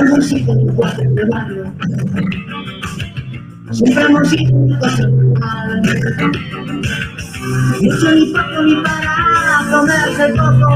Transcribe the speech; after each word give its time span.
Mucho 0.00 0.32
ni 8.14 8.32
poco 8.32 8.62
ni 8.62 8.76
para 8.82 9.66
comerse 9.70 10.28
poco. 10.30 10.68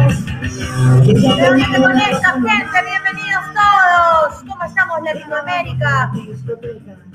¿De 1.05 1.13
dónde 1.41 1.65
te 1.65 1.79
conectas, 1.81 2.35
gente? 2.35 2.79
Bienvenidos 2.85 3.45
todos. 3.55 4.45
¿Cómo 4.47 4.65
estamos 4.65 4.99
Latinoamérica? 5.05 6.13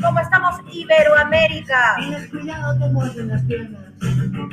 ¿Cómo 0.01 0.19
estamos 0.19 0.55
Iberoamérica? 0.71 1.95
Tienes 1.99 2.27
cuidado, 2.29 2.79
te 2.79 2.87
muerden 2.87 3.27
las 3.27 3.43
piernas. 3.43 3.83
Un. 4.01 4.49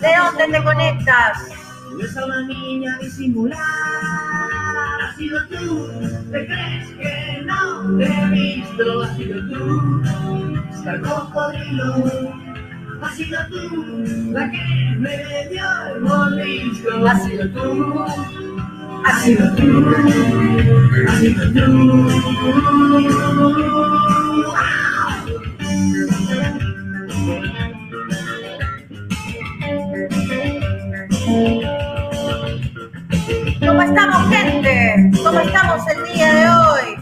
¿De 0.00 0.10
dónde 0.16 0.44
te 0.52 0.62
conectas? 0.62 1.65
Ves 1.94 2.16
a 2.16 2.26
una 2.26 2.42
niña 2.42 2.98
disimular. 3.00 3.58
Has 5.02 5.16
sido 5.16 5.38
tú. 5.48 5.88
¿Te 6.30 6.46
crees 6.46 6.88
que 6.90 7.42
no 7.46 7.96
te 7.96 8.04
he 8.04 8.26
visto? 8.30 9.02
Has 9.02 9.16
sido 9.16 9.38
tú. 9.48 10.02
Está 10.72 10.94
el 10.94 11.00
cocodrilo. 11.02 12.32
Has 13.00 13.14
sido 13.16 13.38
tú. 13.48 14.30
La 14.32 14.50
que 14.50 14.96
me 14.98 15.48
dio 15.48 15.64
el 15.94 16.00
mordisco. 16.02 17.06
Has 17.06 17.24
sido 17.24 17.48
tú. 17.50 18.04
Has 19.04 19.22
sido 19.22 19.54
tú. 19.54 19.64
Has 21.08 21.18
sido 21.20 21.52
tú. 21.52 21.66
¿Cómo 33.60 33.82
estamos, 33.82 34.34
gente? 34.34 35.10
¿Cómo 35.22 35.38
estamos 35.40 35.82
el 35.88 36.14
día 36.14 36.32
de 36.32 36.48
hoy? 36.48 36.96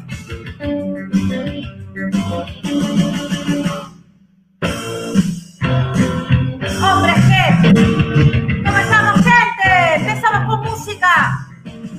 ¡Hombre, 6.82 7.14
¿qué? 7.28 7.44
¿Cómo 8.64 8.78
estamos, 8.78 9.20
gente? 9.22 9.94
Empezamos 9.94 10.48
con 10.48 10.64
música. 10.64 11.46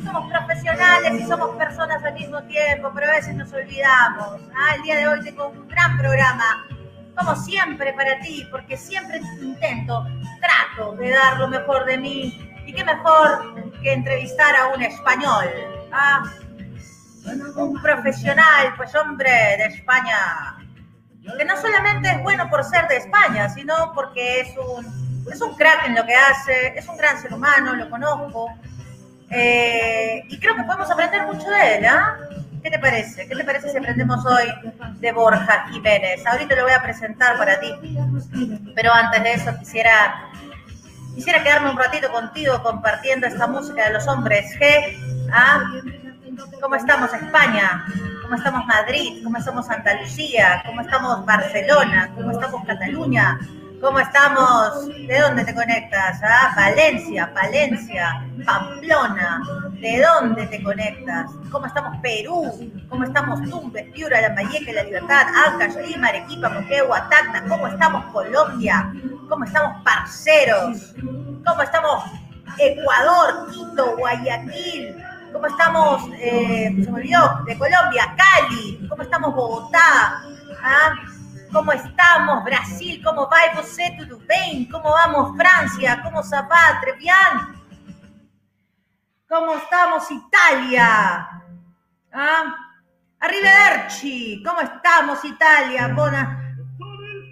Somos 0.03 0.29
profesionales 0.29 1.21
y 1.21 1.23
somos 1.27 1.55
personas 1.55 2.03
al 2.03 2.15
mismo 2.15 2.43
tiempo, 2.43 2.91
pero 2.93 3.07
a 3.07 3.11
veces 3.11 3.33
nos 3.35 3.53
olvidamos. 3.53 4.41
Ah, 4.53 4.75
el 4.75 4.81
día 4.83 4.97
de 4.97 5.07
hoy 5.07 5.23
tengo 5.23 5.47
un 5.47 5.69
gran 5.69 5.97
programa, 5.97 6.65
como 7.15 7.35
siempre 7.35 7.93
para 7.93 8.19
ti, 8.19 8.47
porque 8.51 8.77
siempre 8.77 9.21
intento, 9.41 10.05
trato 10.41 10.95
de 10.97 11.11
dar 11.11 11.37
lo 11.37 11.47
mejor 11.47 11.85
de 11.85 11.97
mí. 11.97 12.51
Y 12.65 12.73
qué 12.73 12.83
mejor 12.83 13.71
que 13.81 13.93
entrevistar 13.93 14.55
a 14.55 14.67
un 14.69 14.81
español, 14.81 15.45
ah, 15.91 16.23
un 17.55 17.81
profesional, 17.81 18.73
pues 18.75 18.93
hombre, 18.95 19.29
de 19.29 19.65
España, 19.65 20.57
que 21.37 21.45
no 21.45 21.55
solamente 21.57 22.09
es 22.09 22.23
bueno 22.23 22.49
por 22.49 22.63
ser 22.63 22.87
de 22.87 22.97
España, 22.97 23.49
sino 23.49 23.91
porque 23.93 24.41
es 24.41 24.49
un, 24.57 25.25
es 25.31 25.41
un 25.41 25.55
crack 25.55 25.87
en 25.87 25.95
lo 25.95 26.05
que 26.05 26.15
hace, 26.15 26.77
es 26.77 26.87
un 26.87 26.97
gran 26.97 27.21
ser 27.21 27.33
humano, 27.33 27.75
lo 27.75 27.89
conozco, 27.89 28.49
eh, 29.29 30.23
y 30.29 30.39
creo 30.39 30.55
que 30.55 30.63
podemos 30.63 30.89
aprender 30.89 31.25
mucho 31.25 31.49
de 31.49 31.77
él, 31.77 31.85
¿ah? 31.85 32.17
¿Qué 32.65 32.71
te 32.71 32.79
parece? 32.79 33.27
¿Qué 33.27 33.35
te 33.35 33.43
parece 33.43 33.69
si 33.69 33.77
aprendemos 33.77 34.25
hoy 34.25 34.51
de 34.99 35.11
Borja 35.11 35.67
Jiménez? 35.69 36.25
Ahorita 36.25 36.55
lo 36.55 36.63
voy 36.63 36.71
a 36.71 36.81
presentar 36.81 37.37
para 37.37 37.59
ti, 37.59 37.71
pero 38.73 38.91
antes 38.91 39.21
de 39.21 39.33
eso 39.33 39.55
quisiera, 39.59 40.31
quisiera 41.13 41.43
quedarme 41.43 41.69
un 41.69 41.77
ratito 41.77 42.11
contigo 42.11 42.63
compartiendo 42.63 43.27
esta 43.27 43.45
música 43.45 43.85
de 43.85 43.93
los 43.93 44.07
hombres 44.07 44.47
G, 44.59 45.29
¿ah? 45.31 45.61
¿Cómo 46.59 46.73
estamos 46.73 47.13
España? 47.13 47.85
¿Cómo 48.23 48.35
estamos 48.35 48.65
Madrid? 48.65 49.23
¿Cómo 49.23 49.37
estamos 49.37 49.69
Andalucía? 49.69 50.63
¿Cómo 50.65 50.81
estamos 50.81 51.23
Barcelona? 51.23 52.09
¿Cómo 52.15 52.31
estamos 52.31 52.65
Cataluña? 52.65 53.37
¿Cómo 53.81 53.99
estamos? 53.99 54.87
¿De 54.87 55.19
dónde 55.19 55.45
te 55.45 55.53
conectas? 55.53 56.19
Ah, 56.23 56.53
Valencia, 56.55 57.31
Valencia, 57.33 58.25
Pamplona. 58.45 59.41
¿De 59.79 60.01
dónde 60.01 60.47
te 60.47 60.63
conectas? 60.63 61.31
¿Cómo 61.51 61.65
estamos 61.65 61.97
Perú? 62.01 62.71
¿Cómo 62.89 63.03
estamos 63.03 63.41
Tumbes, 63.49 63.91
Piura, 63.93 64.21
Lambayeque, 64.21 64.73
La 64.73 64.83
Libertad, 64.83 65.27
Ancash, 65.47 65.75
Lima, 65.87 66.07
Arequipa, 66.07 66.49
Moquegua, 66.49 67.09
Tacna? 67.09 67.47
¿Cómo 67.47 67.67
estamos 67.67 68.05
Colombia? 68.11 68.93
¿Cómo 69.29 69.45
estamos 69.45 69.83
Parceros? 69.83 70.95
¿Cómo 71.45 71.61
estamos 71.61 72.03
Ecuador, 72.57 73.51
Quito, 73.51 73.97
Guayaquil? 73.97 75.03
¿Cómo 75.33 75.47
estamos, 75.47 76.09
eh, 76.17 76.73
se 76.83 76.91
me 76.91 76.99
olvidó, 76.99 77.43
de 77.45 77.57
Colombia, 77.57 78.15
Cali? 78.15 78.87
¿Cómo 78.87 79.03
estamos 79.03 79.35
Bogotá? 79.35 80.23
¿Ah? 80.63 80.93
¿Cómo 81.55 81.71
estamos 81.71 82.43
Brasil? 82.43 83.01
¿Cómo 83.01 83.29
va 83.29 83.37
você? 83.55 83.95
¿Tudo 83.97 84.19
bem? 84.27 84.69
¿Cómo 84.69 84.91
vamos 84.91 85.37
Francia? 85.37 86.01
¿Cómo 86.03 86.21
se 86.21 86.35
va 86.35 86.81
Trevian? 86.81 87.63
¿Cómo 89.29 89.55
estamos 89.55 90.03
Italia? 90.11 90.85
¿Ah? 92.11 92.55
Arrivederci, 93.21 94.43
¿cómo 94.45 94.59
estamos 94.59 95.23
Italia? 95.23 95.93
Buona, 95.95 96.57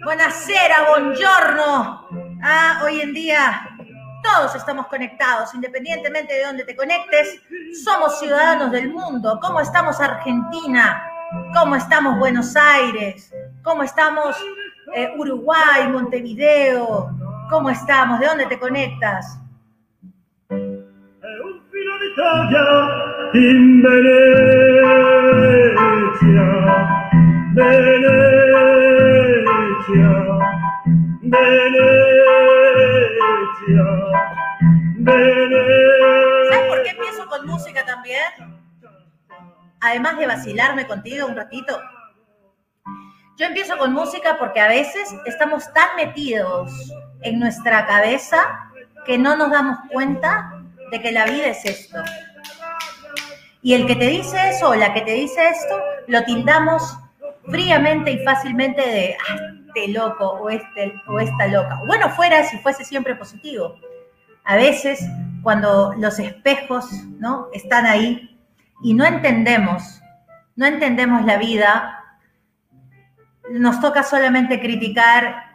buonasera, 0.02 0.88
buongiorno. 0.88 2.08
¿Ah? 2.42 2.80
Hoy 2.82 3.02
en 3.02 3.12
día 3.12 3.76
todos 4.22 4.54
estamos 4.54 4.86
conectados, 4.86 5.52
independientemente 5.52 6.32
de 6.32 6.46
dónde 6.46 6.64
te 6.64 6.74
conectes, 6.74 7.42
somos 7.84 8.18
ciudadanos 8.18 8.72
del 8.72 8.88
mundo. 8.88 9.38
¿Cómo 9.42 9.60
estamos 9.60 10.00
Argentina? 10.00 11.10
¿Cómo 11.52 11.76
estamos 11.76 12.18
Buenos 12.18 12.56
Aires? 12.56 13.30
¿Cómo 13.64 13.82
estamos 13.82 14.36
eh, 14.94 15.10
Uruguay, 15.16 15.88
Montevideo? 15.90 17.10
¿Cómo 17.48 17.70
estamos? 17.70 18.20
¿De 18.20 18.26
dónde 18.26 18.44
te 18.44 18.58
conectas? 18.58 19.40
Venezia, 23.32 24.04
¿Sabes 36.50 36.68
por 36.68 36.82
qué 36.82 36.90
empiezo 36.90 37.26
con 37.30 37.46
música 37.46 37.82
también? 37.86 38.20
Además 39.80 40.18
de 40.18 40.26
vacilarme 40.26 40.86
contigo 40.86 41.26
un 41.26 41.34
ratito. 41.36 41.80
Yo 43.36 43.46
empiezo 43.46 43.76
con 43.78 43.92
música 43.92 44.36
porque 44.38 44.60
a 44.60 44.68
veces 44.68 45.14
estamos 45.26 45.72
tan 45.72 45.96
metidos 45.96 46.72
en 47.22 47.40
nuestra 47.40 47.84
cabeza 47.86 48.70
que 49.04 49.18
no 49.18 49.36
nos 49.36 49.50
damos 49.50 49.78
cuenta 49.92 50.62
de 50.90 51.00
que 51.00 51.10
la 51.10 51.24
vida 51.24 51.46
es 51.48 51.64
esto. 51.64 51.98
Y 53.62 53.74
el 53.74 53.86
que 53.86 53.96
te 53.96 54.06
dice 54.06 54.50
eso 54.50 54.68
o 54.68 54.74
la 54.74 54.92
que 54.94 55.00
te 55.00 55.12
dice 55.12 55.48
esto, 55.48 55.80
lo 56.06 56.22
tildamos 56.24 56.96
fríamente 57.50 58.12
y 58.12 58.18
fácilmente 58.24 58.80
de 58.80 59.16
"Ah, 59.28 59.36
este 59.66 59.88
loco 59.88 60.24
o, 60.30 60.50
este, 60.50 60.94
o 61.08 61.18
esta 61.18 61.48
loca. 61.48 61.80
Bueno, 61.86 62.08
fuera 62.10 62.44
si 62.44 62.58
fuese 62.58 62.84
siempre 62.84 63.16
positivo. 63.16 63.76
A 64.44 64.54
veces, 64.56 65.00
cuando 65.42 65.92
los 65.98 66.18
espejos 66.20 66.86
¿no? 67.18 67.48
están 67.52 67.86
ahí 67.86 68.38
y 68.82 68.94
no 68.94 69.04
entendemos, 69.04 70.00
no 70.54 70.66
entendemos 70.66 71.24
la 71.24 71.38
vida, 71.38 72.03
nos 73.50 73.80
toca 73.80 74.02
solamente 74.02 74.60
criticar 74.60 75.54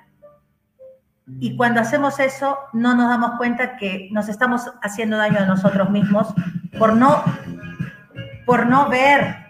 y 1.40 1.56
cuando 1.56 1.82
hacemos 1.82 2.20
eso 2.20 2.58
no 2.74 2.96
nos 2.96 3.10
damos 3.10 3.38
cuenta 3.38 3.78
que 3.78 4.10
nos 4.12 4.30
estamos 4.30 4.72
haciendo 4.82 5.18
daño 5.18 5.40
a 5.40 5.46
nosotros 5.46 5.90
mismos 5.90 6.34
por 6.78 6.96
no, 6.96 7.24
por 8.46 8.66
no 8.66 8.90
ver 8.90 9.50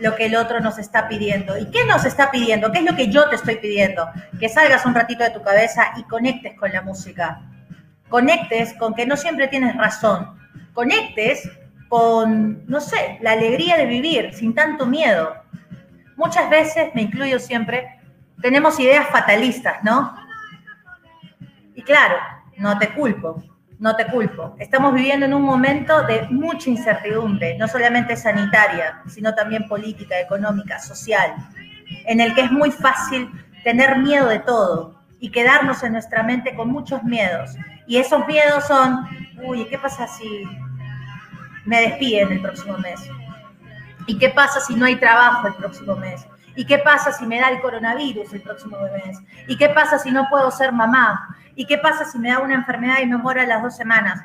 lo 0.00 0.16
que 0.16 0.26
el 0.26 0.36
otro 0.36 0.60
nos 0.60 0.78
está 0.78 1.08
pidiendo. 1.08 1.56
¿Y 1.56 1.70
qué 1.70 1.84
nos 1.86 2.04
está 2.04 2.30
pidiendo? 2.30 2.72
¿Qué 2.72 2.80
es 2.80 2.84
lo 2.84 2.96
que 2.96 3.08
yo 3.08 3.28
te 3.28 3.36
estoy 3.36 3.56
pidiendo? 3.56 4.06
Que 4.38 4.48
salgas 4.48 4.84
un 4.84 4.94
ratito 4.94 5.24
de 5.24 5.30
tu 5.30 5.42
cabeza 5.42 5.92
y 5.96 6.02
conectes 6.04 6.58
con 6.58 6.72
la 6.72 6.82
música. 6.82 7.40
Conectes 8.08 8.74
con 8.74 8.94
que 8.94 9.06
no 9.06 9.16
siempre 9.16 9.48
tienes 9.48 9.76
razón. 9.76 10.36
Conectes 10.74 11.48
con, 11.88 12.66
no 12.66 12.80
sé, 12.80 13.18
la 13.22 13.32
alegría 13.32 13.76
de 13.76 13.86
vivir 13.86 14.34
sin 14.34 14.54
tanto 14.54 14.84
miedo. 14.84 15.43
Muchas 16.16 16.48
veces, 16.48 16.94
me 16.94 17.02
incluyo 17.02 17.38
siempre, 17.38 18.00
tenemos 18.40 18.78
ideas 18.78 19.08
fatalistas, 19.08 19.82
¿no? 19.82 20.14
Y 21.74 21.82
claro, 21.82 22.16
no 22.58 22.78
te 22.78 22.88
culpo, 22.90 23.42
no 23.78 23.96
te 23.96 24.06
culpo. 24.06 24.54
Estamos 24.58 24.94
viviendo 24.94 25.26
en 25.26 25.34
un 25.34 25.42
momento 25.42 26.02
de 26.06 26.28
mucha 26.30 26.70
incertidumbre, 26.70 27.56
no 27.58 27.66
solamente 27.66 28.16
sanitaria, 28.16 29.02
sino 29.08 29.34
también 29.34 29.66
política, 29.68 30.20
económica, 30.20 30.78
social, 30.78 31.34
en 32.06 32.20
el 32.20 32.34
que 32.34 32.42
es 32.42 32.52
muy 32.52 32.70
fácil 32.70 33.30
tener 33.64 33.98
miedo 33.98 34.28
de 34.28 34.38
todo 34.40 35.02
y 35.20 35.30
quedarnos 35.30 35.82
en 35.82 35.92
nuestra 35.92 36.22
mente 36.22 36.54
con 36.54 36.70
muchos 36.70 37.02
miedos. 37.02 37.56
Y 37.86 37.96
esos 37.96 38.26
miedos 38.26 38.66
son, 38.66 39.06
uy, 39.42 39.64
¿qué 39.66 39.78
pasa 39.78 40.06
si 40.06 40.44
me 41.64 41.80
despiden 41.80 42.32
el 42.32 42.42
próximo 42.42 42.78
mes? 42.78 43.00
¿Y 44.06 44.18
qué 44.18 44.30
pasa 44.30 44.60
si 44.60 44.74
no 44.74 44.86
hay 44.86 44.96
trabajo 44.96 45.46
el 45.48 45.54
próximo 45.54 45.96
mes? 45.96 46.26
¿Y 46.56 46.66
qué 46.66 46.78
pasa 46.78 47.12
si 47.12 47.26
me 47.26 47.40
da 47.40 47.48
el 47.48 47.60
coronavirus 47.60 48.32
el 48.32 48.42
próximo 48.42 48.78
mes? 48.78 49.18
¿Y 49.48 49.56
qué 49.56 49.68
pasa 49.70 49.98
si 49.98 50.10
no 50.10 50.28
puedo 50.28 50.50
ser 50.50 50.72
mamá? 50.72 51.36
¿Y 51.54 51.66
qué 51.66 51.78
pasa 51.78 52.04
si 52.04 52.18
me 52.18 52.30
da 52.30 52.38
una 52.38 52.54
enfermedad 52.54 52.98
y 53.02 53.06
me 53.06 53.16
muero 53.16 53.40
a 53.40 53.46
las 53.46 53.62
dos 53.62 53.76
semanas? 53.76 54.22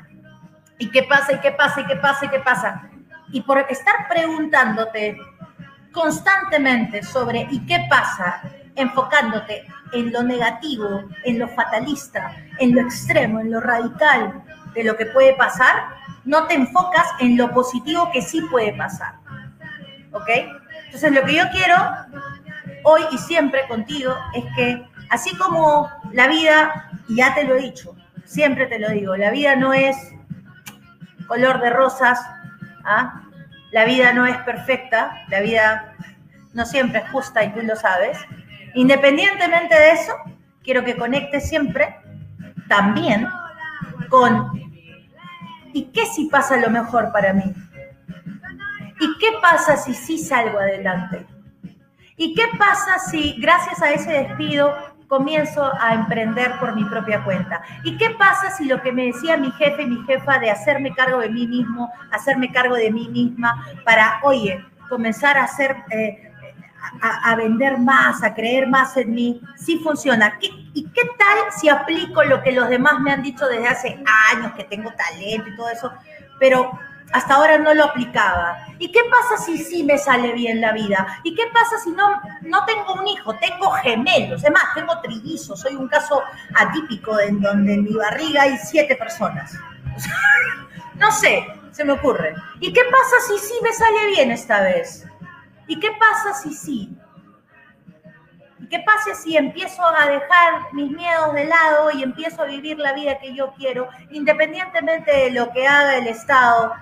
¿Y 0.78 0.90
qué 0.90 1.02
pasa? 1.04 1.32
¿Y 1.32 1.40
qué 1.40 1.52
pasa? 1.52 1.80
¿Y 1.80 1.86
qué 1.86 1.96
pasa? 1.96 2.24
¿Y 2.24 2.28
qué 2.28 2.40
pasa? 2.40 2.90
Y 3.32 3.40
por 3.42 3.58
estar 3.58 4.08
preguntándote 4.08 5.18
constantemente 5.92 7.02
sobre 7.02 7.46
¿y 7.50 7.64
qué 7.66 7.86
pasa? 7.88 8.42
Enfocándote 8.76 9.66
en 9.92 10.12
lo 10.12 10.22
negativo, 10.22 11.02
en 11.24 11.38
lo 11.38 11.48
fatalista, 11.48 12.32
en 12.58 12.74
lo 12.74 12.82
extremo, 12.82 13.40
en 13.40 13.50
lo 13.50 13.60
radical 13.60 14.42
de 14.74 14.84
lo 14.84 14.96
que 14.96 15.06
puede 15.06 15.34
pasar, 15.34 15.74
no 16.24 16.46
te 16.46 16.54
enfocas 16.54 17.06
en 17.18 17.36
lo 17.36 17.50
positivo 17.52 18.10
que 18.12 18.22
sí 18.22 18.40
puede 18.42 18.72
pasar. 18.74 19.19
¿Ok? 20.12 20.28
Entonces 20.86 21.12
lo 21.12 21.24
que 21.24 21.34
yo 21.34 21.44
quiero 21.52 21.76
hoy 22.84 23.02
y 23.12 23.18
siempre 23.18 23.66
contigo 23.68 24.14
es 24.34 24.44
que 24.56 24.84
así 25.10 25.36
como 25.36 25.90
la 26.12 26.28
vida, 26.28 26.90
y 27.08 27.16
ya 27.16 27.34
te 27.34 27.44
lo 27.44 27.56
he 27.56 27.62
dicho, 27.62 27.94
siempre 28.24 28.66
te 28.66 28.78
lo 28.78 28.90
digo, 28.90 29.16
la 29.16 29.30
vida 29.30 29.56
no 29.56 29.72
es 29.72 29.96
color 31.26 31.60
de 31.60 31.70
rosas, 31.70 32.20
¿ah? 32.84 33.22
la 33.72 33.84
vida 33.84 34.12
no 34.12 34.26
es 34.26 34.36
perfecta, 34.38 35.24
la 35.28 35.40
vida 35.40 35.94
no 36.54 36.64
siempre 36.64 37.00
es 37.00 37.10
justa 37.10 37.44
y 37.44 37.52
tú 37.52 37.60
lo 37.62 37.76
sabes. 37.76 38.18
Independientemente 38.74 39.74
de 39.74 39.92
eso, 39.92 40.14
quiero 40.62 40.84
que 40.84 40.96
conectes 40.96 41.48
siempre 41.48 41.96
también 42.68 43.28
con 44.08 44.60
¿y 45.72 45.84
qué 45.92 46.06
si 46.06 46.26
pasa 46.26 46.56
lo 46.56 46.70
mejor 46.70 47.12
para 47.12 47.32
mí? 47.32 47.52
¿Y 49.00 49.18
qué 49.18 49.28
pasa 49.40 49.76
si 49.76 49.94
sí 49.94 50.18
salgo 50.18 50.58
adelante? 50.58 51.26
¿Y 52.16 52.34
qué 52.34 52.44
pasa 52.58 52.98
si 52.98 53.40
gracias 53.40 53.80
a 53.82 53.92
ese 53.92 54.12
despido 54.12 54.74
comienzo 55.08 55.72
a 55.80 55.94
emprender 55.94 56.58
por 56.60 56.74
mi 56.74 56.84
propia 56.84 57.24
cuenta? 57.24 57.62
¿Y 57.82 57.96
qué 57.96 58.10
pasa 58.10 58.50
si 58.50 58.66
lo 58.66 58.82
que 58.82 58.92
me 58.92 59.06
decía 59.06 59.38
mi 59.38 59.50
jefe 59.52 59.82
y 59.82 59.86
mi 59.86 60.04
jefa 60.04 60.38
de 60.38 60.50
hacerme 60.50 60.94
cargo 60.94 61.20
de 61.20 61.30
mí 61.30 61.46
mismo, 61.46 61.90
hacerme 62.10 62.52
cargo 62.52 62.74
de 62.74 62.92
mí 62.92 63.08
misma 63.08 63.66
para, 63.84 64.20
oye, 64.22 64.64
comenzar 64.88 65.38
a 65.38 65.44
hacer... 65.44 65.76
Eh, 65.90 66.26
a, 67.02 67.36
vender 67.36 67.76
más, 67.78 68.22
a 68.22 68.34
creer 68.34 68.66
más 68.66 68.96
en 68.96 69.14
mí, 69.14 69.40
sí 69.54 69.78
funciona. 69.84 70.38
¿Qué, 70.38 70.48
¿Y 70.72 70.88
qué 70.90 71.02
tal 71.18 71.52
si 71.52 71.68
aplico 71.68 72.24
lo 72.24 72.42
que 72.42 72.52
los 72.52 72.70
demás 72.70 73.00
me 73.00 73.12
han 73.12 73.22
dicho 73.22 73.46
desde 73.46 73.68
hace 73.68 74.02
años, 74.32 74.52
que 74.54 74.64
tengo 74.64 74.90
talento 74.92 75.50
y 75.50 75.56
todo 75.56 75.68
eso, 75.68 75.92
pero 76.38 76.72
hasta 77.12 77.34
ahora 77.34 77.58
no 77.58 77.74
lo 77.74 77.84
aplicaba. 77.84 78.66
¿Y 78.78 78.90
qué 78.92 79.00
pasa 79.10 79.42
si 79.44 79.58
sí 79.58 79.82
me 79.82 79.98
sale 79.98 80.32
bien 80.32 80.60
la 80.60 80.72
vida? 80.72 81.20
¿Y 81.24 81.34
qué 81.34 81.44
pasa 81.52 81.78
si 81.82 81.90
no, 81.90 82.20
no 82.42 82.64
tengo 82.64 82.94
un 82.94 83.06
hijo? 83.08 83.34
Tengo 83.36 83.70
gemelos, 83.72 84.44
es 84.44 84.52
tengo 84.74 85.00
trillizos, 85.00 85.60
soy 85.60 85.74
un 85.74 85.88
caso 85.88 86.22
atípico 86.54 87.18
en 87.18 87.40
donde 87.40 87.74
en 87.74 87.84
mi 87.84 87.94
barriga 87.94 88.42
hay 88.42 88.56
siete 88.58 88.96
personas. 88.96 89.54
no 90.96 91.10
sé, 91.10 91.46
se 91.72 91.84
me 91.84 91.92
ocurre. 91.92 92.34
¿Y 92.60 92.72
qué 92.72 92.82
pasa 92.84 93.16
si 93.28 93.38
sí 93.38 93.54
me 93.62 93.72
sale 93.72 94.06
bien 94.06 94.30
esta 94.30 94.62
vez? 94.62 95.06
¿Y 95.66 95.78
qué 95.80 95.90
pasa 95.98 96.34
si 96.34 96.54
sí? 96.54 96.96
¿Y 98.60 98.68
qué 98.68 98.80
pasa 98.80 99.14
si 99.14 99.36
empiezo 99.36 99.82
a 99.84 100.06
dejar 100.06 100.72
mis 100.72 100.90
miedos 100.90 101.34
de 101.34 101.46
lado 101.46 101.90
y 101.92 102.02
empiezo 102.02 102.42
a 102.42 102.46
vivir 102.46 102.78
la 102.78 102.92
vida 102.92 103.18
que 103.18 103.34
yo 103.34 103.52
quiero, 103.54 103.88
independientemente 104.10 105.10
de 105.10 105.30
lo 105.30 105.50
que 105.50 105.66
haga 105.66 105.96
el 105.96 106.06
Estado 106.06 106.72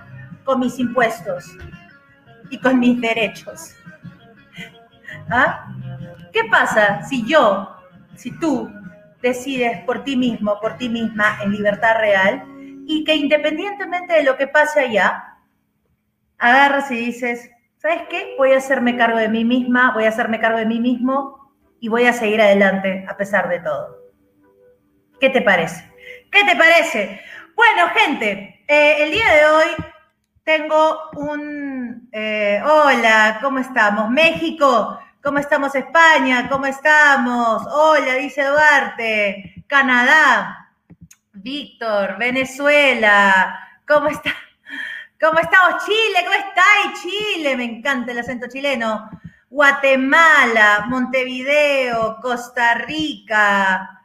con 0.49 0.61
mis 0.61 0.79
impuestos 0.79 1.45
y 2.49 2.57
con 2.57 2.79
mis 2.79 2.99
derechos? 2.99 3.75
¿Ah? 5.29 5.71
¿Qué 6.33 6.45
pasa 6.49 7.03
si 7.03 7.23
yo, 7.27 7.69
si 8.15 8.31
tú 8.39 8.67
decides 9.21 9.83
por 9.83 10.03
ti 10.03 10.17
mismo, 10.17 10.59
por 10.59 10.75
ti 10.77 10.89
misma, 10.89 11.37
en 11.43 11.51
libertad 11.51 11.97
real, 11.99 12.43
y 12.87 13.03
que 13.03 13.13
independientemente 13.13 14.15
de 14.15 14.23
lo 14.23 14.37
que 14.37 14.47
pase 14.47 14.79
allá, 14.79 15.37
agarras 16.39 16.89
y 16.89 16.95
dices, 16.95 17.51
¿sabes 17.77 18.07
qué? 18.09 18.33
Voy 18.39 18.53
a 18.53 18.57
hacerme 18.57 18.97
cargo 18.97 19.19
de 19.19 19.29
mí 19.29 19.45
misma, 19.45 19.91
voy 19.93 20.05
a 20.05 20.09
hacerme 20.09 20.39
cargo 20.39 20.57
de 20.57 20.65
mí 20.65 20.79
mismo 20.79 21.53
y 21.79 21.89
voy 21.89 22.05
a 22.05 22.13
seguir 22.13 22.41
adelante 22.41 23.05
a 23.07 23.15
pesar 23.15 23.49
de 23.49 23.59
todo. 23.59 23.99
¿Qué 25.19 25.29
te 25.29 25.43
parece? 25.43 25.93
¿Qué 26.31 26.43
te 26.43 26.55
parece? 26.55 27.21
Bueno, 27.55 27.87
gente, 27.93 28.63
eh, 28.67 29.03
el 29.03 29.11
día 29.11 29.31
de 29.31 29.45
hoy 29.45 29.89
tengo 30.49 31.11
un... 31.15 32.09
Eh, 32.11 32.59
hola, 32.65 33.37
¿cómo 33.39 33.59
estamos? 33.59 34.09
México, 34.09 34.99
¿cómo 35.21 35.37
estamos 35.37 35.75
España? 35.75 36.49
¿Cómo 36.49 36.65
estamos? 36.65 37.67
Hola, 37.71 38.15
dice 38.15 38.43
Duarte. 38.43 39.63
Canadá, 39.67 40.71
Víctor, 41.33 42.17
Venezuela, 42.17 43.59
¿cómo 43.87 44.07
está? 44.07 44.33
¿Cómo 45.21 45.37
estamos? 45.37 45.85
Chile, 45.85 46.25
¿cómo 46.25 46.33
estáis? 46.33 46.99
Chile, 47.03 47.55
me 47.55 47.65
encanta 47.65 48.11
el 48.11 48.17
acento 48.17 48.47
chileno. 48.51 49.07
Guatemala, 49.51 50.85
Montevideo, 50.87 52.17
Costa 52.23 52.73
Rica. 52.73 53.98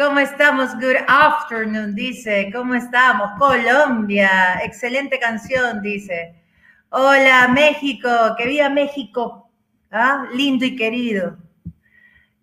¿Cómo 0.00 0.18
estamos? 0.18 0.72
Good 0.76 1.04
afternoon, 1.08 1.94
dice. 1.94 2.50
¿Cómo 2.54 2.74
estamos? 2.74 3.32
Colombia, 3.38 4.58
excelente 4.64 5.18
canción, 5.18 5.82
dice. 5.82 6.42
Hola, 6.88 7.48
México, 7.48 8.08
que 8.38 8.46
viva 8.46 8.70
México, 8.70 9.50
¿Ah? 9.90 10.24
lindo 10.32 10.64
y 10.64 10.74
querido. 10.74 11.36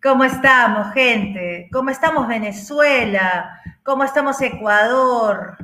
¿Cómo 0.03 0.23
estamos, 0.23 0.93
gente? 0.93 1.67
¿Cómo 1.71 1.89
estamos, 1.89 2.27
Venezuela? 2.27 3.59
¿Cómo 3.81 4.03
estamos, 4.03 4.39
Ecuador? 4.39 5.57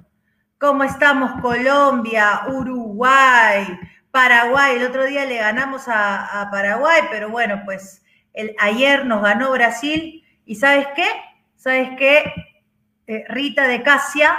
¿Cómo 0.58 0.84
estamos 0.84 1.40
Colombia, 1.42 2.42
Uruguay, 2.48 3.68
Paraguay? 4.10 4.78
El 4.78 4.88
otro 4.88 5.06
día 5.06 5.26
le 5.26 5.38
ganamos 5.38 5.84
a, 5.88 6.50
Paraguay, 6.52 7.04
pero 7.12 7.30
bueno, 7.30 7.62
pues 7.66 8.04
el, 8.34 8.56
ayer 8.58 9.06
nos 9.06 9.22
ganó 9.22 9.52
Brasil. 9.52 10.26
¿Y 10.44 10.56
sabes 10.56 10.88
qué? 10.96 11.06
¿Sabes 11.64 11.92
qué? 11.98 12.26
Eh, 13.08 13.24
Rita 13.30 13.70
de 13.70 13.84
Casia, 13.84 14.38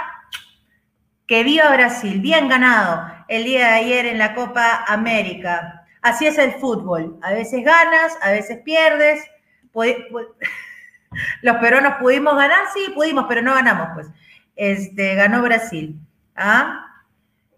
que 1.25 1.43
viva 1.43 1.73
Brasil, 1.73 2.19
bien 2.19 2.47
ganado 2.47 3.03
el 3.27 3.45
día 3.45 3.69
de 3.69 3.73
ayer 3.73 4.05
en 4.05 4.19
la 4.19 4.35
Copa 4.35 4.85
América. 4.87 5.87
Así 6.03 6.27
es 6.27 6.37
el 6.37 6.51
fútbol. 6.51 7.17
A 7.23 7.31
veces 7.31 7.63
ganas, 7.63 8.15
a 8.21 8.29
veces 8.29 8.59
pierdes. 8.63 9.23
Los 11.41 11.57
peruanos 11.57 11.95
pudimos 11.99 12.35
ganar, 12.35 12.65
sí, 12.75 12.91
pudimos, 12.93 13.25
pero 13.27 13.41
no 13.41 13.55
ganamos, 13.55 13.87
pues. 13.95 14.07
Este, 14.55 15.15
ganó 15.15 15.41
Brasil. 15.41 15.99
¿Ah? 16.35 16.85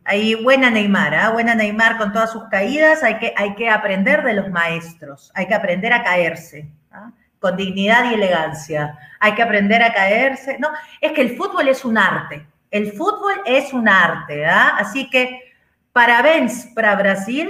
Ahí 0.05 0.35
buena 0.35 0.69
Neymar, 0.69 1.13
¿ah? 1.13 1.31
buena 1.31 1.55
Neymar 1.55 1.97
con 1.97 2.13
todas 2.13 2.31
sus 2.31 2.45
caídas, 2.45 3.03
hay 3.03 3.19
que, 3.19 3.33
hay 3.35 3.53
que 3.55 3.69
aprender 3.69 4.23
de 4.23 4.31
los 4.31 4.49
maestros, 4.49 5.29
hay 5.35 5.45
que 5.45 5.55
aprender 5.55 5.91
a 5.91 6.03
caerse, 6.03 6.71
¿ah? 6.89 7.11
Con 7.39 7.55
dignidad 7.55 8.09
y 8.09 8.15
elegancia, 8.15 8.97
hay 9.19 9.33
que 9.35 9.43
aprender 9.43 9.81
a 9.83 9.93
caerse. 9.93 10.57
No, 10.59 10.69
es 11.01 11.11
que 11.11 11.21
el 11.21 11.37
fútbol 11.37 11.67
es 11.67 11.85
un 11.85 11.97
arte, 11.97 12.45
el 12.71 12.91
fútbol 12.91 13.41
es 13.45 13.73
un 13.73 13.87
arte, 13.87 14.45
¿ah? 14.45 14.75
así 14.77 15.09
que 15.09 15.53
parabéns 15.93 16.67
para 16.75 16.95
Brasil, 16.95 17.49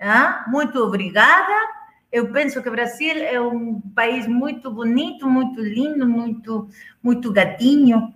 ¿ah? 0.00 0.44
muito 0.46 0.84
obrigada. 0.84 1.54
Eu 2.12 2.32
penso 2.32 2.62
que 2.62 2.70
Brasil 2.70 3.14
é 3.18 3.38
um 3.38 3.80
país 3.94 4.26
muito 4.26 4.70
bonito, 4.70 5.28
muito 5.28 5.60
lindo, 5.60 6.06
muito, 6.06 6.68
muito 7.02 7.32
gatinho. 7.32 8.14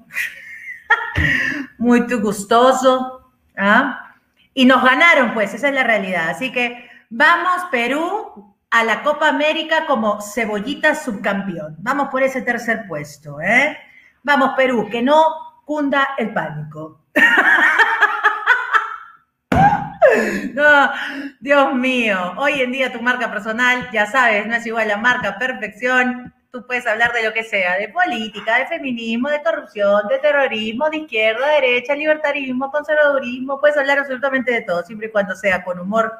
muy 1.79 2.01
gustoso. 2.01 3.33
¿ah? 3.57 4.15
Y 4.55 4.65
nos 4.65 4.83
ganaron, 4.83 5.35
pues, 5.35 5.55
esa 5.55 5.69
es 5.69 5.75
la 5.75 5.85
realidad. 5.85 6.31
Así 6.31 6.53
que 6.53 6.89
vamos, 7.09 7.65
Perú, 7.71 8.50
a 8.71 8.85
la 8.85 9.03
Copa 9.03 9.29
América 9.29 9.87
como 9.87 10.21
cebollita 10.21 10.95
subcampeón. 10.95 11.77
Vamos 11.79 12.09
por 12.09 12.23
ese 12.23 12.43
tercer 12.43 12.87
puesto. 12.87 13.41
¿eh? 13.41 13.77
Vamos, 14.23 14.53
Perú, 14.57 14.89
que 14.91 15.03
no 15.03 15.23
cunda 15.65 16.11
el 16.19 16.33
pánico. 16.33 17.01
No, 20.55 20.91
Dios 21.39 21.75
mío, 21.75 22.35
hoy 22.37 22.63
en 22.63 22.73
día 22.73 22.93
tu 22.93 23.01
marca 23.01 23.31
personal, 23.31 23.89
ya 23.93 24.07
sabes, 24.07 24.47
no 24.47 24.55
es 24.55 24.67
igual 24.67 24.91
a 24.91 24.97
marca 24.97 25.39
perfección, 25.39 26.35
tú 26.51 26.67
puedes 26.67 26.87
hablar 26.87 27.13
de 27.13 27.23
lo 27.23 27.33
que 27.33 27.45
sea, 27.45 27.77
de 27.77 27.89
política, 27.89 28.59
de 28.59 28.67
feminismo, 28.67 29.29
de 29.29 29.43
corrupción, 29.43 30.09
de 30.09 30.19
terrorismo, 30.19 30.91
de 30.91 30.99
izquierda, 30.99 31.47
derecha, 31.49 31.95
libertarismo, 31.95 32.71
conservadurismo, 32.71 33.61
puedes 33.61 33.77
hablar 33.77 34.01
absolutamente 34.01 34.53
de 34.53 34.63
todo, 34.63 34.83
siempre 34.83 35.09
y 35.09 35.11
cuando 35.11 35.37
sea 35.37 35.63
con 35.63 35.79
humor, 35.79 36.13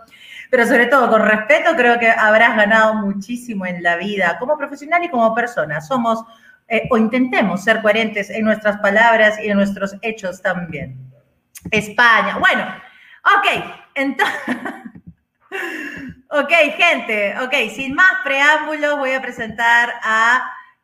pero 0.51 0.67
sobre 0.67 0.87
todo 0.87 1.09
con 1.09 1.23
respeto, 1.23 1.77
creo 1.77 1.99
que 1.99 2.11
habrás 2.11 2.57
ganado 2.57 2.95
muchísimo 2.95 3.67
en 3.67 3.83
la 3.83 3.97
vida 3.97 4.37
como 4.39 4.59
profesional 4.59 5.05
y 5.05 5.09
como 5.09 5.35
persona. 5.35 5.81
Somos 5.81 6.25
eh, 6.69 6.87
o 6.91 6.97
intentemos 6.97 7.65
ser 7.65 7.83
coherentes 7.83 8.31
en 8.31 8.45
nuestras 8.45 8.79
palabras 8.79 9.39
y 9.43 9.49
en 9.49 9.57
nuestros 9.57 9.97
hechos 10.03 10.43
también. 10.43 10.97
España, 11.71 12.39
bueno. 12.39 12.65
Ok, 13.25 13.65
entonces... 13.95 14.57
ok, 16.31 16.53
gente, 16.77 17.35
ok, 17.39 17.55
sin 17.75 17.95
más 17.95 18.13
preámbulos 18.25 18.99
voy 18.99 19.13
a 19.13 19.21
presentar 19.21 19.95
a 20.03 20.43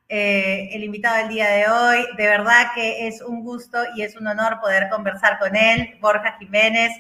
eh, 0.09 0.69
el 0.73 0.85
invitado 0.85 1.17
del 1.19 1.29
día 1.29 1.49
de 1.49 1.69
hoy. 1.69 2.07
De 2.17 2.27
verdad 2.27 2.73
que 2.75 3.07
es 3.07 3.23
un 3.23 3.43
gusto 3.43 3.79
y 3.97 4.03
es 4.03 4.17
un 4.17 4.27
honor 4.27 4.61
poder 4.61 4.89
conversar 4.89 5.39
con 5.39 5.55
él, 5.57 5.97
Borja 6.01 6.37
Jiménez. 6.39 6.93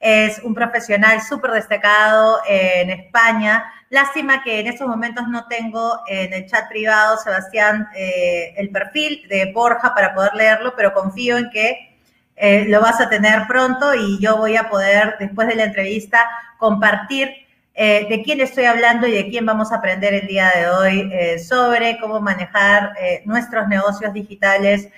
Es 0.00 0.38
un 0.44 0.54
profesional 0.54 1.20
súper 1.22 1.50
destacado 1.52 2.40
en 2.48 2.90
España. 2.90 3.72
Lástima 3.90 4.42
que 4.44 4.60
en 4.60 4.68
estos 4.68 4.86
momentos 4.86 5.26
no 5.28 5.46
tengo 5.46 6.00
en 6.06 6.32
el 6.32 6.46
chat 6.46 6.68
privado, 6.68 7.16
Sebastián, 7.16 7.88
eh, 7.96 8.54
el 8.56 8.70
perfil 8.70 9.26
de 9.28 9.50
Borja 9.52 9.94
para 9.94 10.14
poder 10.14 10.34
leerlo, 10.34 10.74
pero 10.76 10.92
confío 10.92 11.36
en 11.36 11.50
que 11.50 11.96
eh, 12.36 12.66
lo 12.68 12.80
vas 12.80 13.00
a 13.00 13.08
tener 13.08 13.46
pronto 13.48 13.94
y 13.94 14.20
yo 14.20 14.36
voy 14.36 14.56
a 14.56 14.68
poder, 14.68 15.16
después 15.18 15.48
de 15.48 15.56
la 15.56 15.64
entrevista, 15.64 16.28
compartir 16.58 17.30
eh, 17.74 18.06
de 18.08 18.22
quién 18.22 18.40
estoy 18.40 18.66
hablando 18.66 19.06
y 19.08 19.12
de 19.12 19.28
quién 19.30 19.46
vamos 19.46 19.72
a 19.72 19.76
aprender 19.76 20.14
el 20.14 20.26
día 20.28 20.52
de 20.54 20.68
hoy 20.68 21.38
sobre 21.40 21.98
cómo 21.98 22.20
manejar 22.20 22.92
nuestros 23.24 23.66
negocios 23.68 24.12
digitales 24.12 24.88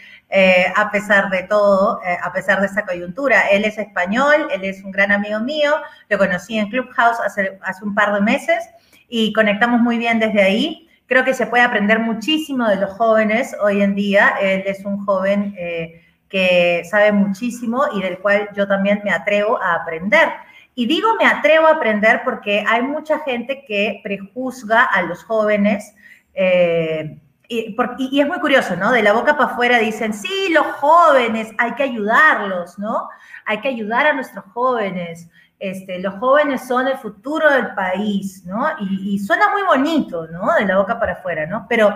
a 0.77 0.91
pesar 0.91 1.29
de 1.31 1.43
todo, 1.43 2.01
a 2.23 2.33
pesar 2.33 2.61
de 2.61 2.67
esta 2.67 2.85
coyuntura. 2.85 3.49
Él 3.49 3.65
es 3.65 3.79
español, 3.79 4.49
él 4.53 4.65
es 4.65 4.83
un 4.85 4.93
gran 4.93 5.11
amigo 5.11 5.41
mío, 5.41 5.73
lo 6.09 6.19
conocí 6.19 6.59
en 6.59 6.71
Clubhouse 6.71 7.19
hace, 7.25 7.59
hace 7.63 7.85
un 7.85 7.95
par 7.95 8.15
de 8.15 8.21
meses 8.21 8.69
y 9.11 9.33
conectamos 9.33 9.81
muy 9.81 9.99
bien 9.99 10.19
desde 10.19 10.43
ahí. 10.43 10.89
Creo 11.07 11.25
que 11.25 11.35
se 11.35 11.47
puede 11.47 11.65
aprender 11.65 11.99
muchísimo 11.99 12.69
de 12.69 12.77
los 12.77 12.93
jóvenes 12.93 13.55
hoy 13.61 13.83
en 13.83 13.97
día. 13.97 14.37
Él 14.41 14.63
es 14.65 14.85
un 14.85 15.05
joven 15.05 15.55
eh, 15.59 16.01
que 16.29 16.83
sabe 16.89 17.11
muchísimo 17.11 17.83
y 17.93 18.01
del 18.01 18.19
cual 18.19 18.49
yo 18.55 18.69
también 18.69 19.03
me 19.05 19.11
atrevo 19.11 19.61
a 19.61 19.75
aprender. 19.75 20.29
Y 20.77 20.87
digo 20.87 21.17
me 21.19 21.27
atrevo 21.27 21.67
a 21.67 21.73
aprender 21.73 22.23
porque 22.25 22.65
hay 22.67 22.83
mucha 22.83 23.19
gente 23.19 23.65
que 23.67 24.01
prejuzga 24.05 24.85
a 24.85 25.03
los 25.03 25.25
jóvenes. 25.25 25.93
Eh, 26.33 27.19
y, 27.51 27.77
y, 27.99 28.21
es 28.21 28.29
muy 28.29 28.39
curioso, 28.39 28.77
¿no? 28.77 28.93
De 28.93 29.03
la 29.03 29.13
boca 29.13 29.37
para 29.37 29.51
afuera 29.51 29.79
dicen, 29.79 30.15
sí, 30.15 30.49
los 30.53 30.65
jóvenes, 30.77 31.53
hay 31.59 31.75
que 31.75 31.83
ayudarlos, 31.83 32.79
¿no? 32.79 33.09
Hay 33.45 33.61
que 33.61 33.69
ayudar 33.69 34.07
a 34.07 34.13
nuestros 34.13 34.45
jóvenes. 34.55 35.29
Este, 35.59 35.99
los 35.99 36.15
jóvenes 36.21 36.67
son 36.69 36.87
el 36.87 36.97
futuro 36.99 37.51
del 37.51 37.75
país, 37.75 38.45
¿no? 38.47 38.69
Y, 38.79 39.19
suena 39.19 39.51
muy 39.51 39.63
bonito, 39.63 40.29
¿no? 40.29 40.55
De 40.55 40.65
la 40.65 40.79
boca 40.79 41.01
para 41.01 41.15
afuera, 41.15 41.45
¿no? 41.47 41.67
Pero 41.69 41.93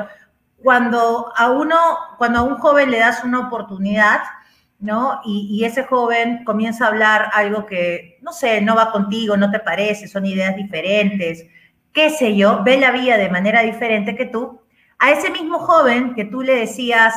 cuando 0.60 1.32
a 1.36 1.50
uno, 1.50 1.76
cuando 2.18 2.40
a 2.40 2.42
un 2.42 2.56
joven 2.56 2.90
le 2.90 2.98
das 2.98 3.22
una 3.22 3.46
oportunidad, 3.46 4.22
¿no? 4.80 5.20
Y, 5.24 5.64
ese 5.64 5.84
joven 5.84 6.44
comienza 6.44 6.84
a 6.84 6.88
hablar 6.88 7.30
algo 7.32 7.64
que, 7.64 8.18
no 8.22 8.32
sé, 8.32 8.60
no 8.60 8.74
va 8.74 8.90
contigo, 8.90 9.36
no 9.36 9.52
te 9.52 9.60
parece, 9.60 10.08
son 10.08 10.26
ideas 10.26 10.56
diferentes, 10.56 11.46
qué 11.92 12.10
sé 12.10 12.34
yo, 12.36 12.64
ve 12.64 12.76
la 12.76 12.90
vida 12.90 13.16
de 13.16 13.30
manera 13.30 13.62
diferente 13.62 14.16
que 14.16 14.26
tú, 14.26 14.63
a 14.98 15.10
ese 15.10 15.30
mismo 15.30 15.58
joven 15.58 16.14
que 16.14 16.24
tú 16.24 16.42
le 16.42 16.54
decías, 16.56 17.14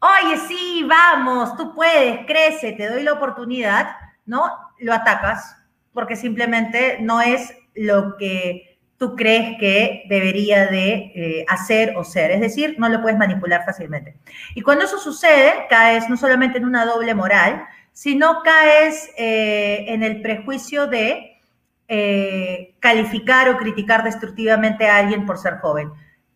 oye, 0.00 0.36
sí, 0.48 0.86
vamos, 0.88 1.56
tú 1.56 1.74
puedes, 1.74 2.26
crece, 2.26 2.72
te 2.72 2.88
doy 2.88 3.02
la 3.02 3.12
oportunidad, 3.12 3.96
¿no? 4.26 4.50
Lo 4.78 4.92
atacas, 4.92 5.56
porque 5.92 6.16
simplemente 6.16 6.98
no 7.00 7.20
es 7.20 7.54
lo 7.74 8.16
que 8.16 8.78
tú 8.98 9.16
crees 9.16 9.58
que 9.58 10.04
debería 10.08 10.66
de 10.66 11.12
eh, 11.14 11.44
hacer 11.48 11.94
o 11.96 12.04
ser. 12.04 12.30
Es 12.30 12.40
decir, 12.40 12.76
no 12.78 12.88
lo 12.88 13.02
puedes 13.02 13.18
manipular 13.18 13.64
fácilmente. 13.64 14.16
Y 14.54 14.62
cuando 14.62 14.84
eso 14.84 14.98
sucede, 14.98 15.66
caes 15.68 16.08
no 16.08 16.16
solamente 16.16 16.58
en 16.58 16.64
una 16.64 16.84
doble 16.84 17.14
moral, 17.14 17.64
sino 17.92 18.42
caes 18.42 19.10
eh, 19.16 19.86
en 19.88 20.02
el 20.04 20.22
prejuicio 20.22 20.86
de 20.86 21.40
eh, 21.88 22.74
calificar 22.80 23.48
o 23.48 23.58
criticar 23.58 24.04
destructivamente 24.04 24.86
a 24.86 24.98
alguien 24.98 25.26
por 25.26 25.36
ser 25.36 25.58
joven. 25.58 25.90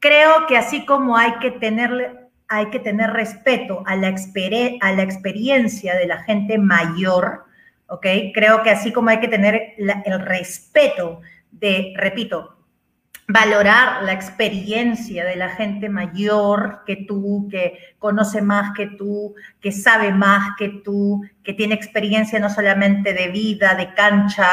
Creo 0.06 0.46
que 0.46 0.56
así 0.56 0.86
como 0.86 1.16
hay 1.16 1.32
que 1.40 1.50
tenerle 1.50 2.26
hay 2.48 2.66
que 2.66 2.78
tener 2.78 3.10
respeto 3.10 3.82
a 3.86 3.96
la, 3.96 4.14
a 4.80 4.92
la 4.92 5.02
experiencia 5.02 5.96
de 5.96 6.06
la 6.06 6.22
gente 6.22 6.58
mayor, 6.58 7.44
¿ok? 7.88 8.06
Creo 8.32 8.62
que 8.62 8.70
así 8.70 8.92
como 8.92 9.10
hay 9.10 9.18
que 9.18 9.26
tener 9.26 9.75
el 9.78 10.20
respeto 10.20 11.22
de, 11.50 11.92
repito, 11.96 12.56
valorar 13.26 14.04
la 14.04 14.12
experiencia 14.12 15.25
de 15.25 15.34
la 15.34 15.48
gente 15.48 15.88
mayor 15.88 16.82
que 16.86 17.04
tú, 17.08 17.48
que 17.50 17.76
conoce 17.98 18.40
más 18.42 18.76
que 18.76 18.86
tú, 18.86 19.34
que 19.60 19.72
sabe 19.72 20.12
más 20.12 20.56
que 20.56 20.68
tú, 20.84 21.22
que 21.42 21.52
tiene 21.52 21.75
experiencia 21.75 22.38
no 22.38 22.48
solamente 22.48 23.12
de 23.12 23.26
vida, 23.28 23.75
de 23.75 23.92
cancha, 23.94 24.48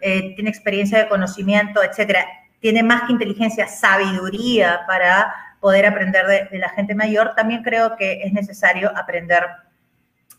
eh, 0.00 0.34
tiene 0.34 0.50
experiencia 0.50 0.98
de 0.98 1.08
conocimiento, 1.08 1.80
etcétera. 1.80 2.26
Tiene 2.60 2.82
más 2.82 3.02
que 3.02 3.12
inteligencia, 3.12 3.68
sabiduría 3.68 4.80
para 4.86 5.34
poder 5.60 5.86
aprender 5.86 6.48
de, 6.50 6.58
la 6.58 6.68
gente 6.70 6.94
mayor. 6.94 7.34
También 7.36 7.62
creo 7.62 7.96
que 7.96 8.22
es 8.22 8.32
necesario 8.32 8.96
aprender 8.96 9.44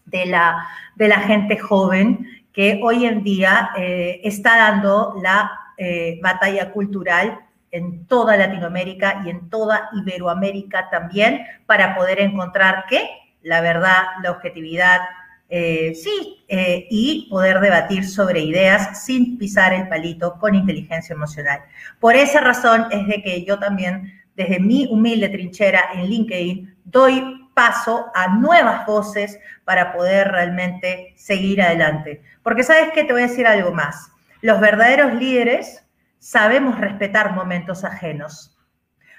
de 0.06 0.26
la, 0.26 0.68
de 0.96 1.08
la 1.08 1.20
gente 1.20 1.58
joven 1.58 2.28
que 2.54 2.80
hoy 2.84 3.06
en 3.06 3.24
día 3.24 3.70
eh, 3.78 4.22
está 4.24 4.58
dando 4.58 5.16
la 5.22 5.52
eh, 5.78 6.20
batalla 6.24 6.72
cultural 6.72 7.40
en 7.72 8.08
toda 8.08 8.38
Latinoamérica 8.38 9.22
y 9.26 9.30
en 9.30 9.50
toda 9.50 9.90
Iberoamérica 9.94 10.90
también 10.90 11.46
para 11.66 11.96
poder 11.96 12.20
encontrar 12.20 12.86
qué, 12.90 13.10
la 13.44 13.62
verdad, 13.62 14.04
la 14.24 14.32
objetividad, 14.32 15.02
eh, 15.50 15.94
sí, 15.96 16.46
y 16.50 17.28
poder 17.30 17.60
debatir 17.60 18.08
sobre 18.08 18.40
ideas 18.42 19.06
sin 19.06 19.38
pisar 19.38 19.74
el 19.74 19.88
palito 19.90 20.38
con 20.40 20.56
inteligencia 20.56 21.14
emocional. 21.14 21.62
Por 22.00 22.16
esa 22.16 22.40
razón 22.40 22.86
es 22.92 23.06
de 23.08 23.22
que 23.22 23.44
yo 23.44 23.60
también, 23.60 24.14
desde 24.36 24.60
mi 24.60 24.88
humilde 24.90 25.28
trinchera 25.30 25.90
en 25.94 26.06
LinkedIn, 26.06 26.78
doy 26.86 27.50
paso 27.58 28.12
a 28.14 28.28
nuevas 28.28 28.86
voces 28.86 29.40
para 29.66 29.92
poder 29.92 30.28
realmente 30.28 31.14
seguir 31.18 31.62
adelante. 31.62 32.22
Porque 32.44 32.64
sabes 32.64 32.92
que 32.94 33.04
te 33.04 33.14
voy 33.14 33.24
a 33.24 33.28
decir 33.28 33.48
algo 33.48 33.74
más. 33.74 34.12
Los 34.42 34.62
verdaderos 34.62 35.16
líderes 35.16 35.84
sabemos 36.20 36.80
respetar 36.80 37.34
momentos 37.34 37.84
ajenos. 37.84 38.56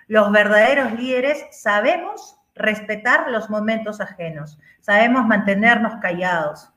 Los 0.06 0.30
verdaderos 0.30 0.92
líderes 0.92 1.44
sabemos 1.50 2.37
respetar 2.58 3.30
los 3.30 3.48
momentos 3.50 4.00
ajenos. 4.00 4.58
Sabemos 4.80 5.26
mantenernos 5.26 5.96
callados. 6.00 6.72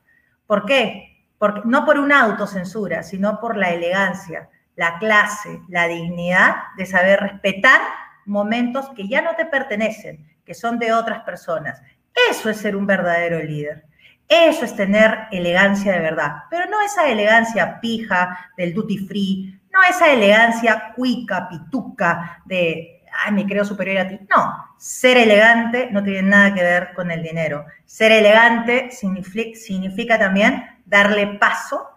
¿Por 0.46 0.64
qué? 0.64 1.26
Porque, 1.38 1.62
no 1.64 1.84
por 1.84 1.98
una 1.98 2.22
autocensura, 2.22 3.02
sino 3.02 3.40
por 3.40 3.56
la 3.56 3.70
elegancia, 3.70 4.48
la 4.76 4.98
clase, 4.98 5.60
la 5.68 5.88
dignidad 5.88 6.54
de 6.76 6.86
saber 6.86 7.20
respetar 7.20 7.80
momentos 8.24 8.90
que 8.96 9.08
ya 9.08 9.20
no 9.22 9.34
te 9.36 9.46
pertenecen, 9.46 10.26
que 10.44 10.54
son 10.54 10.78
de 10.78 10.92
otras 10.92 11.24
personas. 11.24 11.82
Eso 12.30 12.50
es 12.50 12.58
ser 12.58 12.76
un 12.76 12.86
verdadero 12.86 13.42
líder. 13.42 13.84
Eso 14.28 14.64
es 14.64 14.74
tener 14.74 15.26
elegancia 15.30 15.92
de 15.92 16.00
verdad, 16.00 16.44
pero 16.48 16.66
no 16.70 16.80
esa 16.80 17.06
elegancia 17.08 17.80
pija 17.80 18.50
del 18.56 18.72
duty 18.72 18.98
free, 19.06 19.60
no 19.70 19.78
esa 19.88 20.10
elegancia 20.10 20.92
cuica, 20.94 21.48
pituca 21.48 22.42
de, 22.44 23.02
ay, 23.24 23.32
me 23.32 23.44
creo 23.44 23.64
superior 23.64 23.98
a 23.98 24.08
ti. 24.08 24.20
No, 24.34 24.61
ser 24.82 25.16
elegante 25.16 25.90
no 25.92 26.02
tiene 26.02 26.22
nada 26.22 26.52
que 26.52 26.60
ver 26.60 26.92
con 26.92 27.12
el 27.12 27.22
dinero. 27.22 27.66
Ser 27.84 28.10
elegante 28.10 28.90
significa, 28.90 30.18
también 30.18 30.64
darle 30.84 31.38
paso 31.38 31.88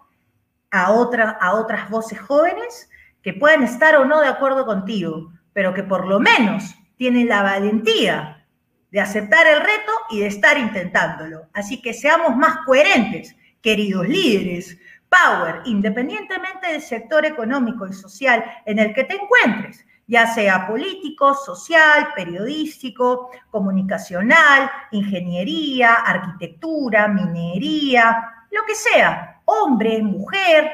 a, 0.70 0.92
otra, 0.92 1.32
a 1.32 1.56
otras 1.56 1.90
voces 1.90 2.20
jóvenes 2.20 2.88
que 3.24 3.34
pueden 3.34 3.64
estar 3.64 3.96
o 3.96 4.06
no 4.06 4.22
de 4.22 4.28
acuerdo 4.28 4.68
contigo, 4.68 5.32
pero 5.52 5.74
que 5.74 5.82
por 5.82 6.06
lo 6.06 6.20
menos 6.20 6.76
tienen 6.96 7.28
la 7.28 7.42
valentía 7.42 8.46
de 8.92 9.02
aceptar 9.02 9.48
el 9.48 9.62
reto 9.62 9.92
y 10.12 10.20
de 10.20 10.28
estar 10.28 10.56
intentándolo. 10.56 11.50
Así 11.54 11.82
que 11.82 11.92
seamos 11.92 12.38
más 12.38 12.58
coherentes, 12.68 13.36
queridos 13.64 14.08
líderes. 14.08 14.78
Power, 15.10 15.62
independientemente 15.66 16.72
del 16.72 16.82
sector 16.84 17.26
económico 17.26 17.88
y 17.88 17.94
social 17.94 18.46
en 18.68 18.78
el 18.78 18.94
que 18.94 19.06
te 19.06 19.16
encuentres, 19.16 19.84
ya 20.08 20.28
sea 20.28 20.68
político, 20.68 21.34
social, 21.34 22.10
periodístico, 22.16 23.32
comunicacional, 23.50 24.70
ingeniería, 24.92 25.94
arquitectura, 25.96 27.08
minería, 27.08 28.46
lo 28.52 28.64
que 28.66 28.76
sea, 28.76 29.42
hombre, 29.46 30.02
mujer, 30.02 30.72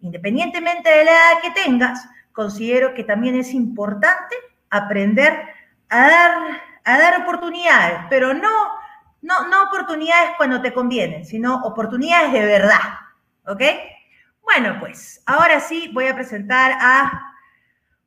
independientemente 0.00 0.90
de 0.90 1.04
la 1.04 1.12
edad 1.12 1.42
que 1.42 1.62
tengas, 1.62 2.08
considero 2.32 2.94
que 2.94 3.04
también 3.04 3.36
es 3.36 3.54
importante 3.54 4.34
aprender 4.70 5.48
a 5.88 6.08
dar 6.08 6.32
a 6.84 6.98
dar 6.98 7.22
oportunidades, 7.22 8.00
pero 8.10 8.34
no, 8.34 8.50
no, 9.22 9.48
no 9.48 9.62
oportunidades 9.64 10.32
cuando 10.36 10.60
te 10.60 10.72
convienen, 10.72 11.24
sino 11.24 11.62
oportunidades 11.64 12.32
de 12.32 12.44
verdad. 12.44 12.80
¿Ok? 13.46 13.62
Bueno, 14.42 14.76
pues 14.80 15.22
ahora 15.26 15.60
sí 15.60 15.90
voy 15.92 16.06
a 16.06 16.14
presentar 16.14 16.76
a 16.80 17.31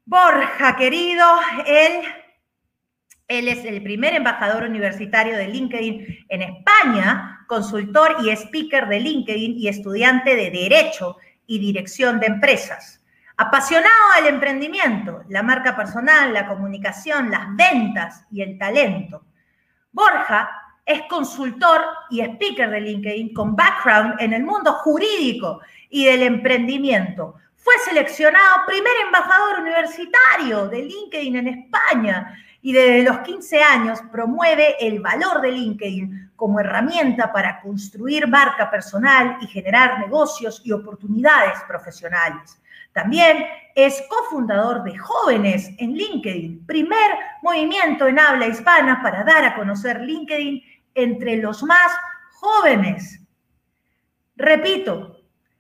Borja, 0.08 0.76
querido. 0.76 1.26
Él 1.66 3.48
es 3.48 3.66
el 3.66 3.82
primer 3.82 4.14
embajador 4.14 4.64
universitario 4.64 5.36
de 5.36 5.48
LinkedIn 5.48 6.26
en 6.30 6.42
España, 6.44 7.44
consultor 7.48 8.18
y 8.24 8.30
speaker 8.30 8.88
de 8.88 9.00
LinkedIn 9.00 9.58
y 9.58 9.68
estudiante 9.68 10.36
de 10.36 10.52
Derecho 10.52 11.18
y 11.48 11.58
Dirección 11.58 12.20
de 12.20 12.28
Empresas. 12.28 13.02
Apasionado 13.38 13.96
del 14.18 14.36
emprendimiento, 14.36 15.24
la 15.28 15.42
marca 15.42 15.76
personal, 15.76 16.32
la 16.32 16.48
comunicación, 16.48 17.32
las 17.32 17.48
ventas 17.56 18.26
y 18.30 18.44
el 18.44 18.60
talento. 18.60 19.26
Borja 19.92 20.52
es 20.86 21.02
consultor 21.10 21.82
y 22.12 22.22
speaker 22.22 22.70
de 22.70 22.80
LinkedIn 22.80 23.34
con 23.34 23.56
background 23.56 24.22
en 24.22 24.34
el 24.34 24.44
mundo 24.44 24.74
jurídico 24.74 25.62
y 25.90 26.06
del 26.06 26.22
emprendimiento. 26.22 27.38
Fue 27.66 27.74
seleccionado 27.84 28.64
primer 28.68 28.94
embajador 29.08 29.60
universitario 29.60 30.68
de 30.68 30.84
LinkedIn 30.84 31.36
en 31.38 31.48
España 31.48 32.38
y 32.62 32.72
desde 32.72 33.02
los 33.02 33.22
15 33.22 33.64
años 33.64 34.00
promueve 34.12 34.76
el 34.80 35.00
valor 35.00 35.42
de 35.42 35.52
LinkedIn 35.52 36.34
como 36.36 36.60
herramienta 36.60 37.34
para 37.34 37.60
construir 37.62 38.28
marca 38.28 38.70
personal 38.70 39.40
y 39.42 39.48
generar 39.48 40.00
negocios 40.00 40.62
y 40.64 40.74
oportunidades 40.74 41.60
profesionales. 41.68 42.62
También 42.94 43.48
es 43.74 44.00
cofundador 44.10 44.84
de 44.84 44.96
Jóvenes 45.00 45.72
en 45.80 45.94
LinkedIn, 45.94 46.68
primer 46.68 47.18
movimiento 47.42 48.06
en 48.06 48.20
habla 48.20 48.46
hispana 48.46 49.02
para 49.02 49.24
dar 49.24 49.44
a 49.44 49.56
conocer 49.56 50.02
LinkedIn 50.02 50.62
entre 50.94 51.38
los 51.38 51.64
más 51.64 51.92
jóvenes. 52.34 53.20
Repito, 54.36 55.15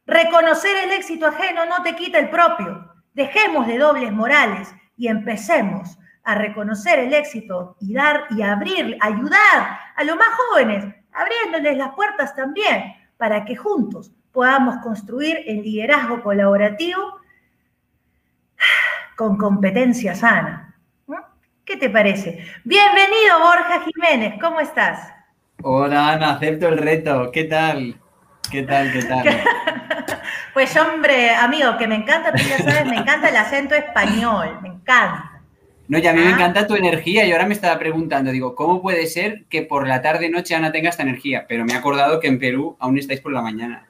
reconocer 0.05 0.75
el 0.83 0.91
éxito 0.91 1.27
ajeno 1.27 1.65
no 1.65 1.83
te 1.83 1.95
quita 1.95 2.19
el 2.19 2.29
propio. 2.29 2.93
Dejemos 3.13 3.67
de 3.67 3.77
dobles 3.77 4.11
morales 4.11 4.73
y 4.97 5.07
empecemos 5.07 5.97
a 6.23 6.35
reconocer 6.35 6.99
el 6.99 7.13
éxito 7.13 7.77
y 7.79 7.93
dar 7.93 8.25
y 8.31 8.41
abrir, 8.41 8.97
ayudar 8.99 9.79
a 9.95 10.03
los 10.03 10.15
más 10.15 10.27
jóvenes, 10.29 10.85
abriéndoles 11.13 11.77
las 11.77 11.93
puertas 11.93 12.35
también 12.35 12.95
para 13.17 13.45
que 13.45 13.55
juntos 13.55 14.11
podamos 14.31 14.77
construir 14.83 15.43
el 15.45 15.61
liderazgo 15.61 16.21
colaborativo 16.21 17.21
con 19.15 19.37
competencia 19.37 20.15
sana. 20.15 20.75
¿Qué 21.63 21.77
te 21.77 21.89
parece? 21.89 22.45
Bienvenido, 22.63 23.39
Borja 23.39 23.81
Jiménez, 23.81 24.35
¿cómo 24.39 24.59
estás? 24.59 25.11
Hola 25.63 26.11
Ana, 26.11 26.33
acepto 26.33 26.67
el 26.67 26.77
reto. 26.77 27.31
¿Qué 27.31 27.45
tal? 27.45 27.99
¿Qué 28.51 28.61
tal? 28.63 28.91
¿Qué 28.91 29.03
tal? 29.03 29.25
pues 30.55 30.75
hombre, 30.77 31.31
amigo, 31.31 31.77
que 31.77 31.85
me 31.85 31.95
encanta, 31.95 32.31
tú 32.31 32.41
ya 32.41 32.57
sabes, 32.59 32.85
me 32.85 32.95
encanta 32.95 33.27
el 33.27 33.35
acento 33.35 33.75
español, 33.75 34.57
me 34.61 34.69
encanta. 34.69 35.41
No, 35.89 35.97
y 35.97 36.07
a 36.07 36.13
mí 36.13 36.21
me 36.21 36.29
ah. 36.29 36.35
encanta 36.35 36.65
tu 36.65 36.75
energía 36.75 37.25
y 37.25 37.33
ahora 37.33 37.45
me 37.45 37.53
estaba 37.53 37.77
preguntando, 37.77 38.31
digo, 38.31 38.55
¿cómo 38.55 38.81
puede 38.81 39.05
ser 39.07 39.43
que 39.49 39.63
por 39.63 39.85
la 39.85 40.01
tarde 40.01 40.29
noche 40.29 40.55
Ana 40.55 40.71
tenga 40.71 40.89
esta 40.89 41.03
energía? 41.03 41.43
Pero 41.49 41.65
me 41.65 41.73
he 41.73 41.75
acordado 41.75 42.21
que 42.21 42.29
en 42.29 42.39
Perú 42.39 42.77
aún 42.79 42.97
estáis 42.97 43.19
por 43.19 43.33
la 43.33 43.41
mañana. 43.41 43.85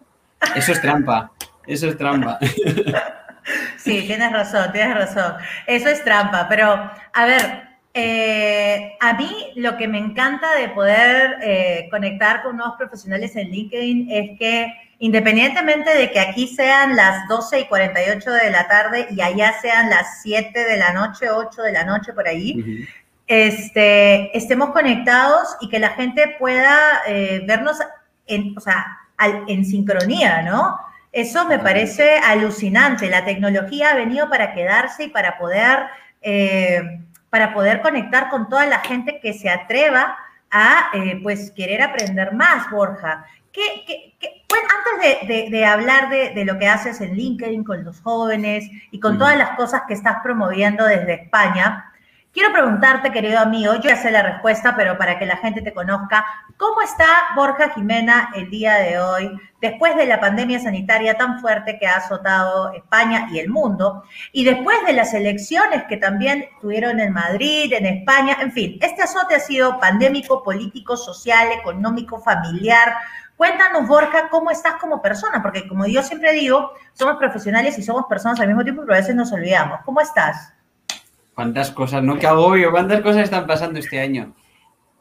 Eso 0.55 0.72
es 0.72 0.81
trampa, 0.81 1.34
eso 1.67 1.88
es 1.88 1.98
trampa. 1.98 2.39
Sí, 3.77 4.01
tienes 4.07 4.31
razón, 4.31 4.72
tienes 4.72 4.95
razón. 4.95 5.36
Eso 5.67 5.88
es 5.89 6.03
trampa, 6.03 6.48
pero 6.50 6.89
a 7.13 7.25
ver, 7.27 7.62
eh, 7.93 8.98
a 9.00 9.13
mí 9.13 9.51
lo 9.55 9.77
que 9.77 9.88
me 9.88 10.00
encanta 10.00 10.55
de 10.55 10.69
poder 10.69 11.38
eh, 11.43 11.88
conectar 11.91 12.41
con 12.41 12.57
nuevos 12.57 12.75
profesionales 12.75 13.36
en 13.36 13.51
LinkedIn 13.51 14.07
es 14.10 14.39
que 14.39 14.74
independientemente 14.99 15.95
de 15.95 16.11
que 16.11 16.19
aquí 16.19 16.47
sean 16.47 16.95
las 16.95 17.27
12 17.27 17.61
y 17.61 17.67
48 17.67 18.31
de 18.31 18.49
la 18.49 18.67
tarde 18.67 19.07
y 19.09 19.21
allá 19.21 19.53
sean 19.61 19.89
las 19.89 20.21
7 20.21 20.63
de 20.63 20.77
la 20.77 20.93
noche, 20.93 21.29
8 21.29 21.61
de 21.61 21.71
la 21.71 21.83
noche 21.83 22.13
por 22.13 22.27
ahí, 22.27 22.87
este, 23.27 24.35
estemos 24.37 24.69
conectados 24.69 25.57
y 25.61 25.69
que 25.69 25.79
la 25.79 25.89
gente 25.91 26.35
pueda 26.39 27.01
eh, 27.07 27.43
vernos 27.47 27.77
en, 28.27 28.57
o 28.57 28.61
sea, 28.61 28.99
en 29.47 29.65
sincronía, 29.65 30.41
¿no? 30.41 30.77
Eso 31.11 31.47
me 31.47 31.60
parece 31.60 32.17
alucinante. 32.17 33.10
La 33.10 33.23
tecnología 33.23 33.91
ha 33.91 33.95
venido 33.95 34.29
para 34.29 34.53
quedarse 34.53 35.05
y 35.05 35.08
para 35.08 35.38
poder 35.38 35.86
para 37.36 37.53
poder 37.53 37.81
conectar 37.81 38.29
con 38.29 38.47
toda 38.47 38.65
la 38.65 38.79
gente 38.79 39.19
que 39.19 39.34
se 39.34 39.49
atreva 39.49 40.17
a 40.49 40.89
eh, 40.93 41.19
pues 41.21 41.51
querer 41.51 41.81
aprender 41.81 42.34
más, 42.34 42.69
Borja. 42.71 43.25
¿Qué, 43.56 44.13
bueno, 44.50 44.68
antes 45.00 45.28
de, 45.52 45.65
hablar 45.65 46.10
de, 46.10 46.44
lo 46.44 46.60
que 46.60 46.68
haces 46.68 47.00
en 47.00 47.15
LinkedIn 47.15 47.63
con 47.63 47.86
los 47.86 48.02
jóvenes 48.02 48.70
y 48.91 49.00
con 49.00 49.18
todas 49.18 49.38
las 49.38 49.52
cosas 49.52 49.84
que 49.88 49.94
estás 49.94 50.18
promoviendo 50.22 50.86
desde 50.86 51.13
España, 51.13 51.91
Quiero 52.36 52.52
preguntarte, 52.52 53.13
querido 53.13 53.39
amigo, 53.39 53.76
yo 53.76 53.84
ya 53.84 53.96
sé 53.96 54.12
la 54.12 54.22
respuesta, 54.22 54.76
pero 54.76 54.98
para 54.98 55.18
que 55.18 55.26
la 55.26 55.38
gente 55.38 55.62
te 55.62 55.74
conozca, 55.74 56.26
¿cómo 56.58 56.82
está 56.82 57.06
Borja 57.34 57.70
Jimena 57.70 58.30
el 58.36 58.50
día 58.50 58.74
de 58.74 59.00
hoy, 59.00 59.39
después 59.62 59.96
de 59.96 60.06
la 60.06 60.20
pandemia 60.20 60.60
sanitaria 60.60 61.15
tan 61.15 61.39
fuerte 61.39 61.80
que 61.80 61.88
ha 61.88 61.96
azotado 61.96 62.74
España 62.74 63.30
y 63.32 63.39
el 63.39 63.50
mundo, 63.50 64.04
y 64.34 64.44
después 64.44 64.76
de 64.86 64.91
las 64.91 65.13
elecciones 65.13 65.86
que 65.86 65.96
también 65.96 66.50
tuvieron 66.60 67.00
en 67.00 67.13
Madrid, 67.13 67.72
en 67.72 67.86
España, 67.86 68.36
en 68.41 68.52
fin, 68.52 68.80
este 68.82 69.04
azote 69.04 69.36
ha 69.36 69.39
sido 69.39 69.80
pandémico, 69.80 70.44
político, 70.44 70.98
social, 70.98 71.54
económico, 71.54 72.20
familiar. 72.20 72.96
Cuéntanos, 73.38 73.88
Borja, 73.88 74.30
cómo 74.30 74.50
estás 74.50 74.76
como 74.80 75.02
persona, 75.02 75.41
porque 75.41 75.67
como 75.67 75.86
yo 75.86 76.02
siempre 76.04 76.32
digo, 76.34 76.71
somos 76.93 77.17
profesionales 77.17 77.78
y 77.78 77.84
somos 77.84 78.06
personas 78.08 78.39
al 78.39 78.48
mismo 78.48 78.63
tiempo, 78.63 78.84
pero 78.84 78.93
a 78.93 79.00
veces 79.00 79.15
nos 79.15 79.32
olvidamos. 79.34 79.80
¿Cómo 79.84 80.00
estás? 80.00 80.54
Cuántas 81.34 81.71
cosas, 81.71 82.02
no 82.02 82.17
que 82.17 82.28
agobio, 82.28 82.71
cuántas 82.71 83.02
cosas 83.02 83.24
están 83.24 83.45
pasando 83.45 83.80
este 83.80 84.00
año. 84.00 84.34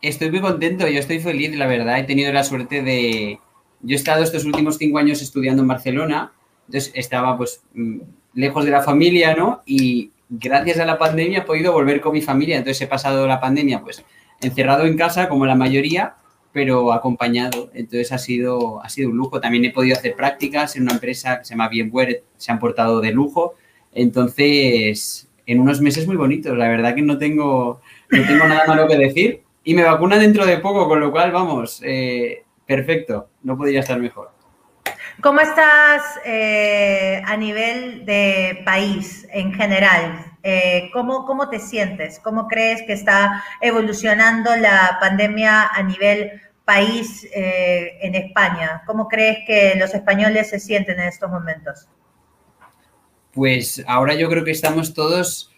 Estoy 0.02 0.32
muy 0.32 0.40
contento, 0.40 0.88
yo 0.88 0.98
estoy 0.98 1.20
feliz, 1.20 1.56
la 1.56 1.66
verdad. 1.66 1.98
He 1.98 2.04
tenido 2.04 2.32
la 2.32 2.42
suerte 2.42 2.82
de. 2.82 3.38
Yo 3.80 3.94
he 3.94 3.96
estado 3.96 4.24
estos 4.24 4.44
últimos 4.44 4.78
cinco 4.78 4.98
años 4.98 5.22
estudiando 5.22 5.62
en 5.62 5.68
Barcelona, 5.68 6.32
entonces 6.66 6.92
estaba 6.94 7.36
pues 7.36 7.62
mm, 7.74 7.98
lejos 8.34 8.64
de 8.64 8.70
la 8.72 8.82
familia, 8.82 9.34
¿no? 9.36 9.62
Y 9.64 10.10
gracias 10.28 10.80
a 10.80 10.84
la 10.84 10.98
pandemia 10.98 11.38
he 11.38 11.42
podido 11.42 11.72
volver 11.72 12.00
con 12.00 12.12
mi 12.12 12.20
familia. 12.20 12.56
Entonces 12.56 12.82
he 12.82 12.88
pasado 12.88 13.26
la 13.28 13.40
pandemia 13.40 13.80
pues 13.80 14.04
encerrado 14.40 14.86
en 14.86 14.96
casa, 14.96 15.28
como 15.28 15.46
la 15.46 15.54
mayoría, 15.54 16.16
pero 16.54 16.92
acompañado. 16.92 17.70
Entonces 17.74 18.12
ha 18.12 18.18
sido, 18.18 18.82
ha 18.82 18.88
sido 18.88 19.10
un 19.10 19.16
lujo. 19.16 19.40
También 19.40 19.64
he 19.66 19.72
podido 19.72 19.96
hacer 19.96 20.14
prácticas 20.14 20.76
en 20.76 20.84
una 20.84 20.92
empresa 20.92 21.40
que 21.40 21.44
se 21.44 21.50
llama 21.50 21.68
Bienware, 21.68 22.22
se 22.38 22.52
han 22.52 22.60
portado 22.60 23.00
de 23.00 23.10
lujo. 23.10 23.56
Entonces, 23.92 25.28
en 25.46 25.60
unos 25.60 25.80
meses 25.80 26.06
muy 26.06 26.16
bonitos. 26.16 26.56
La 26.56 26.68
verdad 26.68 26.94
que 26.94 27.02
no 27.02 27.18
tengo, 27.18 27.80
no 28.08 28.26
tengo 28.26 28.46
nada 28.46 28.64
malo 28.68 28.86
que 28.86 28.96
decir. 28.96 29.42
Y 29.64 29.74
me 29.74 29.82
vacuna 29.82 30.16
dentro 30.16 30.46
de 30.46 30.58
poco, 30.58 30.86
con 30.88 31.00
lo 31.00 31.10
cual, 31.10 31.32
vamos, 31.32 31.80
eh, 31.84 32.44
perfecto. 32.64 33.30
No 33.42 33.58
podría 33.58 33.80
estar 33.80 33.98
mejor. 33.98 34.30
¿Cómo 35.20 35.40
estás 35.40 36.20
eh, 36.24 37.20
a 37.24 37.36
nivel 37.36 38.06
de 38.06 38.62
país 38.64 39.26
en 39.32 39.52
general? 39.52 40.33
Eh, 40.44 40.90
¿cómo, 40.92 41.26
¿Cómo 41.26 41.48
te 41.48 41.58
sientes? 41.58 42.20
¿Cómo 42.20 42.46
crees 42.46 42.82
que 42.82 42.92
está 42.92 43.42
evolucionando 43.60 44.54
la 44.54 44.98
pandemia 45.00 45.66
a 45.66 45.82
nivel 45.82 46.40
país 46.64 47.26
en 47.34 48.14
España? 48.14 48.82
¿Cómo 48.86 49.08
crees 49.08 49.38
que 49.46 49.74
los 49.76 49.92
españoles 49.94 50.50
se 50.50 50.60
sienten 50.60 51.00
en 51.00 51.08
estos 51.08 51.30
momentos? 51.30 51.88
pues 53.34 53.84
ahora 53.86 54.14
yo 54.14 54.28
creo 54.28 54.44
que 54.44 54.52
estamos 54.52 54.94
todos, 54.94 55.52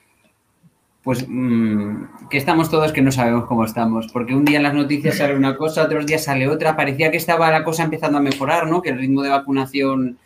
pues 1.02 1.26
mm, 1.28 2.28
que 2.30 2.38
estamos 2.38 2.70
todos 2.70 2.92
que 2.92 3.02
no 3.02 3.12
sabemos 3.12 3.44
cómo 3.44 3.64
estamos, 3.64 4.08
porque 4.12 4.34
un 4.34 4.44
día 4.44 4.56
en 4.56 4.62
las 4.62 4.74
noticias 4.74 5.18
sale 5.18 5.36
una 5.36 5.56
cosa, 5.56 5.84
otros 5.84 6.06
días 6.06 6.24
sale 6.24 6.48
otra, 6.48 6.74
parecía 6.74 7.10
que 7.10 7.18
estaba 7.18 7.50
la 7.50 7.64
cosa 7.64 7.84
empezando 7.84 8.18
a 8.18 8.22
mejorar, 8.22 8.66
¿no? 8.66 8.80
Que 8.82 8.90
el 8.90 8.98
ritmo 8.98 9.22
de 9.22 9.30
vacunación 9.30 10.18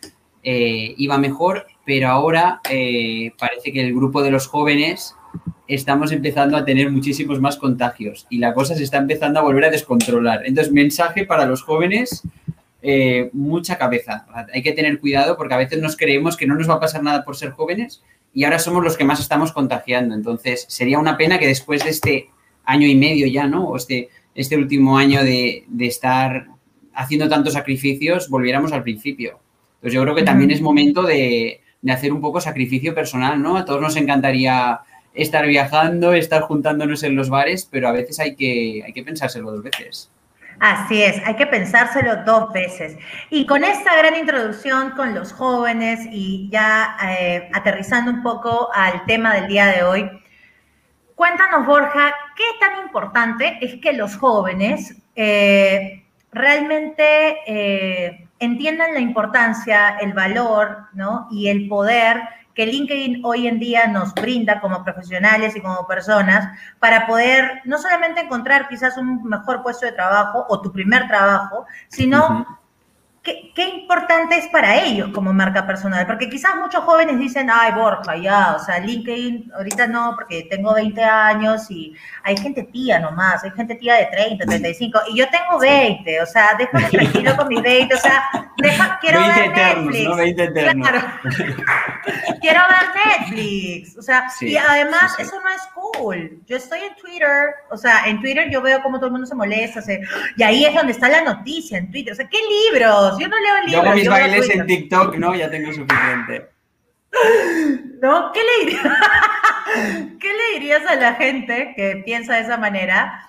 eh, 0.43 0.95
iba 0.97 1.17
mejor, 1.17 1.67
pero 1.85 2.09
ahora 2.09 2.61
eh, 2.69 3.31
parece 3.37 3.71
que 3.71 3.81
el 3.81 3.93
grupo 3.93 4.21
de 4.21 4.31
los 4.31 4.47
jóvenes 4.47 5.15
estamos 5.67 6.11
empezando 6.11 6.57
a 6.57 6.65
tener 6.65 6.91
muchísimos 6.91 7.39
más 7.39 7.57
contagios 7.57 8.27
y 8.29 8.39
la 8.39 8.53
cosa 8.53 8.75
se 8.75 8.83
está 8.83 8.97
empezando 8.97 9.39
a 9.39 9.43
volver 9.43 9.65
a 9.65 9.69
descontrolar. 9.69 10.45
Entonces, 10.45 10.73
mensaje 10.73 11.25
para 11.25 11.45
los 11.45 11.63
jóvenes, 11.63 12.23
eh, 12.81 13.29
mucha 13.33 13.77
cabeza. 13.77 14.25
Hay 14.53 14.63
que 14.63 14.73
tener 14.73 14.99
cuidado 14.99 15.37
porque 15.37 15.53
a 15.53 15.57
veces 15.57 15.81
nos 15.81 15.95
creemos 15.95 16.35
que 16.35 16.47
no 16.47 16.55
nos 16.55 16.69
va 16.69 16.75
a 16.75 16.79
pasar 16.79 17.03
nada 17.03 17.23
por 17.23 17.37
ser 17.37 17.51
jóvenes 17.51 18.03
y 18.33 18.43
ahora 18.43 18.59
somos 18.59 18.83
los 18.83 18.97
que 18.97 19.03
más 19.03 19.19
estamos 19.19 19.51
contagiando. 19.51 20.15
Entonces, 20.15 20.65
sería 20.67 20.99
una 20.99 21.17
pena 21.17 21.39
que 21.39 21.47
después 21.47 21.83
de 21.83 21.91
este 21.91 22.29
año 22.65 22.87
y 22.87 22.95
medio 22.95 23.27
ya, 23.27 23.47
¿no? 23.47 23.69
O 23.69 23.77
este, 23.77 24.09
este 24.35 24.57
último 24.57 24.97
año 24.97 25.23
de, 25.23 25.65
estar 25.79 26.47
haciendo 26.93 27.29
tantos 27.29 27.53
sacrificios, 27.53 28.29
volviéramos 28.29 28.71
al 28.71 28.83
principio. 28.83 29.39
Entonces, 29.75 29.93
yo 29.93 30.01
creo 30.03 30.15
que 30.15 30.23
también 30.23 30.51
es 30.51 30.61
momento 30.61 31.03
de, 31.03 31.61
de 31.81 31.91
hacer 31.91 32.13
un 32.13 32.21
poco 32.21 32.41
sacrificio 32.41 32.93
personal, 32.93 33.41
¿no? 33.41 33.57
A 33.57 33.65
todos 33.65 33.81
nos 33.81 33.95
encantaría 33.95 34.81
estar 35.13 35.45
viajando, 35.45 36.13
estar 36.13 36.41
juntándonos 36.43 37.03
en 37.03 37.15
los 37.15 37.29
bares, 37.29 37.67
pero 37.69 37.87
a 37.87 37.91
veces 37.91 38.19
hay 38.19 38.35
que, 38.35 38.83
hay 38.85 38.93
que 38.93 39.03
pensárselo 39.03 39.51
dos 39.51 39.63
veces. 39.63 40.11
Así 40.59 41.01
es, 41.01 41.19
hay 41.25 41.35
que 41.35 41.47
pensárselo 41.47 42.23
dos 42.23 42.53
veces. 42.53 42.97
Y 43.29 43.45
con 43.47 43.63
esta 43.63 43.97
gran 43.97 44.15
introducción 44.15 44.91
con 44.91 45.15
los 45.15 45.33
jóvenes 45.33 46.01
y 46.11 46.49
ya 46.51 46.97
eh, 47.03 47.49
aterrizando 47.53 48.11
un 48.11 48.21
poco 48.21 48.69
al 48.73 49.03
tema 49.05 49.33
del 49.33 49.47
día 49.47 49.67
de 49.67 49.83
hoy, 49.83 50.09
Cuéntanos, 51.21 51.67
Borja, 51.67 52.15
¿qué 52.35 52.43
tan 52.59 52.83
importante 52.83 53.59
es 53.61 53.79
que 53.79 53.93
los 53.93 54.17
jóvenes 54.17 54.95
eh, 55.15 56.03
realmente 56.31 57.37
eh, 57.45 58.27
entiendan 58.41 58.93
la 58.93 58.99
importancia, 58.99 59.97
el 60.01 60.13
valor 60.13 60.87
¿no? 60.93 61.27
y 61.31 61.47
el 61.47 61.69
poder 61.69 62.21
que 62.53 62.65
LinkedIn 62.65 63.21
hoy 63.23 63.47
en 63.47 63.59
día 63.59 63.87
nos 63.87 64.13
brinda 64.13 64.59
como 64.59 64.83
profesionales 64.83 65.55
y 65.55 65.61
como 65.61 65.87
personas 65.87 66.57
para 66.79 67.07
poder 67.07 67.61
no 67.63 67.77
solamente 67.77 68.21
encontrar 68.21 68.67
quizás 68.67 68.97
un 68.97 69.23
mejor 69.23 69.63
puesto 69.63 69.85
de 69.85 69.93
trabajo 69.93 70.45
o 70.49 70.59
tu 70.59 70.71
primer 70.71 71.07
trabajo, 71.07 71.65
sino 71.87 72.60
¿Qué, 73.23 73.51
¿qué, 73.53 73.65
importante 73.67 74.35
es 74.35 74.47
para 74.47 74.81
ellos 74.83 75.09
como 75.13 75.31
marca 75.31 75.67
personal? 75.67 76.07
Porque 76.07 76.27
quizás 76.27 76.55
muchos 76.55 76.83
jóvenes 76.83 77.19
dicen, 77.19 77.49
ay, 77.53 77.71
Borja, 77.73 78.15
ya, 78.15 78.55
o 78.55 78.59
sea, 78.59 78.79
LinkedIn, 78.79 79.51
ahorita 79.55 79.85
no, 79.85 80.13
porque 80.15 80.47
tengo 80.49 80.73
20 80.73 81.03
años 81.03 81.69
y 81.69 81.93
hay 82.23 82.35
gente 82.35 82.63
tía 82.63 82.99
nomás, 82.99 83.43
hay 83.43 83.51
gente 83.51 83.75
tía 83.75 83.93
de 83.97 84.05
30, 84.07 84.43
35, 84.45 85.01
y 85.13 85.17
yo 85.19 85.25
tengo 85.29 85.59
20, 85.59 86.19
o 86.19 86.25
sea, 86.25 86.55
déjame 86.57 86.89
tranquilo 86.89 87.35
con 87.37 87.47
mis 87.47 87.61
20, 87.61 87.93
o 87.93 87.97
sea, 87.99 88.23
deja, 88.57 88.97
quiero 88.99 89.19
20 89.19 89.39
ver 89.39 89.49
eternos, 89.51 89.85
Netflix. 89.85 90.09
¿no? 90.09 90.15
20 90.15 90.43
eternos. 90.43 90.89
Claro. 90.89 91.07
quiero 92.41 92.61
ver 92.69 93.19
Netflix, 93.19 93.97
o 93.97 94.01
sea, 94.01 94.29
Sí, 94.31 94.47
y 94.49 94.57
además 94.57 95.11
sí, 95.15 95.17
sí. 95.17 95.21
eso 95.23 95.39
no 95.39 95.49
es 95.49 95.61
cool. 95.75 96.41
Yo 96.47 96.57
estoy 96.57 96.79
en 96.79 96.95
Twitter, 96.95 97.49
o 97.69 97.77
sea, 97.77 98.05
en 98.07 98.19
Twitter 98.19 98.49
yo 98.49 98.63
veo 98.63 98.81
cómo 98.81 98.97
todo 98.97 99.07
el 99.07 99.11
mundo 99.11 99.27
se 99.27 99.35
molesta, 99.35 99.79
se- 99.81 100.01
y 100.37 100.41
ahí 100.43 100.65
es 100.65 100.73
donde 100.73 100.93
está 100.93 101.07
la 101.07 101.21
noticia, 101.21 101.77
en 101.77 101.91
Twitter, 101.91 102.13
o 102.13 102.15
sea, 102.15 102.27
¿qué 102.27 102.37
libros? 102.71 103.10
Yo 103.19 103.27
no 103.27 103.39
leo 103.39 103.55
libros. 103.65 103.71
Yo 103.71 103.81
hago 103.81 103.93
mis 103.93 104.03
yo 104.05 104.11
bailes 104.11 104.49
en 104.49 104.65
TikTok, 104.65 105.15
¿no? 105.17 105.35
Ya 105.35 105.49
tengo 105.49 105.71
suficiente. 105.73 106.49
¿No? 108.01 108.31
¿Qué 108.31 108.39
le, 108.41 108.65
dirías? 108.65 108.83
¿Qué 110.19 110.27
le 110.27 110.59
dirías 110.59 110.85
a 110.87 110.95
la 110.95 111.13
gente 111.15 111.73
que 111.75 112.01
piensa 112.05 112.35
de 112.35 112.41
esa 112.41 112.57
manera? 112.57 113.27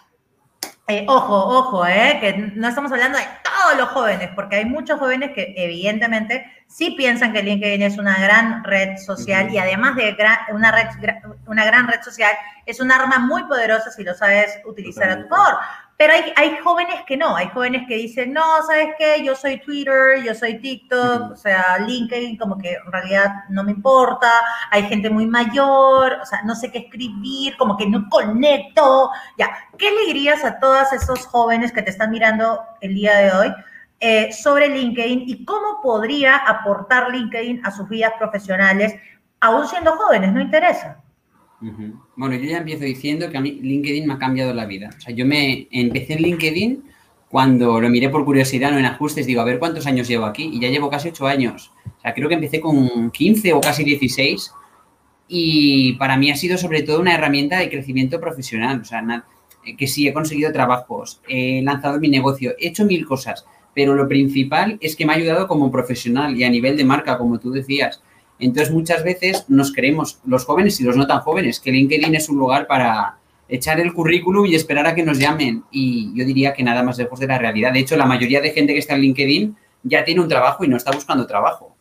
Eh, 0.89 1.05
ojo, 1.09 1.35
ojo, 1.59 1.87
eh, 1.87 2.19
que 2.21 2.33
no 2.55 2.69
estamos 2.69 2.91
hablando 2.91 3.17
de 3.17 3.25
todos 3.45 3.79
los 3.79 3.89
jóvenes, 3.91 4.31
porque 4.35 4.57
hay 4.57 4.65
muchos 4.65 4.99
jóvenes 4.99 5.31
que 5.33 5.55
evidentemente 5.57 6.45
sí 6.67 6.95
piensan 6.97 7.33
que 7.33 7.43
LinkedIn 7.43 7.83
es 7.83 7.99
una 7.99 8.19
gran 8.19 8.65
red 8.65 8.97
social 8.99 9.49
y 9.53 9.59
además 9.59 9.95
de 9.95 10.13
gran- 10.13 10.41
una, 10.53 10.73
red, 10.73 10.89
una 11.47 11.65
gran 11.65 11.87
red 11.87 12.03
social, 12.03 12.33
es 12.67 12.81
un 12.81 12.91
arma 12.91 13.21
muy 13.21 13.45
poderosa 13.45 13.91
si 13.93 14.03
lo 14.03 14.15
sabes 14.15 14.59
utilizar 14.65 15.09
a 15.09 15.23
tu 15.23 15.29
favor. 15.29 15.59
Pero 16.03 16.15
hay, 16.15 16.33
hay 16.35 16.57
jóvenes 16.57 16.97
que 17.07 17.17
no, 17.17 17.37
hay 17.37 17.47
jóvenes 17.51 17.87
que 17.87 17.95
dicen, 17.95 18.33
no, 18.33 18.43
¿sabes 18.67 18.89
qué? 18.99 19.23
Yo 19.25 19.37
soy 19.37 19.61
Twitter, 19.61 20.21
yo 20.25 20.35
soy 20.35 20.59
TikTok, 20.59 21.31
o 21.31 21.37
sea, 21.37 21.79
LinkedIn 21.79 22.39
como 22.39 22.59
que 22.59 22.73
en 22.73 22.91
realidad 22.91 23.45
no 23.51 23.63
me 23.63 23.71
importa, 23.71 24.29
hay 24.73 24.83
gente 24.89 25.09
muy 25.09 25.29
mayor, 25.29 26.15
o 26.21 26.27
sea, 26.27 26.43
no 26.43 26.57
sé 26.57 26.73
qué 26.73 26.79
escribir, 26.79 27.57
como 27.57 27.77
que 27.77 27.89
no 27.89 28.09
conecto. 28.11 29.13
Ya, 29.39 29.51
¿qué 29.79 29.93
le 29.93 30.07
dirías 30.07 30.45
a 30.45 30.59
todos 30.59 30.93
esos 30.93 31.25
jóvenes 31.25 31.71
que 31.71 31.83
te 31.83 31.91
están 31.91 32.11
mirando 32.11 32.59
el 32.81 32.97
día 32.97 33.19
de 33.19 33.31
hoy 33.31 33.55
eh, 34.01 34.33
sobre 34.33 34.71
LinkedIn 34.71 35.23
y 35.29 35.45
cómo 35.45 35.81
podría 35.81 36.35
aportar 36.35 37.13
LinkedIn 37.13 37.65
a 37.65 37.71
sus 37.71 37.89
vidas 37.89 38.15
profesionales, 38.19 38.97
aún 39.39 39.69
siendo 39.69 39.93
jóvenes? 39.93 40.33
No 40.33 40.41
interesa. 40.41 41.02
Bueno, 42.17 42.35
yo 42.37 42.45
ya 42.45 42.59
empiezo 42.59 42.85
diciendo 42.85 43.31
que 43.31 43.39
a 43.39 43.41
mí 43.41 43.53
LinkedIn 43.63 44.07
me 44.07 44.15
ha 44.15 44.19
cambiado 44.19 44.53
la 44.53 44.67
vida. 44.67 44.91
O 44.97 45.01
sea, 45.01 45.15
yo 45.15 45.25
me 45.27 45.69
empecé 45.71 46.15
en 46.15 46.23
LinkedIn 46.23 46.83
cuando 47.29 47.81
lo 47.81 47.89
miré 47.89 48.09
por 48.11 48.25
curiosidad, 48.25 48.71
no 48.73 48.79
en 48.79 48.85
ajustes, 48.85 49.27
digo, 49.27 49.41
a 49.41 49.45
ver 49.45 49.59
cuántos 49.59 49.87
años 49.87 50.09
llevo 50.09 50.27
aquí. 50.27 50.51
Y 50.53 50.61
ya 50.61 50.69
llevo 50.69 50.91
casi 50.91 51.09
ocho 51.09 51.27
años. 51.27 51.73
O 51.99 52.01
sea, 52.03 52.13
creo 52.15 52.29
que 52.29 52.35
empecé 52.35 52.61
con 52.61 53.11
15 53.11 53.53
o 53.53 53.61
casi 53.61 53.85
16. 53.85 54.53
Y 55.29 55.95
para 55.95 56.17
mí 56.17 56.31
ha 56.31 56.37
sido 56.37 56.59
sobre 56.59 56.83
todo 56.83 57.01
una 57.01 57.15
herramienta 57.15 57.59
de 57.59 57.71
crecimiento 57.71 58.21
profesional. 58.21 58.81
O 58.81 58.85
sea, 58.85 59.01
na- 59.03 59.25
que 59.79 59.87
sí, 59.87 60.09
he 60.09 60.13
conseguido 60.13 60.53
trabajos, 60.53 61.21
he 61.29 61.63
lanzado 61.63 62.01
mi 62.01 62.09
negocio, 62.09 62.53
he 62.59 62.69
hecho 62.69 62.85
mil 62.85 63.07
cosas. 63.07 63.47
Pero 63.75 63.95
lo 63.95 64.09
principal 64.09 64.77
es 64.81 64.97
que 64.97 65.07
me 65.07 65.13
ha 65.13 65.17
ayudado 65.17 65.47
como 65.49 65.71
profesional 65.71 66.37
y 66.37 66.45
a 66.45 66.51
nivel 66.51 66.77
de 66.77 66.85
marca, 66.85 67.17
como 67.17 67.39
tú 67.39 67.53
decías. 67.53 68.03
Entonces, 68.39 68.73
muchas 68.73 69.05
veces 69.05 69.45
nos 69.49 69.73
creemos, 69.73 70.19
los 70.27 70.45
jóvenes 70.45 70.81
y 70.81 70.85
los 70.85 70.97
no 70.97 71.07
tan 71.07 71.21
jóvenes, 71.21 71.61
que 71.61 71.71
LinkedIn 71.71 72.15
es 72.15 72.29
un 72.29 72.39
lugar 72.39 72.67
para 72.67 73.19
echar 73.49 73.79
el 73.81 73.93
currículum 73.93 74.47
y 74.47 74.55
esperar 74.55 74.87
a 74.87 74.95
que 74.95 75.03
nos 75.03 75.19
llamen. 75.19 75.65
Y 75.71 76.13
yo 76.15 76.25
diría 76.25 76.55
que 76.55 76.63
nada 76.63 76.83
más 76.83 76.99
lejos 76.99 77.21
de 77.21 77.27
la 77.27 77.39
realidad. 77.39 77.73
De 77.73 77.81
hecho, 77.81 77.97
la 77.97 78.07
mayoría 78.07 78.41
de 78.41 78.51
gente 78.51 78.73
que 78.73 78.79
está 78.79 78.95
en 78.95 79.03
LinkedIn 79.03 79.57
ya 79.85 80.05
tiene 80.05 80.21
un 80.21 80.29
trabajo 80.29 80.65
y 80.65 80.69
no 80.69 80.77
está 80.77 80.91
buscando 80.91 81.27
trabajo. 81.27 81.77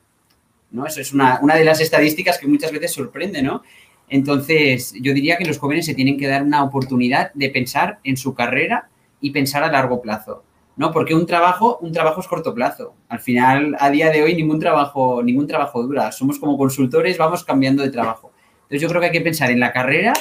¿no? 0.71 0.85
Eso 0.85 1.01
es 1.01 1.13
una, 1.13 1.39
una 1.41 1.55
de 1.55 1.65
las 1.65 1.81
estadísticas 1.81 2.37
que 2.37 2.47
muchas 2.47 2.71
veces 2.71 2.91
sorprende, 2.91 3.41
¿no? 3.41 3.63
Entonces, 4.09 4.93
yo 4.99 5.13
diría 5.13 5.37
que 5.37 5.45
los 5.45 5.57
jóvenes 5.57 5.85
se 5.85 5.93
tienen 5.93 6.17
que 6.17 6.27
dar 6.27 6.43
una 6.43 6.63
oportunidad 6.63 7.31
de 7.33 7.49
pensar 7.49 7.99
en 8.03 8.17
su 8.17 8.33
carrera 8.33 8.89
y 9.21 9.31
pensar 9.31 9.63
a 9.63 9.71
largo 9.71 10.01
plazo. 10.01 10.43
¿No? 10.77 10.91
Porque 10.91 11.13
un 11.13 11.25
trabajo, 11.25 11.77
un 11.81 11.91
trabajo 11.91 12.21
es 12.21 12.27
corto 12.27 12.53
plazo. 12.53 12.95
Al 13.09 13.19
final, 13.19 13.75
a 13.79 13.89
día 13.89 14.09
de 14.09 14.23
hoy, 14.23 14.35
ningún 14.35 14.59
trabajo, 14.59 15.21
ningún 15.23 15.47
trabajo 15.47 15.81
dura. 15.83 16.11
Somos 16.11 16.39
como 16.39 16.57
consultores, 16.57 17.17
vamos 17.17 17.43
cambiando 17.43 17.83
de 17.83 17.89
trabajo. 17.89 18.31
Entonces, 18.63 18.81
yo 18.81 18.87
creo 18.87 19.01
que 19.01 19.07
hay 19.07 19.13
que 19.13 19.21
pensar 19.21 19.51
en 19.51 19.59
la 19.59 19.71
carrera 19.71 20.13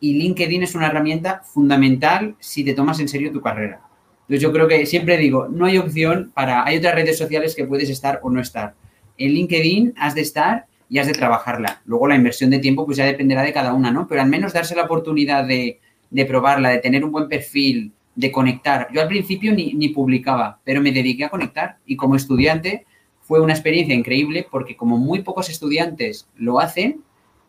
y 0.00 0.14
LinkedIn 0.14 0.62
es 0.62 0.74
una 0.74 0.88
herramienta 0.88 1.42
fundamental 1.44 2.36
si 2.38 2.64
te 2.64 2.74
tomas 2.74 3.00
en 3.00 3.08
serio 3.08 3.32
tu 3.32 3.40
carrera. 3.40 3.80
Entonces, 4.22 4.40
yo 4.40 4.52
creo 4.52 4.68
que 4.68 4.86
siempre 4.86 5.16
digo, 5.16 5.48
no 5.48 5.66
hay 5.66 5.78
opción 5.78 6.30
para, 6.34 6.64
hay 6.64 6.78
otras 6.78 6.94
redes 6.94 7.18
sociales 7.18 7.54
que 7.54 7.64
puedes 7.64 7.90
estar 7.90 8.20
o 8.22 8.30
no 8.30 8.40
estar. 8.40 8.74
En 9.16 9.32
LinkedIn 9.32 9.94
has 9.96 10.14
de 10.14 10.22
estar 10.22 10.66
y 10.88 10.98
has 10.98 11.06
de 11.06 11.12
trabajarla. 11.12 11.82
Luego 11.86 12.08
la 12.08 12.16
inversión 12.16 12.50
de 12.50 12.58
tiempo 12.58 12.84
pues 12.84 12.98
ya 12.98 13.04
dependerá 13.04 13.42
de 13.42 13.52
cada 13.52 13.72
una, 13.72 13.90
¿no? 13.90 14.06
Pero 14.06 14.20
al 14.20 14.28
menos 14.28 14.52
darse 14.52 14.74
la 14.74 14.84
oportunidad 14.84 15.44
de, 15.44 15.80
de 16.10 16.24
probarla, 16.26 16.70
de 16.70 16.78
tener 16.78 17.04
un 17.04 17.12
buen 17.12 17.28
perfil, 17.28 17.92
de 18.16 18.32
conectar. 18.32 18.88
Yo 18.92 19.00
al 19.00 19.08
principio 19.08 19.52
ni, 19.52 19.74
ni, 19.74 19.88
publicaba, 19.88 20.60
pero 20.64 20.80
me 20.80 20.92
dediqué 20.92 21.24
a 21.24 21.30
conectar 21.30 21.78
y 21.86 21.96
como 21.96 22.16
estudiante 22.16 22.86
fue 23.20 23.40
una 23.40 23.52
experiencia 23.52 23.94
increíble 23.94 24.46
porque 24.50 24.76
como 24.76 24.98
muy 24.98 25.22
pocos 25.22 25.48
estudiantes 25.48 26.28
lo 26.36 26.60
hacen, 26.60 27.00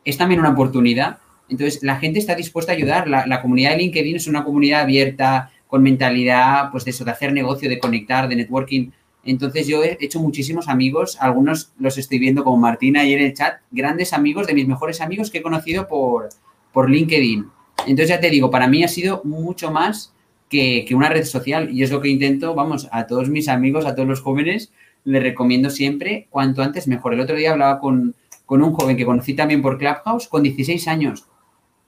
es 0.03 0.17
también 0.17 0.39
una 0.39 0.51
oportunidad. 0.51 1.17
Entonces, 1.49 1.83
la 1.83 1.97
gente 1.97 2.19
está 2.19 2.35
dispuesta 2.35 2.71
a 2.71 2.75
ayudar. 2.75 3.07
La, 3.07 3.25
la 3.27 3.41
comunidad 3.41 3.71
de 3.71 3.77
LinkedIn 3.77 4.15
es 4.15 4.27
una 4.27 4.43
comunidad 4.43 4.81
abierta, 4.81 5.51
con 5.67 5.83
mentalidad, 5.83 6.71
pues 6.71 6.85
de 6.85 6.91
eso, 6.91 7.03
de 7.03 7.11
hacer 7.11 7.33
negocio, 7.33 7.69
de 7.69 7.79
conectar, 7.79 8.27
de 8.27 8.35
networking. 8.35 8.91
Entonces, 9.23 9.67
yo 9.67 9.83
he 9.83 9.97
hecho 9.99 10.19
muchísimos 10.19 10.67
amigos, 10.67 11.17
algunos 11.19 11.73
los 11.79 11.97
estoy 11.97 12.19
viendo 12.19 12.43
como 12.43 12.57
Martina 12.57 13.01
ahí 13.01 13.13
en 13.13 13.21
el 13.21 13.33
chat, 13.33 13.59
grandes 13.71 14.13
amigos 14.13 14.45
de 14.47 14.53
mis 14.53 14.67
mejores 14.67 15.01
amigos 15.01 15.31
que 15.31 15.39
he 15.39 15.41
conocido 15.41 15.87
por, 15.87 16.29
por 16.71 16.89
LinkedIn. 16.89 17.47
Entonces, 17.87 18.09
ya 18.09 18.19
te 18.19 18.29
digo, 18.29 18.51
para 18.51 18.67
mí 18.67 18.83
ha 18.83 18.87
sido 18.87 19.21
mucho 19.23 19.71
más 19.71 20.13
que, 20.55 20.95
una 20.95 21.09
red 21.09 21.25
social 21.25 21.69
y 21.71 21.83
es 21.83 21.91
lo 21.91 22.01
que 22.01 22.09
intento, 22.09 22.55
vamos, 22.55 22.87
a 22.91 23.07
todos 23.07 23.29
mis 23.29 23.47
amigos, 23.47 23.85
a 23.85 23.95
todos 23.95 24.07
los 24.07 24.21
jóvenes, 24.21 24.71
les 25.03 25.21
recomiendo 25.21 25.69
siempre 25.69 26.27
cuanto 26.29 26.63
antes 26.63 26.87
mejor. 26.87 27.13
El 27.13 27.19
otro 27.19 27.35
día 27.35 27.51
hablaba 27.51 27.79
con, 27.79 28.15
con 28.45 28.63
un 28.63 28.73
joven 28.73 28.97
que 28.97 29.05
conocí 29.05 29.33
también 29.33 29.61
por 29.61 29.77
Clubhouse 29.77 30.27
con 30.27 30.43
16 30.43 30.87
años 30.87 31.27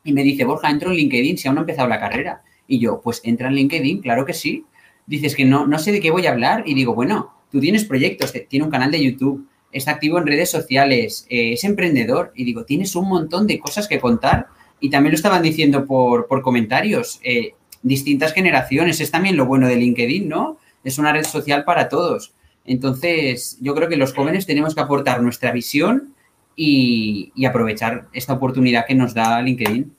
y 0.03 0.13
me 0.13 0.23
dice, 0.23 0.45
Borja, 0.45 0.69
entro 0.69 0.91
en 0.91 0.97
LinkedIn 0.97 1.37
si 1.37 1.47
aún 1.47 1.55
no 1.55 1.61
ha 1.61 1.63
empezado 1.63 1.87
la 1.87 1.99
carrera. 1.99 2.41
Y 2.67 2.79
yo, 2.79 3.01
pues 3.01 3.21
entra 3.23 3.49
en 3.49 3.55
LinkedIn, 3.55 4.01
claro 4.01 4.25
que 4.25 4.33
sí. 4.33 4.65
Dices 5.05 5.35
que 5.35 5.45
no, 5.45 5.67
no 5.67 5.79
sé 5.79 5.91
de 5.91 5.99
qué 5.99 6.11
voy 6.11 6.27
a 6.27 6.31
hablar 6.31 6.63
y 6.65 6.73
digo, 6.73 6.93
bueno, 6.93 7.33
tú 7.51 7.59
tienes 7.59 7.85
proyectos, 7.85 8.33
tiene 8.47 8.65
un 8.65 8.71
canal 8.71 8.91
de 8.91 9.03
YouTube, 9.03 9.47
está 9.71 9.91
activo 9.91 10.17
en 10.17 10.27
redes 10.27 10.49
sociales, 10.49 11.25
eh, 11.29 11.53
es 11.53 11.63
emprendedor 11.63 12.31
y 12.35 12.43
digo, 12.43 12.63
tienes 12.63 12.95
un 12.95 13.09
montón 13.09 13.47
de 13.47 13.59
cosas 13.59 13.87
que 13.87 13.99
contar 13.99 14.47
y 14.79 14.89
también 14.89 15.11
lo 15.11 15.15
estaban 15.15 15.41
diciendo 15.41 15.85
por, 15.85 16.27
por 16.27 16.41
comentarios. 16.41 17.19
Eh, 17.23 17.53
distintas 17.81 18.33
generaciones. 18.33 18.99
Es 18.99 19.11
también 19.11 19.37
lo 19.37 19.45
bueno 19.45 19.67
de 19.67 19.75
LinkedIn, 19.75 20.27
¿no? 20.27 20.57
Es 20.83 20.97
una 20.97 21.11
red 21.11 21.25
social 21.25 21.63
para 21.63 21.89
todos. 21.89 22.33
Entonces, 22.65 23.57
yo 23.61 23.73
creo 23.73 23.87
que 23.87 23.97
los 23.97 24.13
jóvenes 24.13 24.45
tenemos 24.45 24.75
que 24.75 24.81
aportar 24.81 25.21
nuestra 25.21 25.51
visión 25.51 26.13
y, 26.55 27.31
aprovechar 27.45 28.07
esta 28.11 28.33
oportunidad 28.33 28.85
que 28.85 28.95
nos 28.95 29.13
da 29.13 29.41
LinkedIn. 29.41 29.95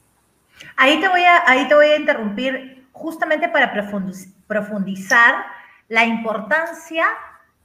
Ahí 0.76 1.00
te 1.00 1.08
voy 1.08 1.22
a, 1.22 1.42
ahí 1.46 1.66
te 1.68 1.74
voy 1.74 1.86
a 1.86 1.96
interrumpir 1.96 2.86
justamente 2.92 3.48
para 3.48 3.72
profundizar 4.46 5.34
la 5.88 6.04
importancia 6.04 7.06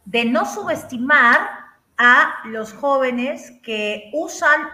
de 0.05 0.25
no 0.25 0.45
subestimar 0.45 1.49
a 1.97 2.35
los 2.45 2.71
jóvenes 2.73 3.51
que 3.63 4.09
usan 4.13 4.67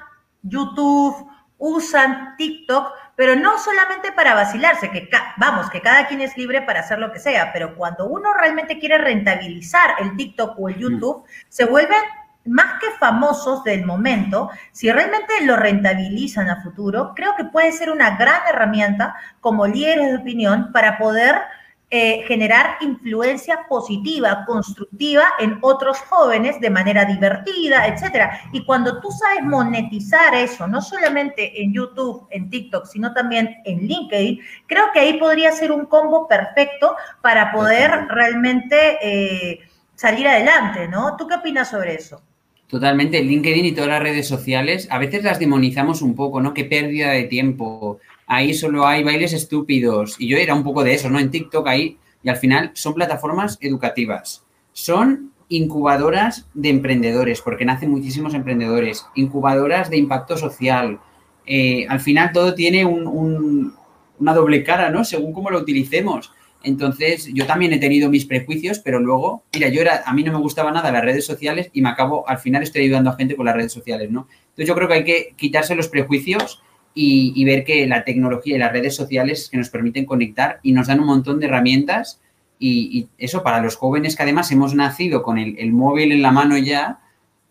YouTube, 0.43 1.27
usan 1.57 2.35
TikTok, 2.37 2.91
pero 3.19 3.35
no 3.35 3.59
solamente 3.59 4.13
para 4.13 4.33
vacilarse, 4.33 4.91
que 4.91 5.09
vamos, 5.35 5.69
que 5.69 5.81
cada 5.81 6.07
quien 6.07 6.21
es 6.21 6.37
libre 6.37 6.61
para 6.61 6.79
hacer 6.79 6.99
lo 6.99 7.11
que 7.11 7.19
sea, 7.19 7.51
pero 7.51 7.75
cuando 7.75 8.07
uno 8.07 8.33
realmente 8.33 8.79
quiere 8.79 8.97
rentabilizar 8.97 9.95
el 9.99 10.15
TikTok 10.15 10.57
o 10.57 10.69
el 10.69 10.77
YouTube, 10.77 11.25
mm. 11.25 11.31
se 11.49 11.65
vuelven 11.65 11.99
más 12.45 12.79
que 12.79 12.89
famosos 12.97 13.65
del 13.65 13.85
momento, 13.85 14.49
si 14.71 14.89
realmente 14.89 15.33
lo 15.43 15.57
rentabilizan 15.57 16.49
a 16.49 16.63
futuro, 16.63 17.11
creo 17.13 17.35
que 17.35 17.43
puede 17.43 17.73
ser 17.73 17.91
una 17.91 18.15
gran 18.15 18.39
herramienta 18.47 19.17
como 19.41 19.67
líderes 19.67 20.11
de 20.11 20.17
opinión 20.19 20.71
para 20.71 20.97
poder 20.97 21.41
eh, 21.91 22.23
generar 22.27 22.77
influencia 22.81 23.65
positiva, 23.67 24.45
constructiva 24.45 25.23
en 25.39 25.57
otros 25.61 25.97
jóvenes 26.01 26.59
de 26.61 26.69
manera 26.69 27.03
divertida, 27.03 27.87
etcétera. 27.87 28.41
Y 28.53 28.63
cuando 28.63 29.01
tú 29.01 29.09
sabes 29.09 29.43
monetizar 29.43 30.35
eso, 30.35 30.67
no 30.67 30.83
solamente 30.83 31.59
en 31.59 31.73
YouTube, 31.73 32.27
en 32.29 32.47
TikTok, 32.51 32.85
sino 32.85 33.11
también 33.13 33.55
en 33.65 33.87
LinkedIn, 33.87 34.39
creo 34.67 34.91
que 34.93 34.99
ahí 34.99 35.13
podría 35.17 35.51
ser 35.51 35.71
un 35.71 35.87
combo 35.87 36.27
perfecto 36.27 36.95
para 37.21 37.51
poder 37.51 38.07
realmente 38.09 38.97
eh, 39.01 39.59
salir 39.95 40.27
adelante, 40.27 40.87
¿no? 40.87 41.17
¿Tú 41.17 41.27
qué 41.27 41.35
opinas 41.35 41.71
sobre 41.71 41.95
eso? 41.95 42.21
Totalmente, 42.67 43.23
LinkedIn 43.23 43.65
y 43.65 43.71
todas 43.71 43.89
las 43.89 44.03
redes 44.03 44.27
sociales, 44.27 44.87
a 44.91 44.99
veces 44.99 45.23
las 45.23 45.39
demonizamos 45.39 46.03
un 46.03 46.13
poco, 46.13 46.39
¿no? 46.39 46.53
Qué 46.53 46.65
pérdida 46.65 47.09
de 47.09 47.23
tiempo. 47.23 47.99
Ahí 48.29 48.53
solo 48.53 48.87
hay 48.87 49.03
bailes 49.03 49.33
estúpidos. 49.33 50.15
Y 50.19 50.27
yo 50.29 50.37
era 50.37 50.53
un 50.53 50.63
poco 50.63 50.83
de 50.83 50.93
eso, 50.93 51.09
¿no? 51.09 51.19
En 51.19 51.31
TikTok 51.31 51.67
ahí. 51.67 51.97
Y 52.23 52.29
al 52.29 52.37
final 52.37 52.71
son 52.75 52.93
plataformas 52.93 53.57
educativas. 53.59 54.45
Son 54.71 55.31
incubadoras 55.49 56.47
de 56.53 56.69
emprendedores, 56.69 57.41
porque 57.41 57.65
nacen 57.65 57.89
muchísimos 57.91 58.33
emprendedores. 58.35 59.05
Incubadoras 59.15 59.89
de 59.89 59.97
impacto 59.97 60.37
social. 60.37 60.99
Eh, 61.45 61.85
al 61.89 61.99
final 61.99 62.31
todo 62.31 62.53
tiene 62.53 62.85
un- 62.85 63.07
un- 63.07 63.73
una 64.19 64.33
doble 64.33 64.63
cara, 64.63 64.89
¿no? 64.91 65.03
Según 65.03 65.33
cómo 65.33 65.49
lo 65.49 65.59
utilicemos. 65.59 66.31
Entonces, 66.61 67.29
yo 67.33 67.45
también 67.47 67.71
he 67.73 67.79
tenido 67.79 68.09
mis 68.09 68.25
prejuicios, 68.25 68.79
pero 68.79 68.99
luego, 68.99 69.43
mira, 69.53 69.69
yo 69.69 69.79
era, 69.81 70.03
a 70.05 70.13
mí 70.13 70.23
no 70.23 70.33
me 70.33 70.39
gustaba 70.39 70.71
nada 70.71 70.91
las 70.91 71.03
redes 71.05 71.25
sociales 71.25 71.69
y 71.73 71.81
me 71.81 71.89
acabo, 71.89 72.27
al 72.29 72.37
final 72.37 72.61
estoy 72.63 72.83
ayudando 72.83 73.09
a 73.09 73.15
gente 73.15 73.35
con 73.37 73.45
las 73.45 73.55
redes 73.55 73.71
sociales, 73.71 74.11
¿no? 74.11 74.27
Entonces, 74.49 74.67
yo 74.67 74.75
creo 74.75 74.87
que 74.89 74.93
hay 74.93 75.03
que 75.05 75.33
quitarse 75.37 75.73
los 75.73 75.87
prejuicios 75.87 76.61
y, 76.93 77.33
y 77.35 77.45
ver 77.45 77.63
que 77.63 77.87
la 77.87 78.03
tecnología 78.03 78.55
y 78.55 78.59
las 78.59 78.71
redes 78.71 78.95
sociales 78.95 79.49
que 79.49 79.57
nos 79.57 79.69
permiten 79.69 80.05
conectar 80.05 80.59
y 80.63 80.71
nos 80.71 80.87
dan 80.87 80.99
un 80.99 81.07
montón 81.07 81.39
de 81.39 81.45
herramientas 81.47 82.21
y, 82.57 82.99
y 82.99 83.07
eso 83.17 83.41
para 83.41 83.61
los 83.61 83.75
jóvenes 83.75 84.15
que 84.15 84.23
además 84.23 84.51
hemos 84.51 84.75
nacido 84.75 85.23
con 85.23 85.37
el, 85.37 85.57
el 85.59 85.71
móvil 85.71 86.11
en 86.11 86.21
la 86.21 86.31
mano 86.31 86.57
ya, 86.57 86.99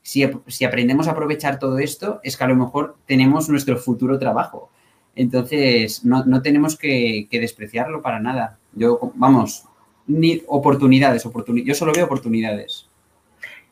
si, 0.02 0.28
si 0.46 0.64
aprendemos 0.64 1.08
a 1.08 1.12
aprovechar 1.12 1.58
todo 1.58 1.78
esto, 1.78 2.20
es 2.22 2.36
que 2.36 2.44
a 2.44 2.48
lo 2.48 2.56
mejor 2.56 2.96
tenemos 3.06 3.48
nuestro 3.48 3.76
futuro 3.78 4.18
trabajo. 4.18 4.70
Entonces, 5.14 6.04
no, 6.04 6.24
no 6.24 6.42
tenemos 6.42 6.76
que, 6.76 7.26
que 7.30 7.40
despreciarlo 7.40 8.02
para 8.02 8.20
nada. 8.20 8.58
Yo, 8.72 9.12
vamos, 9.14 9.64
ni 10.06 10.42
oportunidades, 10.46 11.26
oportuni- 11.26 11.64
yo 11.64 11.74
solo 11.74 11.92
veo 11.92 12.04
oportunidades. 12.04 12.86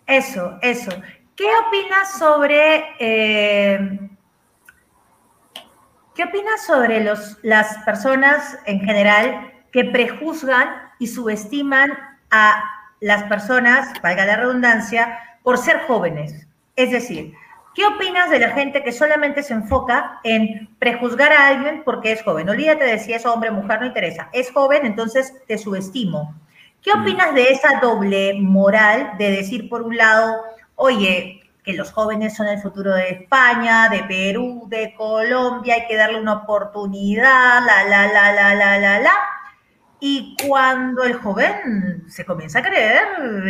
Eso, 0.06 0.58
eso. 0.60 0.90
¿Qué 1.36 1.44
opinas 1.68 2.18
sobre 2.18 2.84
eh, 2.98 4.00
qué 6.16 6.24
opinas 6.24 6.64
sobre 6.64 7.04
los, 7.04 7.36
las 7.42 7.76
personas 7.84 8.58
en 8.64 8.80
general 8.80 9.52
que 9.70 9.84
prejuzgan 9.84 10.68
y 10.98 11.08
subestiman 11.08 11.92
a 12.30 12.64
las 13.00 13.24
personas, 13.24 13.92
valga 14.02 14.24
la 14.24 14.36
redundancia, 14.36 15.18
por 15.42 15.58
ser 15.58 15.80
jóvenes? 15.82 16.46
Es 16.74 16.90
decir, 16.90 17.34
¿qué 17.74 17.84
opinas 17.84 18.30
de 18.30 18.38
la 18.38 18.50
gente 18.50 18.82
que 18.82 18.92
solamente 18.92 19.42
se 19.42 19.52
enfoca 19.52 20.18
en 20.24 20.74
prejuzgar 20.78 21.32
a 21.32 21.48
alguien 21.48 21.82
porque 21.84 22.12
es 22.12 22.22
joven? 22.22 22.48
Olvídate 22.48 22.84
de 22.84 22.98
si 22.98 23.12
es 23.12 23.26
hombre 23.26 23.50
mujer, 23.50 23.80
no 23.80 23.86
interesa. 23.86 24.30
Es 24.32 24.50
joven, 24.50 24.86
entonces 24.86 25.34
te 25.46 25.58
subestimo. 25.58 26.34
¿Qué 26.80 26.92
opinas 26.92 27.34
de 27.34 27.50
esa 27.50 27.80
doble 27.80 28.34
moral 28.40 29.12
de 29.18 29.32
decir, 29.32 29.68
por 29.68 29.82
un 29.82 29.96
lado, 29.96 30.36
oye, 30.76 31.42
que 31.66 31.72
los 31.72 31.90
jóvenes 31.90 32.36
son 32.36 32.46
el 32.46 32.60
futuro 32.60 32.94
de 32.94 33.10
España, 33.10 33.88
de 33.88 34.04
Perú, 34.04 34.68
de 34.68 34.94
Colombia, 34.94 35.74
hay 35.74 35.86
que 35.88 35.96
darle 35.96 36.20
una 36.20 36.34
oportunidad, 36.34 37.60
la, 37.66 37.82
la, 37.82 38.06
la, 38.06 38.32
la, 38.32 38.54
la, 38.54 38.78
la, 38.78 39.00
la? 39.00 39.12
Y 39.98 40.36
cuando 40.46 41.02
el 41.02 41.14
joven 41.14 42.04
se 42.06 42.24
comienza 42.24 42.60
a 42.60 42.62
creer 42.62 43.04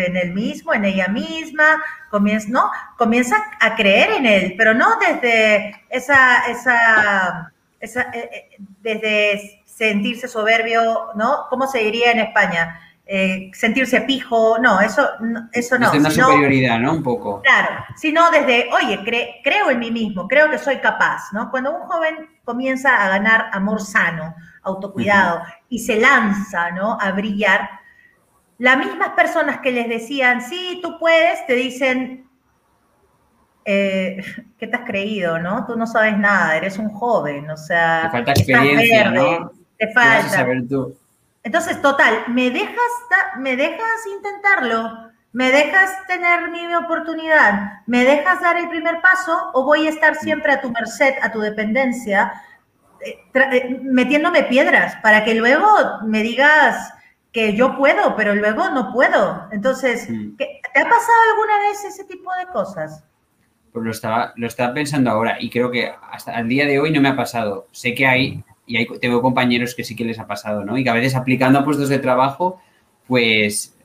en 0.07 0.17
él 0.17 0.33
mismo, 0.33 0.73
en 0.73 0.87
ella 0.87 1.09
misma, 1.09 1.83
comienza, 2.11 2.49
¿no? 2.49 2.71
comienza 2.97 3.37
a 3.61 3.75
creer 3.75 4.13
en 4.13 4.25
él, 4.25 4.55
pero 4.57 4.73
no 4.73 4.97
desde 4.99 5.85
esa, 5.91 6.47
esa, 6.47 7.53
esa 7.81 8.01
eh, 8.15 8.31
eh, 8.33 8.57
desde 8.81 9.63
sentirse 9.67 10.27
soberbio, 10.27 11.09
¿no? 11.17 11.49
¿Cómo 11.51 11.67
se 11.67 11.81
diría 11.81 12.13
en 12.13 12.21
España? 12.21 12.81
Eh, 13.09 13.53
sentirse 13.55 14.01
pijo, 14.01 14.59
no, 14.59 14.81
eso, 14.81 15.09
no, 15.21 15.49
eso 15.53 15.79
no. 15.79 15.87
Desde 15.87 16.01
una 16.01 16.11
sino- 16.11 16.27
superioridad, 16.27 16.81
¿no? 16.81 16.93
Un 16.95 17.03
poco. 17.05 17.41
Claro, 17.43 17.85
sino 17.95 18.29
desde, 18.33 18.69
oye, 18.73 18.99
cre- 19.05 19.37
creo 19.45 19.71
en 19.71 19.79
mí 19.79 19.93
mismo, 19.93 20.27
creo 20.27 20.51
que 20.51 20.59
soy 20.59 20.79
capaz, 20.79 21.33
¿no? 21.33 21.49
Cuando 21.53 21.71
un 21.73 21.83
joven 21.83 22.29
comienza 22.45 22.97
a 23.05 23.09
ganar 23.11 23.49
amor 23.53 23.81
sano, 23.81 24.35
autocuidado, 24.65 25.41
y 25.69 25.79
se 25.79 26.01
lanza, 26.01 26.73
¿no? 26.73 26.99
A 27.01 27.13
brillar, 27.13 27.71
las 28.59 28.77
mismas 28.77 29.11
personas 29.11 29.61
que 29.61 29.71
les 29.71 29.89
decían, 29.89 30.41
sí, 30.43 30.81
tú 30.83 30.99
puedes, 30.99 31.47
te 31.47 31.55
dicen, 31.55 32.27
eh, 33.65 34.23
¿qué 34.59 34.67
te 34.67 34.77
has 34.77 34.85
creído, 34.85 35.39
no? 35.39 35.65
Tú 35.67 35.77
no 35.77 35.87
sabes 35.87 36.17
nada, 36.19 36.57
eres 36.57 36.79
un 36.79 36.89
joven, 36.89 37.49
o 37.51 37.57
sea, 37.57 38.03
Te 38.05 38.11
falta 38.11 38.33
estás 38.33 38.49
experiencia, 38.49 39.11
verde, 39.13 39.39
¿no? 39.41 39.49
Te 39.79 39.87
¿Qué 39.87 39.93
vas 39.95 40.07
a 40.07 40.21
falta. 40.23 40.37
saber 40.37 40.69
tú? 40.69 40.97
Entonces, 41.47 41.81
total, 41.81 42.25
¿me 42.27 42.51
dejas, 42.51 42.75
¿me 43.39 43.55
dejas 43.55 44.05
intentarlo? 44.17 45.11
¿Me 45.33 45.53
dejas 45.53 45.93
tener 46.09 46.51
mi 46.51 46.75
oportunidad? 46.75 47.83
¿Me 47.87 48.03
dejas 48.05 48.41
dar 48.41 48.57
el 48.57 48.69
primer 48.69 49.01
paso 49.01 49.51
o 49.55 49.65
voy 49.65 49.87
a 49.87 49.91
estar 49.91 50.17
siempre 50.17 50.53
a 50.53 50.61
tu 50.61 50.73
merced, 50.73 51.15
a 51.23 51.31
tu 51.31 51.39
dependencia, 51.39 52.33
eh, 53.01 53.21
eh, 53.53 53.79
metiéndome 53.81 54.43
piedras 54.43 54.97
para 54.97 55.23
que 55.25 55.35
luego 55.37 55.69
me 56.03 56.23
digas 56.23 56.93
que 57.33 57.55
yo 57.55 57.77
puedo, 57.77 58.17
pero 58.17 58.35
luego 58.35 58.69
no 58.71 58.93
puedo? 58.93 59.47
Entonces, 59.53 60.11
Mm. 60.11 60.35
¿qué- 60.37 60.61
¿te 60.75 60.81
ha 60.81 60.85
pasado 60.89 61.19
alguna 61.31 61.61
vez 61.69 61.85
ese 61.85 62.03
tipo 62.07 62.29
de 62.41 62.47
cosas? 62.47 63.05
Pues 63.73 63.85
lo 63.85 63.93
estaba, 63.93 64.33
lo 64.35 64.49
estaba 64.49 64.75
pensando 64.75 65.13
ahora 65.13 65.37
y 65.39 65.49
creo 65.49 65.71
que 65.71 65.95
hasta 66.11 66.41
el 66.41 66.49
día 66.49 66.67
de 66.67 66.81
hoy 66.81 66.91
no 66.91 67.01
me 67.01 67.11
ha 67.11 67.15
pasado. 67.15 67.69
Sé 67.71 67.95
que 67.95 68.05
hay, 68.05 68.43
y 68.67 68.77
hay, 68.77 68.87
tengo 69.01 69.23
compañeros 69.23 69.75
que 69.75 69.85
sí 69.85 69.95
que 69.95 70.05
les 70.05 70.19
ha 70.19 70.27
pasado, 70.27 70.65
¿no? 70.65 70.77
Y 70.79 70.85
que 70.85 70.91
a 70.91 70.95
veces 70.95 71.15
aplicando 71.15 71.59
a 71.59 71.65
puestos 71.65 71.89
de 71.89 71.99
trabajo, 71.99 72.61
pues, 73.07 73.77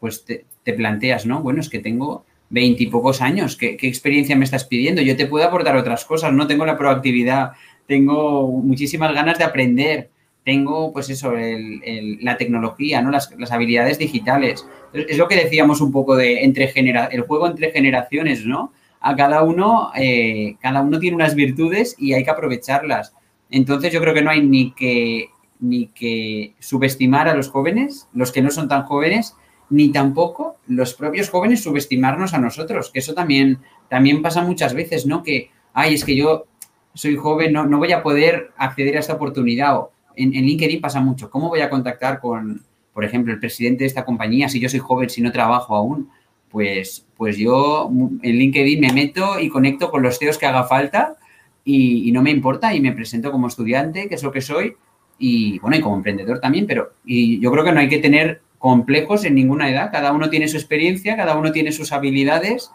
pues 0.00 0.24
te, 0.24 0.44
te 0.62 0.72
planteas, 0.74 1.26
¿no? 1.26 1.42
Bueno, 1.42 1.60
es 1.60 1.68
que 1.68 1.78
tengo 1.78 2.24
veintipocos 2.50 3.22
años, 3.22 3.56
¿qué, 3.56 3.76
¿qué 3.76 3.88
experiencia 3.88 4.36
me 4.36 4.44
estás 4.44 4.64
pidiendo? 4.64 5.00
Yo 5.00 5.16
te 5.16 5.26
puedo 5.26 5.46
aportar 5.46 5.76
otras 5.76 6.04
cosas, 6.04 6.32
no 6.32 6.46
tengo 6.46 6.66
la 6.66 6.76
proactividad, 6.76 7.52
tengo 7.86 8.48
muchísimas 8.48 9.14
ganas 9.14 9.38
de 9.38 9.44
aprender, 9.44 10.10
tengo, 10.44 10.92
pues 10.92 11.08
eso, 11.08 11.32
la 11.32 12.36
tecnología, 12.36 13.00
¿no? 13.00 13.10
Las, 13.10 13.32
las 13.38 13.52
habilidades 13.52 13.98
digitales. 13.98 14.66
Es 14.92 15.16
lo 15.16 15.28
que 15.28 15.36
decíamos 15.36 15.80
un 15.80 15.92
poco 15.92 16.16
de 16.16 16.44
entre 16.44 16.68
genera 16.68 17.06
el 17.06 17.22
juego 17.22 17.46
entre 17.46 17.70
generaciones, 17.70 18.44
¿no? 18.44 18.72
a 19.02 19.16
cada 19.16 19.42
uno, 19.42 19.90
eh, 19.96 20.56
cada 20.60 20.80
uno 20.80 20.98
tiene 20.98 21.16
unas 21.16 21.34
virtudes 21.34 21.96
y 21.98 22.14
hay 22.14 22.24
que 22.24 22.30
aprovecharlas. 22.30 23.12
Entonces 23.52 23.92
yo 23.92 24.00
creo 24.00 24.14
que 24.14 24.22
no 24.22 24.30
hay 24.30 24.42
ni 24.42 24.72
que, 24.72 25.28
ni 25.60 25.86
que 25.88 26.54
subestimar 26.58 27.28
a 27.28 27.34
los 27.34 27.50
jóvenes, 27.50 28.08
los 28.14 28.32
que 28.32 28.42
no 28.42 28.50
son 28.50 28.66
tan 28.66 28.82
jóvenes, 28.82 29.36
ni 29.70 29.90
tampoco 29.90 30.56
los 30.66 30.94
propios 30.94 31.30
jóvenes 31.30 31.62
subestimarnos 31.62 32.34
a 32.34 32.38
nosotros, 32.38 32.90
que 32.90 32.98
eso 32.98 33.14
también, 33.14 33.58
también 33.88 34.22
pasa 34.22 34.42
muchas 34.42 34.74
veces, 34.74 35.06
¿no? 35.06 35.22
Que, 35.22 35.50
ay, 35.74 35.94
es 35.94 36.04
que 36.04 36.16
yo 36.16 36.46
soy 36.94 37.16
joven, 37.16 37.52
no, 37.52 37.66
no 37.66 37.78
voy 37.78 37.92
a 37.92 38.02
poder 38.02 38.52
acceder 38.56 38.96
a 38.96 39.00
esta 39.00 39.14
oportunidad. 39.14 39.76
O 39.76 39.92
en, 40.16 40.30
LinkedIn 40.30 40.80
pasa 40.80 41.00
mucho. 41.00 41.30
¿Cómo 41.30 41.48
voy 41.48 41.60
a 41.60 41.70
contactar 41.70 42.20
con, 42.20 42.62
por 42.92 43.04
ejemplo, 43.04 43.32
el 43.32 43.40
presidente 43.40 43.84
de 43.84 43.88
esta 43.88 44.04
compañía 44.04 44.48
si 44.48 44.60
yo 44.60 44.68
soy 44.68 44.80
joven, 44.80 45.10
si 45.10 45.20
no 45.20 45.30
trabajo 45.32 45.76
aún? 45.76 46.10
Pues, 46.50 47.06
pues 47.16 47.38
yo 47.38 47.90
en 48.22 48.36
LinkedIn 48.36 48.80
me 48.80 48.92
meto 48.92 49.40
y 49.40 49.48
conecto 49.48 49.90
con 49.90 50.02
los 50.02 50.18
CEOs 50.18 50.36
que 50.36 50.46
haga 50.46 50.64
falta 50.64 51.16
y, 51.64 52.08
y 52.08 52.12
no 52.12 52.22
me 52.22 52.30
importa 52.30 52.74
y 52.74 52.80
me 52.80 52.92
presento 52.92 53.30
como 53.30 53.48
estudiante, 53.48 54.08
que 54.08 54.14
es 54.14 54.22
lo 54.22 54.32
que 54.32 54.40
soy, 54.40 54.76
y 55.18 55.58
bueno, 55.60 55.76
y 55.76 55.80
como 55.80 55.96
emprendedor 55.96 56.40
también, 56.40 56.66
pero 56.66 56.92
y 57.04 57.38
yo 57.40 57.52
creo 57.52 57.64
que 57.64 57.72
no 57.72 57.80
hay 57.80 57.88
que 57.88 57.98
tener 57.98 58.40
complejos 58.58 59.24
en 59.24 59.34
ninguna 59.34 59.70
edad, 59.70 59.90
cada 59.92 60.12
uno 60.12 60.30
tiene 60.30 60.48
su 60.48 60.56
experiencia, 60.56 61.16
cada 61.16 61.36
uno 61.36 61.52
tiene 61.52 61.72
sus 61.72 61.92
habilidades 61.92 62.70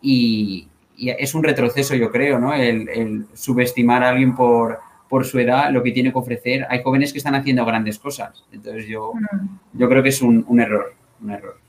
y, 0.00 0.68
y 0.96 1.10
es 1.10 1.34
un 1.34 1.42
retroceso, 1.42 1.94
yo 1.94 2.10
creo, 2.10 2.38
¿no? 2.38 2.54
El, 2.54 2.88
el 2.88 3.26
subestimar 3.34 4.02
a 4.02 4.10
alguien 4.10 4.34
por, 4.34 4.78
por 5.08 5.24
su 5.24 5.38
edad, 5.38 5.72
lo 5.72 5.82
que 5.82 5.92
tiene 5.92 6.12
que 6.12 6.18
ofrecer. 6.18 6.66
Hay 6.68 6.82
jóvenes 6.82 7.12
que 7.12 7.18
están 7.18 7.34
haciendo 7.34 7.64
grandes 7.64 7.98
cosas, 7.98 8.44
entonces 8.52 8.86
yo, 8.86 9.12
yo 9.72 9.88
creo 9.88 10.02
que 10.02 10.08
es 10.10 10.22
un, 10.22 10.44
un 10.48 10.60
error, 10.60 10.94
un 11.20 11.30
error. 11.30 11.63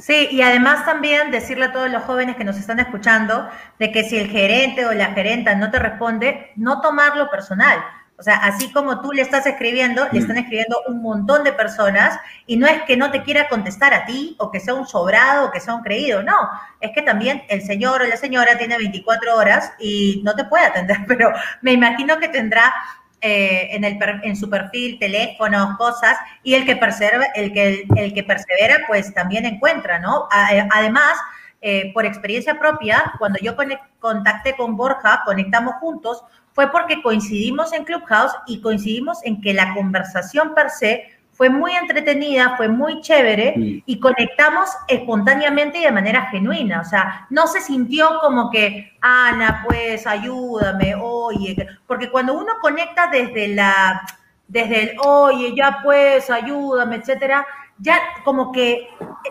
Sí, 0.00 0.28
y 0.30 0.42
además 0.42 0.84
también 0.84 1.30
decirle 1.30 1.66
a 1.66 1.72
todos 1.72 1.90
los 1.90 2.02
jóvenes 2.02 2.36
que 2.36 2.44
nos 2.44 2.56
están 2.56 2.80
escuchando 2.80 3.48
de 3.78 3.92
que 3.92 4.04
si 4.04 4.18
el 4.18 4.28
gerente 4.28 4.84
o 4.84 4.92
la 4.92 5.12
gerenta 5.12 5.54
no 5.54 5.70
te 5.70 5.78
responde, 5.78 6.52
no 6.56 6.80
tomarlo 6.80 7.30
personal. 7.30 7.82
O 8.18 8.22
sea, 8.22 8.36
así 8.36 8.72
como 8.72 9.00
tú 9.00 9.12
le 9.12 9.20
estás 9.22 9.46
escribiendo, 9.46 10.06
le 10.10 10.20
están 10.20 10.38
escribiendo 10.38 10.80
un 10.88 11.02
montón 11.02 11.44
de 11.44 11.52
personas 11.52 12.18
y 12.46 12.56
no 12.56 12.66
es 12.66 12.82
que 12.82 12.96
no 12.96 13.10
te 13.10 13.22
quiera 13.22 13.48
contestar 13.48 13.92
a 13.92 14.06
ti 14.06 14.36
o 14.38 14.50
que 14.50 14.58
sea 14.58 14.74
un 14.74 14.86
sobrado 14.86 15.46
o 15.46 15.50
que 15.50 15.60
sea 15.60 15.74
un 15.74 15.82
creído, 15.82 16.22
no, 16.22 16.34
es 16.80 16.92
que 16.92 17.02
también 17.02 17.42
el 17.48 17.62
señor 17.62 18.00
o 18.00 18.06
la 18.06 18.16
señora 18.16 18.56
tiene 18.56 18.78
24 18.78 19.36
horas 19.36 19.72
y 19.78 20.22
no 20.24 20.34
te 20.34 20.44
puede 20.44 20.64
atender, 20.64 20.98
pero 21.06 21.30
me 21.60 21.72
imagino 21.72 22.18
que 22.18 22.28
tendrá 22.28 22.74
eh, 23.22 23.68
en, 23.72 23.84
el, 23.84 23.98
en 24.22 24.36
su 24.36 24.48
perfil, 24.50 24.98
teléfonos, 24.98 25.76
cosas, 25.78 26.16
y 26.42 26.54
el 26.54 26.66
que, 26.66 26.76
persevera, 26.76 27.24
el, 27.34 27.52
que, 27.52 27.86
el, 27.96 28.12
que 28.12 28.22
persevera, 28.22 28.84
pues 28.86 29.12
también 29.14 29.46
encuentra, 29.46 29.98
¿no? 29.98 30.28
Eh, 30.52 30.68
además, 30.70 31.14
eh, 31.62 31.92
por 31.94 32.04
experiencia 32.04 32.58
propia, 32.58 33.14
cuando 33.18 33.38
yo 33.40 33.56
contacté 34.00 34.54
con 34.54 34.76
Borja, 34.76 35.22
conectamos 35.24 35.74
juntos, 35.80 36.22
fue 36.52 36.70
porque 36.70 37.02
coincidimos 37.02 37.72
en 37.72 37.84
Clubhouse 37.84 38.32
y 38.46 38.60
coincidimos 38.60 39.18
en 39.24 39.40
que 39.40 39.54
la 39.54 39.74
conversación 39.74 40.54
per 40.54 40.70
se 40.70 41.04
fue 41.36 41.50
muy 41.50 41.72
entretenida, 41.74 42.56
fue 42.56 42.66
muy 42.68 43.02
chévere 43.02 43.82
y 43.84 44.00
conectamos 44.00 44.70
espontáneamente 44.88 45.78
y 45.78 45.84
de 45.84 45.92
manera 45.92 46.22
genuina. 46.30 46.80
O 46.80 46.84
sea, 46.84 47.26
no 47.28 47.46
se 47.46 47.60
sintió 47.60 48.18
como 48.22 48.50
que, 48.50 48.96
Ana, 49.02 49.62
pues 49.66 50.06
ayúdame, 50.06 50.94
oye, 50.94 51.54
porque 51.86 52.10
cuando 52.10 52.32
uno 52.32 52.54
conecta 52.62 53.08
desde 53.08 53.48
la, 53.48 54.02
desde 54.48 54.92
el, 54.92 54.96
oye, 55.00 55.54
ya 55.54 55.80
pues, 55.82 56.30
ayúdame, 56.30 56.96
etcétera, 56.96 57.46
ya 57.78 57.98
como 58.24 58.52
que 58.52 58.88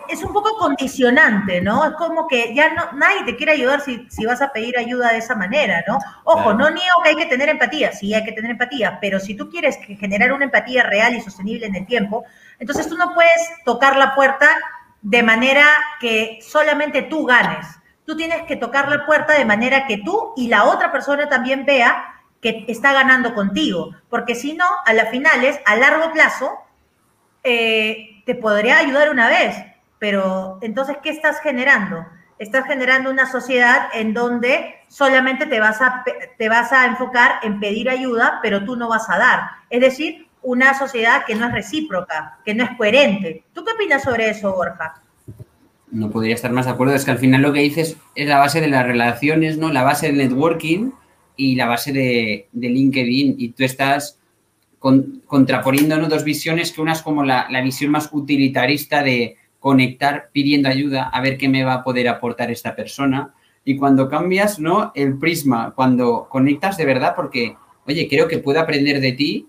es 0.08 0.22
un 0.22 0.32
poco 0.32 0.56
condicionante, 0.56 1.60
¿no? 1.60 1.84
Es 1.84 1.92
como 1.94 2.28
que 2.28 2.54
ya 2.54 2.72
no, 2.74 2.92
nadie 2.92 3.24
te 3.24 3.36
quiere 3.36 3.52
ayudar 3.52 3.80
si, 3.80 4.06
si 4.08 4.24
vas 4.24 4.40
a 4.40 4.52
pedir 4.52 4.78
ayuda 4.78 5.12
de 5.12 5.18
esa 5.18 5.34
manera, 5.34 5.82
¿no? 5.88 5.98
Ojo, 6.24 6.54
no 6.54 6.70
niego 6.70 7.02
que 7.02 7.10
hay 7.10 7.16
que 7.16 7.26
tener 7.26 7.48
empatía, 7.48 7.92
sí 7.92 8.14
hay 8.14 8.24
que 8.24 8.32
tener 8.32 8.52
empatía, 8.52 8.98
pero 9.00 9.18
si 9.18 9.34
tú 9.34 9.50
quieres 9.50 9.78
generar 9.98 10.32
una 10.32 10.44
empatía 10.44 10.84
real 10.84 11.14
y 11.14 11.20
sostenible 11.20 11.66
en 11.66 11.74
el 11.74 11.86
tiempo, 11.86 12.24
entonces 12.58 12.88
tú 12.88 12.96
no 12.96 13.14
puedes 13.14 13.50
tocar 13.64 13.96
la 13.96 14.14
puerta 14.14 14.48
de 15.02 15.22
manera 15.22 15.66
que 16.00 16.38
solamente 16.40 17.02
tú 17.02 17.26
ganes. 17.26 17.66
Tú 18.04 18.16
tienes 18.16 18.42
que 18.42 18.54
tocar 18.54 18.88
la 18.88 19.04
puerta 19.04 19.32
de 19.34 19.44
manera 19.44 19.86
que 19.88 19.98
tú 19.98 20.32
y 20.36 20.46
la 20.46 20.64
otra 20.64 20.92
persona 20.92 21.28
también 21.28 21.64
vea 21.64 22.12
que 22.40 22.64
está 22.68 22.92
ganando 22.92 23.34
contigo, 23.34 23.90
porque 24.08 24.36
si 24.36 24.52
no, 24.54 24.66
a 24.84 24.92
las 24.92 25.10
finales, 25.10 25.58
a 25.64 25.74
largo 25.74 26.12
plazo, 26.12 26.52
eh, 27.42 28.15
te 28.26 28.34
podría 28.34 28.78
ayudar 28.78 29.08
una 29.08 29.28
vez, 29.28 29.56
pero 29.98 30.58
entonces, 30.60 30.96
¿qué 31.02 31.10
estás 31.10 31.40
generando? 31.40 32.04
Estás 32.38 32.66
generando 32.66 33.10
una 33.10 33.30
sociedad 33.30 33.88
en 33.94 34.12
donde 34.12 34.74
solamente 34.88 35.46
te 35.46 35.60
vas 35.60 35.80
a, 35.80 36.04
te 36.36 36.48
vas 36.50 36.70
a 36.72 36.84
enfocar 36.84 37.38
en 37.42 37.60
pedir 37.60 37.88
ayuda, 37.88 38.40
pero 38.42 38.64
tú 38.64 38.76
no 38.76 38.88
vas 38.88 39.08
a 39.08 39.16
dar. 39.16 39.40
Es 39.70 39.80
decir, 39.80 40.26
una 40.42 40.74
sociedad 40.78 41.24
que 41.24 41.34
no 41.34 41.46
es 41.46 41.52
recíproca, 41.52 42.38
que 42.44 42.54
no 42.54 42.64
es 42.64 42.70
coherente. 42.76 43.44
¿Tú 43.54 43.64
qué 43.64 43.72
opinas 43.72 44.02
sobre 44.02 44.28
eso, 44.28 44.52
Borja? 44.52 45.00
No 45.90 46.10
podría 46.10 46.34
estar 46.34 46.50
más 46.50 46.66
de 46.66 46.72
acuerdo. 46.72 46.94
Es 46.94 47.04
que 47.04 47.12
al 47.12 47.18
final 47.18 47.42
lo 47.42 47.52
que 47.52 47.60
dices 47.60 47.96
es 48.16 48.28
la 48.28 48.38
base 48.38 48.60
de 48.60 48.68
las 48.68 48.84
relaciones, 48.84 49.56
¿no? 49.56 49.70
La 49.70 49.84
base 49.84 50.08
del 50.08 50.18
networking 50.18 50.90
y 51.36 51.54
la 51.54 51.66
base 51.66 51.92
de, 51.92 52.48
de 52.52 52.68
LinkedIn. 52.68 53.36
Y 53.38 53.52
tú 53.52 53.64
estás 53.64 54.18
contraponiendo 54.78 55.96
dos 56.08 56.24
visiones, 56.24 56.72
que 56.72 56.80
una 56.80 56.92
es 56.92 57.02
como 57.02 57.24
la, 57.24 57.48
visión 57.62 57.90
más 57.90 58.08
utilitarista 58.12 59.02
de 59.02 59.36
conectar 59.58 60.30
pidiendo 60.32 60.68
ayuda 60.68 61.08
a 61.08 61.20
ver 61.20 61.38
qué 61.38 61.48
me 61.48 61.64
va 61.64 61.74
a 61.74 61.84
poder 61.84 62.08
aportar 62.08 62.50
esta 62.50 62.76
persona. 62.76 63.34
Y 63.64 63.76
cuando 63.76 64.08
cambias, 64.08 64.60
¿no? 64.60 64.92
El 64.94 65.18
prisma, 65.18 65.72
cuando 65.74 66.28
conectas 66.30 66.76
de 66.76 66.84
verdad, 66.84 67.14
porque, 67.16 67.56
oye, 67.86 68.06
creo 68.08 68.28
que 68.28 68.38
puedo 68.38 68.60
aprender 68.60 69.00
de 69.00 69.12
ti, 69.12 69.48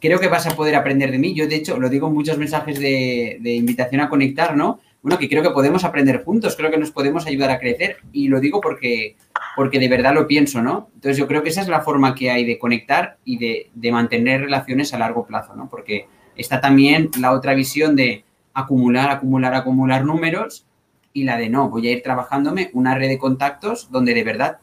creo 0.00 0.18
que 0.18 0.26
vas 0.26 0.46
a 0.48 0.56
poder 0.56 0.74
aprender 0.74 1.12
de 1.12 1.18
mí. 1.18 1.32
Yo, 1.32 1.46
de 1.46 1.56
hecho, 1.56 1.78
lo 1.78 1.88
digo 1.88 2.08
en 2.08 2.14
muchos 2.14 2.38
mensajes 2.38 2.80
de, 2.80 3.38
de 3.40 3.54
invitación 3.54 4.00
a 4.00 4.08
conectar, 4.08 4.56
¿no? 4.56 4.80
Bueno, 5.02 5.18
que 5.18 5.28
creo 5.28 5.42
que 5.42 5.50
podemos 5.50 5.84
aprender 5.84 6.22
juntos, 6.24 6.54
creo 6.56 6.70
que 6.70 6.78
nos 6.78 6.92
podemos 6.92 7.26
ayudar 7.26 7.50
a 7.50 7.58
crecer 7.58 7.96
y 8.12 8.28
lo 8.28 8.38
digo 8.38 8.60
porque 8.60 9.16
porque 9.56 9.78
de 9.78 9.88
verdad 9.88 10.14
lo 10.14 10.26
pienso, 10.26 10.62
¿no? 10.62 10.90
Entonces 10.94 11.16
yo 11.16 11.26
creo 11.26 11.42
que 11.42 11.50
esa 11.50 11.60
es 11.60 11.68
la 11.68 11.82
forma 11.82 12.14
que 12.14 12.30
hay 12.30 12.44
de 12.44 12.58
conectar 12.58 13.18
y 13.24 13.38
de, 13.38 13.92
mantener 13.92 14.42
relaciones 14.42 14.94
a 14.94 14.98
largo 14.98 15.26
plazo, 15.26 15.54
¿no? 15.54 15.68
Porque 15.68 16.06
está 16.36 16.60
también 16.60 17.10
la 17.18 17.32
otra 17.32 17.54
visión 17.54 17.94
de 17.96 18.24
acumular, 18.54 19.10
acumular, 19.10 19.54
acumular 19.54 20.04
números 20.04 20.66
y 21.12 21.24
la 21.24 21.36
de 21.36 21.50
no, 21.50 21.68
voy 21.68 21.88
a 21.88 21.92
ir 21.92 22.02
trabajándome 22.02 22.70
una 22.72 22.94
red 22.94 23.08
de 23.08 23.18
contactos 23.18 23.90
donde 23.90 24.14
de 24.14 24.24
verdad 24.24 24.58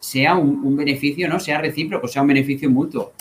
sea 0.00 0.34
un, 0.34 0.76
beneficio, 0.76 1.28
¿no? 1.28 1.38
Sea 1.40 1.58
recíproco, 1.58 2.08
sea 2.08 2.22
un 2.22 2.28
beneficio 2.28 2.68
mutuo. 2.70 3.12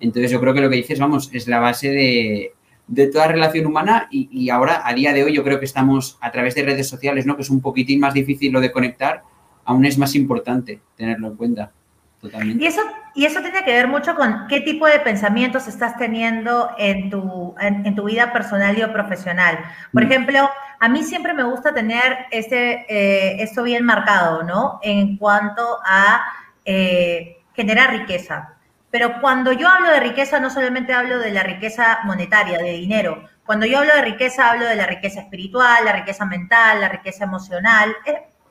Entonces 0.00 0.30
yo 0.30 0.40
creo 0.40 0.54
que 0.54 0.60
lo 0.60 0.70
que 0.70 0.76
dices, 0.76 0.98
vamos, 0.98 1.30
es 1.32 1.46
la 1.46 1.60
base 1.60 1.90
de, 1.90 2.52
de 2.92 3.06
toda 3.06 3.26
relación 3.26 3.64
humana 3.64 4.06
y, 4.10 4.28
y, 4.30 4.50
ahora, 4.50 4.82
a 4.84 4.92
día 4.92 5.14
de 5.14 5.24
hoy, 5.24 5.34
yo 5.34 5.42
creo 5.42 5.58
que 5.58 5.64
estamos 5.64 6.18
a 6.20 6.30
través 6.30 6.54
de 6.54 6.62
redes 6.62 6.86
sociales, 6.86 7.24
¿no? 7.24 7.36
Que 7.36 7.42
es 7.42 7.48
un 7.48 7.62
poquitín 7.62 8.00
más 8.00 8.12
difícil 8.12 8.52
lo 8.52 8.60
de 8.60 8.70
conectar, 8.70 9.22
aún 9.64 9.86
es 9.86 9.96
más 9.96 10.14
importante 10.14 10.78
tenerlo 10.94 11.28
en 11.28 11.36
cuenta. 11.36 11.72
Totalmente. 12.20 12.62
Y 12.62 12.66
eso, 12.66 12.82
y 13.14 13.24
eso 13.24 13.40
tiene 13.40 13.64
que 13.64 13.72
ver 13.72 13.88
mucho 13.88 14.14
con 14.14 14.46
qué 14.46 14.60
tipo 14.60 14.86
de 14.86 15.00
pensamientos 15.00 15.68
estás 15.68 15.96
teniendo 15.96 16.70
en 16.76 17.08
tu, 17.08 17.54
en, 17.58 17.94
tu 17.94 18.04
vida 18.04 18.30
personal 18.30 18.78
y 18.78 18.82
o 18.82 18.92
profesional. 18.92 19.58
Por 19.90 20.04
mm. 20.04 20.06
ejemplo, 20.06 20.50
a 20.78 20.88
mí 20.90 21.02
siempre 21.02 21.32
me 21.32 21.44
gusta 21.44 21.72
tener 21.72 22.26
este, 22.30 22.84
eh, 22.88 23.42
esto 23.42 23.62
bien 23.62 23.86
marcado, 23.86 24.42
¿no? 24.42 24.80
En 24.82 25.16
cuanto 25.16 25.78
a 25.82 26.22
eh, 26.66 27.38
generar 27.54 27.90
riqueza. 27.90 28.54
Pero 28.92 29.20
cuando 29.20 29.50
yo 29.50 29.68
hablo 29.68 29.90
de 29.90 29.98
riqueza, 29.98 30.38
no 30.38 30.50
solamente 30.50 30.92
hablo 30.92 31.18
de 31.18 31.32
la 31.32 31.42
riqueza 31.42 31.98
monetaria, 32.04 32.58
de 32.58 32.70
dinero. 32.70 33.28
Cuando 33.44 33.66
yo 33.66 33.78
hablo 33.78 33.92
de 33.96 34.02
riqueza, 34.02 34.50
hablo 34.50 34.66
de 34.66 34.76
la 34.76 34.86
riqueza 34.86 35.22
espiritual, 35.22 35.84
la 35.84 35.92
riqueza 35.94 36.24
mental, 36.26 36.80
la 36.80 36.88
riqueza 36.88 37.24
emocional 37.24 37.96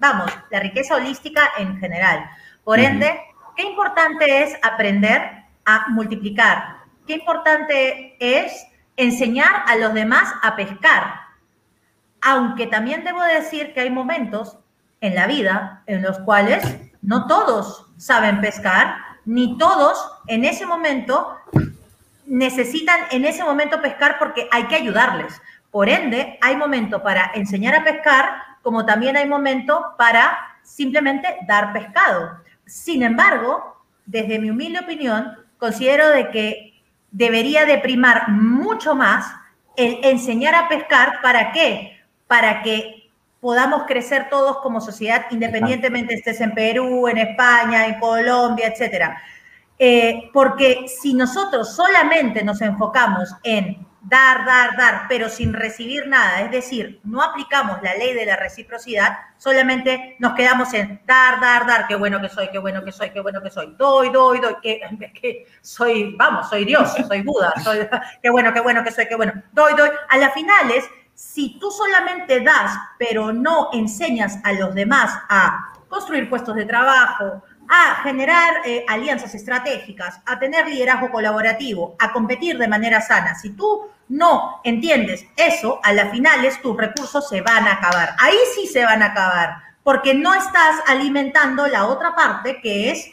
vamos, 0.02 0.32
la 0.50 0.60
riqueza 0.60 0.96
holística 0.96 1.52
en 1.58 1.80
general. 1.80 2.30
Por 2.66 2.80
ende, 2.80 3.22
qué 3.56 3.64
importante 3.64 4.44
es 4.44 4.58
aprender 4.64 5.22
a 5.64 5.90
multiplicar, 5.90 6.78
qué 7.06 7.14
importante 7.14 8.18
es 8.20 8.68
enseñar 8.98 9.64
a 9.68 9.76
los 9.76 9.94
demás 9.94 10.34
a 10.42 10.56
pescar. 10.56 11.22
Aunque 12.22 12.68
también 12.68 13.04
debo 13.04 13.22
decir 13.22 13.74
que 13.74 13.82
hay 13.82 13.92
momentos 13.92 14.58
en 15.02 15.16
la 15.16 15.28
vida 15.28 15.84
en 15.86 16.02
los 16.02 16.20
cuales 16.20 16.64
no 17.02 17.28
todos 17.28 17.92
saben 17.98 18.42
pescar, 18.42 18.98
ni 19.26 19.58
todos 19.58 20.12
en 20.28 20.46
ese 20.46 20.66
momento 20.66 21.38
necesitan 22.26 23.00
en 23.12 23.26
ese 23.26 23.44
momento 23.44 23.82
pescar 23.82 24.18
porque 24.18 24.48
hay 24.52 24.66
que 24.66 24.76
ayudarles. 24.76 25.42
Por 25.70 25.90
ende, 25.90 26.38
hay 26.42 26.56
momento 26.56 27.02
para 27.04 27.32
enseñar 27.34 27.76
a 27.76 27.84
pescar 27.84 28.52
como 28.62 28.86
también 28.86 29.18
hay 29.18 29.28
momento 29.28 29.94
para 29.98 30.38
simplemente 30.64 31.28
dar 31.48 31.74
pescado. 31.74 32.38
Sin 32.66 33.04
embargo, 33.04 33.84
desde 34.06 34.40
mi 34.40 34.50
humilde 34.50 34.80
opinión, 34.80 35.36
considero 35.58 36.10
de 36.10 36.30
que 36.30 36.82
debería 37.12 37.66
de 37.66 37.78
primar 37.80 38.30
mucho 38.30 38.96
más 38.96 39.34
el 39.76 40.00
enseñar 40.04 40.56
a 40.56 40.70
pescar, 40.70 41.22
¿para 41.22 41.52
qué? 41.52 42.02
Para 42.28 42.62
que 42.62 43.01
podamos 43.42 43.84
crecer 43.88 44.30
todos 44.30 44.60
como 44.60 44.80
sociedad, 44.80 45.26
independientemente 45.32 46.14
estés 46.14 46.40
en 46.40 46.54
Perú, 46.54 47.08
en 47.08 47.18
España, 47.18 47.88
en 47.88 48.00
Colombia, 48.00 48.68
etcétera. 48.68 49.22
Eh, 49.78 50.30
porque 50.32 50.86
si 50.88 51.16
nosotros 51.16 51.76
solamente 51.76 52.44
nos 52.44 52.62
enfocamos 52.62 53.36
en 53.44 53.86
dar, 54.02 54.46
dar, 54.46 54.78
dar, 54.78 55.06
pero 55.08 55.30
sin 55.30 55.54
recibir 55.54 56.08
nada. 56.08 56.42
Es 56.42 56.52
decir, 56.52 57.00
no 57.04 57.22
aplicamos 57.22 57.82
la 57.82 57.96
ley 57.96 58.14
de 58.14 58.26
la 58.26 58.36
reciprocidad, 58.36 59.18
solamente 59.38 60.16
nos 60.20 60.34
quedamos 60.34 60.74
en 60.74 61.02
dar, 61.06 61.40
dar, 61.40 61.66
dar, 61.66 61.88
qué 61.88 61.96
bueno 61.96 62.22
que 62.22 62.30
soy, 62.30 62.50
qué 62.52 62.58
bueno 62.58 62.84
que 62.84 62.92
soy, 62.92 63.12
qué 63.12 63.22
bueno 63.22 63.42
que 63.42 63.50
soy, 63.50 63.76
doy, 63.78 64.10
doy, 64.10 64.40
doy, 64.40 64.56
que, 64.62 64.82
que 65.22 65.46
soy, 65.62 66.16
vamos, 66.16 66.50
soy 66.50 66.66
Dios, 66.66 66.94
soy 67.08 67.22
Buda, 67.22 67.54
soy, 67.64 67.88
qué 68.22 68.30
bueno, 68.30 68.54
qué 68.54 68.62
bueno 68.62 68.84
que 68.84 68.92
soy, 68.92 69.08
qué 69.08 69.16
bueno, 69.16 69.34
doy, 69.52 69.74
doy. 69.76 69.90
A 70.10 70.18
las 70.18 70.34
finales, 70.34 70.84
si 71.22 71.60
tú 71.60 71.70
solamente 71.70 72.42
das, 72.42 72.76
pero 72.98 73.32
no 73.32 73.70
enseñas 73.74 74.40
a 74.44 74.54
los 74.54 74.74
demás 74.74 75.14
a 75.30 75.72
construir 75.88 76.28
puestos 76.28 76.56
de 76.56 76.66
trabajo, 76.66 77.44
a 77.70 78.02
generar 78.02 78.56
eh, 78.66 78.84
alianzas 78.88 79.36
estratégicas, 79.36 80.20
a 80.26 80.40
tener 80.40 80.68
liderazgo 80.68 81.12
colaborativo, 81.12 81.96
a 82.00 82.12
competir 82.12 82.58
de 82.58 82.68
manera 82.68 83.02
sana. 83.02 83.36
Si 83.36 83.52
tú 83.52 83.88
no 84.10 84.62
entiendes 84.64 85.24
eso, 85.38 85.80
a 85.84 85.94
las 85.94 86.10
finales 86.10 86.60
tus 86.60 86.76
recursos 86.76 87.30
se 87.30 87.42
van 87.42 87.68
a 87.68 87.74
acabar. 87.74 88.16
Ahí 88.20 88.40
sí 88.56 88.66
se 88.66 88.84
van 88.84 89.04
a 89.04 89.08
acabar, 89.08 89.58
porque 89.84 90.16
no 90.16 90.34
estás 90.34 90.82
alimentando 90.88 91.68
la 91.68 91.86
otra 91.86 92.16
parte 92.16 92.60
que 92.62 92.90
es 92.90 93.12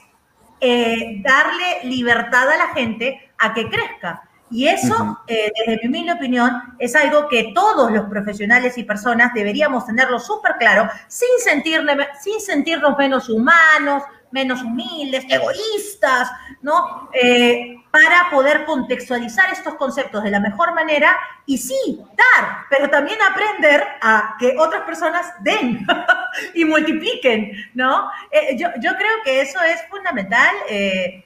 eh, 0.60 1.20
darle 1.22 1.84
libertad 1.84 2.48
a 2.48 2.56
la 2.56 2.68
gente 2.68 3.30
a 3.38 3.52
que 3.52 3.68
crezca. 3.68 4.27
Y 4.50 4.66
eso, 4.66 5.20
eh, 5.26 5.52
desde 5.58 5.82
mi 5.82 5.88
humilde 5.88 6.12
opinión, 6.12 6.74
es 6.78 6.96
algo 6.96 7.28
que 7.28 7.52
todos 7.54 7.90
los 7.92 8.06
profesionales 8.08 8.78
y 8.78 8.84
personas 8.84 9.32
deberíamos 9.34 9.86
tenerlo 9.86 10.18
súper 10.18 10.56
claro, 10.58 10.88
sin, 11.06 11.28
sin 11.40 12.40
sentirnos 12.40 12.96
menos 12.96 13.28
humanos, 13.28 14.02
menos 14.30 14.62
humildes, 14.62 15.24
egoístas, 15.28 16.30
¿no? 16.62 17.08
Eh, 17.12 17.76
para 17.90 18.30
poder 18.30 18.64
contextualizar 18.64 19.50
estos 19.50 19.74
conceptos 19.74 20.22
de 20.22 20.30
la 20.30 20.40
mejor 20.40 20.74
manera 20.74 21.16
y 21.46 21.56
sí, 21.56 22.00
dar, 22.16 22.66
pero 22.68 22.90
también 22.90 23.18
aprender 23.22 23.82
a 24.02 24.36
que 24.38 24.54
otras 24.58 24.82
personas 24.82 25.26
den 25.40 25.86
y 26.54 26.64
multipliquen, 26.64 27.52
¿no? 27.74 28.10
Eh, 28.30 28.56
yo, 28.58 28.70
creo 28.72 29.22
que 29.24 29.40
eso 29.40 29.60
es 29.62 29.80
fundamental. 29.88 30.54
Eh, 30.68 31.24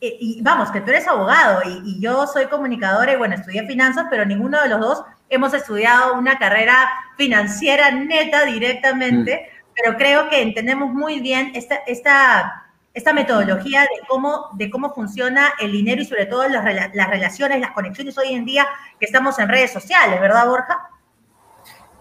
y 0.00 0.40
vamos, 0.42 0.70
que 0.70 0.80
tú 0.80 0.90
eres 0.90 1.08
abogado 1.08 1.62
y, 1.64 1.90
y, 1.90 2.00
yo 2.00 2.26
soy 2.26 2.46
comunicadora 2.46 3.12
y 3.12 3.16
bueno, 3.16 3.34
estudié 3.34 3.66
finanzas, 3.66 4.06
pero 4.08 4.24
ninguno 4.24 4.62
de 4.62 4.68
los 4.68 4.80
dos 4.80 5.04
hemos 5.28 5.52
estudiado 5.54 6.14
una 6.14 6.38
carrera 6.38 6.88
financiera 7.16 7.90
neta 7.90 8.44
directamente, 8.44 9.50
mm. 9.50 9.72
pero 9.74 9.96
creo 9.96 10.28
que 10.28 10.42
entendemos 10.42 10.92
muy 10.92 11.20
bien 11.20 11.52
esta, 11.54 11.76
esta, 11.86 12.66
esta 12.94 13.12
metodología 13.12 13.82
de 13.82 14.06
cómo, 14.08 14.46
de 14.54 14.70
cómo 14.70 14.94
funciona 14.94 15.52
el 15.60 15.72
dinero 15.72 16.02
y 16.02 16.04
sobre 16.04 16.26
todo 16.26 16.48
las, 16.48 16.94
las 16.94 17.10
relaciones, 17.10 17.60
las 17.60 17.72
conexiones 17.72 18.16
hoy 18.18 18.34
en 18.34 18.44
día 18.44 18.66
que 18.98 19.06
estamos 19.06 19.38
en 19.38 19.48
redes 19.48 19.72
sociales, 19.72 20.20
¿verdad, 20.20 20.46
Borja? 20.46 20.78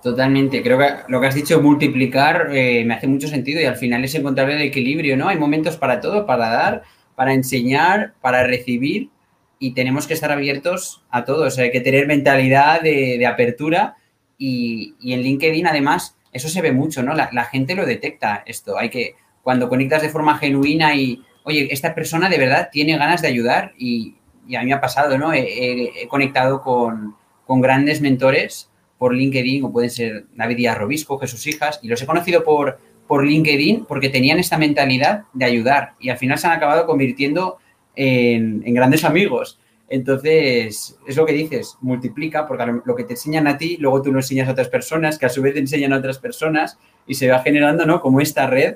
Totalmente, 0.02 0.62
creo 0.62 0.78
que 0.78 0.90
lo 1.08 1.20
que 1.20 1.28
has 1.28 1.36
dicho, 1.36 1.60
multiplicar, 1.62 2.50
eh, 2.52 2.86
me 2.86 2.94
hace 2.94 3.08
mucho 3.08 3.28
sentido 3.28 3.60
y 3.60 3.66
al 3.66 3.76
final 3.76 4.04
es 4.06 4.14
encontrar 4.16 4.50
el 4.50 4.62
equilibrio, 4.62 5.18
¿no? 5.18 5.28
Hay 5.28 5.38
momentos 5.38 5.76
para 5.76 6.00
todo, 6.00 6.26
para 6.26 6.50
dar, 6.50 6.84
para 7.18 7.34
enseñar, 7.34 8.14
para 8.22 8.44
recibir 8.44 9.10
y 9.58 9.74
tenemos 9.74 10.06
que 10.06 10.14
estar 10.14 10.32
abiertos 10.32 11.04
a 11.10 11.26
todo, 11.26 11.48
o 11.48 11.50
sea, 11.50 11.64
hay 11.64 11.72
que 11.72 11.82
tener 11.82 12.06
mentalidad 12.06 12.80
de, 12.80 13.26
apertura 13.26 13.96
y, 14.38 14.94
en 15.02 15.22
LinkedIn 15.22 15.66
además 15.66 16.16
eso 16.32 16.48
se 16.48 16.62
ve 16.62 16.72
mucho, 16.72 17.02
¿no? 17.02 17.16
La, 17.16 17.46
gente 17.46 17.74
lo 17.74 17.88
detecta 17.88 18.44
esto, 18.46 18.78
hay 18.78 18.92
que, 18.92 19.16
cuando 19.42 19.68
conectas 19.68 20.04
de 20.04 20.10
forma 20.10 20.38
genuina 20.38 20.94
y, 20.94 21.24
oye, 21.44 21.70
esta 21.72 21.96
persona 21.96 22.30
de 22.30 22.38
verdad 22.38 22.70
tiene 22.72 22.96
ganas 23.00 23.24
de 23.24 23.30
ayudar 23.30 23.74
y, 23.80 24.14
a 24.56 24.60
mí 24.60 24.68
me 24.68 24.74
ha 24.74 24.80
pasado, 24.80 25.18
¿no? 25.18 25.34
He, 25.34 26.08
conectado 26.10 26.62
con, 26.62 27.16
con 27.48 27.62
grandes 27.62 28.00
mentores 28.00 28.70
por 29.00 29.16
LinkedIn, 29.16 29.64
o 29.64 29.72
pueden 29.72 29.90
ser 29.90 30.28
David 30.36 30.58
Díaz 30.58 30.78
Robisco, 30.78 31.18
Jesús 31.18 31.48
Hijas, 31.48 31.80
y 31.82 31.88
los 31.88 32.00
he 32.00 32.06
conocido 32.06 32.44
por, 32.44 32.80
por 33.08 33.26
LinkedIn 33.26 33.86
porque 33.86 34.10
tenían 34.10 34.40
esta 34.40 34.58
mentalidad 34.58 35.24
de 35.34 35.46
ayudar 35.46 35.94
y 36.00 36.10
al 36.10 36.18
final 36.18 36.38
se 36.38 36.48
han 36.48 36.54
acabado 36.54 36.86
convirtiendo 36.86 37.58
en, 37.96 38.62
grandes 38.74 39.04
amigos. 39.04 39.60
Entonces, 39.90 40.98
es 41.08 41.16
lo 41.16 41.26
que 41.26 41.34
dices, 41.34 41.78
multiplica, 41.80 42.46
porque 42.46 42.66
lo 42.84 42.96
que 42.96 43.06
te 43.06 43.14
enseñan 43.14 43.48
a 43.48 43.58
ti, 43.58 43.78
luego 43.80 44.02
tú 44.02 44.12
lo 44.12 44.20
enseñas 44.20 44.50
a 44.50 44.52
otras 44.52 44.68
personas, 44.68 45.18
que 45.18 45.26
a 45.26 45.30
su 45.30 45.42
vez 45.42 45.54
te 45.54 45.60
enseñan 45.60 45.94
a 45.94 45.98
otras 45.98 46.20
personas 46.20 46.78
y 47.08 47.16
se 47.16 47.30
va 47.30 47.40
generando, 47.40 47.86
¿no? 47.86 48.02
Como 48.02 48.20
esta 48.20 48.48
red. 48.48 48.76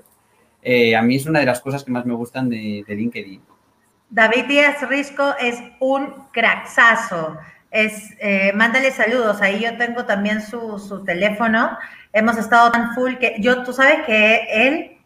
Eh, 0.64 0.96
a 0.96 1.02
mí 1.02 1.18
es 1.18 1.26
una 1.26 1.40
de 1.40 1.46
las 1.46 1.60
cosas 1.60 1.84
que 1.84 1.92
más 1.92 2.06
me 2.06 2.14
gustan 2.14 2.50
de, 2.50 2.86
de 2.88 2.96
LinkedIn. 2.96 3.42
David 4.10 4.46
Díaz 4.46 4.88
Risco 4.88 5.36
es 5.40 5.62
un 5.80 6.14
craxazo 6.32 7.38
es, 7.72 8.14
eh, 8.20 8.52
mándale 8.54 8.92
saludos. 8.92 9.42
Ahí 9.42 9.62
yo 9.62 9.78
tengo 9.78 10.06
también 10.06 10.42
su, 10.42 10.78
su, 10.78 11.04
teléfono. 11.04 11.78
Hemos 12.14 12.38
estado 12.38 12.72
tan 12.72 12.94
full 12.94 13.16
que 13.16 13.36
yo, 13.40 13.64
tú 13.64 13.74
sabes 13.74 14.04
que 14.06 14.48
él, 14.50 14.98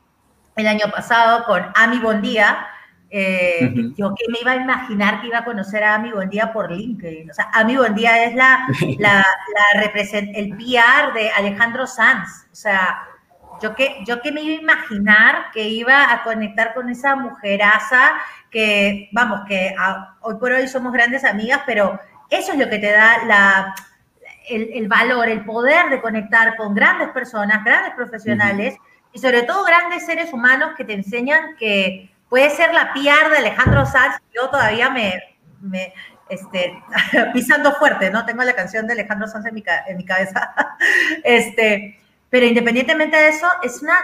el 0.56 0.68
año 0.68 0.86
pasado, 0.91 1.45
con 1.45 1.64
Ami 1.76 1.99
Bondía, 1.99 2.68
eh, 3.12 3.72
yo 3.95 4.14
que 4.16 4.30
me 4.30 4.39
iba 4.41 4.51
a 4.51 4.56
imaginar 4.56 5.22
que 5.22 5.28
iba 5.28 5.38
a 5.38 5.45
conocer 5.45 5.84
a 5.84 5.95
Ami 5.95 6.12
Bondía 6.12 6.51
por 6.51 6.72
LinkedIn. 6.72 7.30
O 7.32 7.34
sea, 7.34 7.49
Ami 7.53 7.78
Bondía 7.78 8.26
es 8.26 8.36
la, 8.36 8.68
la, 8.99 9.26
la 9.74 9.82
el 10.12 10.58
PR 10.58 11.14
de 11.14 11.30
Alejandro 11.30 11.88
Sanz. 11.88 12.47
O 12.51 12.56
sea, 12.56 13.03
yo 13.62 13.76
que, 13.76 14.03
yo 14.06 14.22
que 14.22 14.32
me 14.32 14.41
iba 14.41 14.58
a 14.58 14.62
imaginar 14.62 15.51
que 15.53 15.68
iba 15.68 16.12
a 16.12 16.24
conectar 16.24 16.74
con 16.74 16.89
esa 16.89 17.16
mujeraza 17.16 18.14
que, 18.49 19.10
vamos, 19.12 19.41
que 19.47 19.76
hoy 20.22 20.36
por 20.36 20.51
hoy 20.51 20.68
somos 20.68 20.91
grandes 20.91 21.24
amigas, 21.24 21.62
pero 21.66 21.99
eso 22.30 22.53
es 22.53 22.58
lo 22.58 22.70
que 22.70 22.80
te 22.80 22.91
da 22.91 23.24
la, 23.26 23.76
el, 24.50 24.88
valor, 24.88 25.30
el 25.30 25.43
poder 25.46 25.89
de 25.89 26.02
conectar 26.02 26.56
con 26.56 26.74
grandes 26.74 27.10
personas, 27.10 27.64
grandes 27.64 27.93
profesionales 27.93 28.76
y 29.14 29.20
sobre 29.20 29.43
todo 29.43 29.64
grandes 29.64 30.06
seres 30.06 30.34
humanos 30.34 30.72
que 30.78 30.84
te 30.84 30.93
enseñan 30.93 31.56
que 31.58 32.12
puede 32.30 32.50
ser 32.50 32.74
la 32.74 32.93
PR 32.93 33.32
de 33.32 33.38
Alejandro 33.38 33.86
Sanz. 33.86 34.18
Yo 34.34 34.50
todavía 34.50 34.89
me, 34.89 35.22
me 35.62 35.93
este, 36.30 36.82
pisando 37.34 37.74
fuerte, 37.74 38.10
¿no? 38.10 38.26
Tengo 38.26 38.43
la 38.43 38.54
canción 38.54 38.88
de 38.88 38.93
Alejandro 38.93 39.28
Sanz 39.28 39.46
en 39.46 39.54
mi, 39.56 39.64
en 39.88 39.98
mi 39.98 40.06
cabeza. 40.06 40.54
este, 41.24 42.00
pero 42.30 42.46
independientemente 42.46 43.16
de 43.16 43.30
eso, 43.30 43.48
es 43.64 43.82
una, 43.82 43.96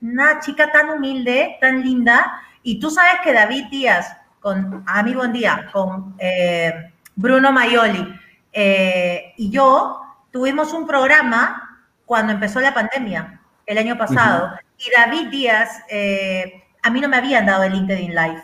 una 0.00 0.40
chica 0.40 0.70
tan 0.70 0.90
humilde, 0.90 1.56
tan 1.60 1.82
linda. 1.82 2.42
Y 2.62 2.78
tú 2.78 2.90
sabes 2.90 3.20
que 3.24 3.32
David 3.32 3.66
Díaz, 3.70 4.16
con 4.40 4.84
Ami 4.86 5.14
Buen 5.14 5.32
Día, 5.32 5.68
con 5.72 6.14
eh, 6.18 6.92
Bruno 7.16 7.52
Maioli 7.52 8.20
eh, 8.52 9.34
y 9.36 9.50
yo 9.50 10.00
tuvimos 10.30 10.72
un 10.72 10.86
programa 10.86 11.82
cuando 12.04 12.32
empezó 12.32 12.60
la 12.60 12.74
pandemia, 12.74 13.40
el 13.66 13.78
año 13.78 13.96
pasado, 13.96 14.52
y 14.76 14.90
David 14.96 15.28
Díaz, 15.28 15.82
eh, 15.88 16.64
a 16.82 16.90
mí 16.90 17.00
no 17.00 17.08
me 17.08 17.16
habían 17.16 17.46
dado 17.46 17.64
el 17.64 17.72
LinkedIn 17.72 18.14
Live, 18.14 18.42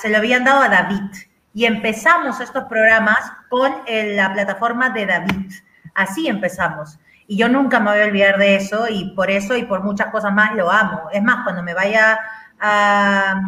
se 0.00 0.08
lo 0.08 0.18
habían 0.18 0.44
dado 0.44 0.62
a 0.62 0.68
David. 0.68 1.10
Y 1.54 1.64
empezamos 1.64 2.40
estos 2.40 2.64
programas 2.64 3.18
con 3.48 3.72
la 3.86 4.32
plataforma 4.32 4.90
de 4.90 5.06
David. 5.06 5.52
Así 5.94 6.28
empezamos. 6.28 6.98
Y 7.26 7.36
yo 7.36 7.48
nunca 7.48 7.80
me 7.80 7.90
voy 7.90 8.00
a 8.00 8.04
olvidar 8.04 8.38
de 8.38 8.56
eso 8.56 8.88
y 8.88 9.10
por 9.14 9.30
eso 9.30 9.56
y 9.56 9.64
por 9.64 9.82
muchas 9.82 10.06
cosas 10.08 10.32
más 10.32 10.54
lo 10.54 10.70
amo. 10.70 11.08
Es 11.12 11.22
más, 11.22 11.44
cuando 11.44 11.62
me 11.62 11.74
vaya 11.74 12.18
a, 12.58 13.40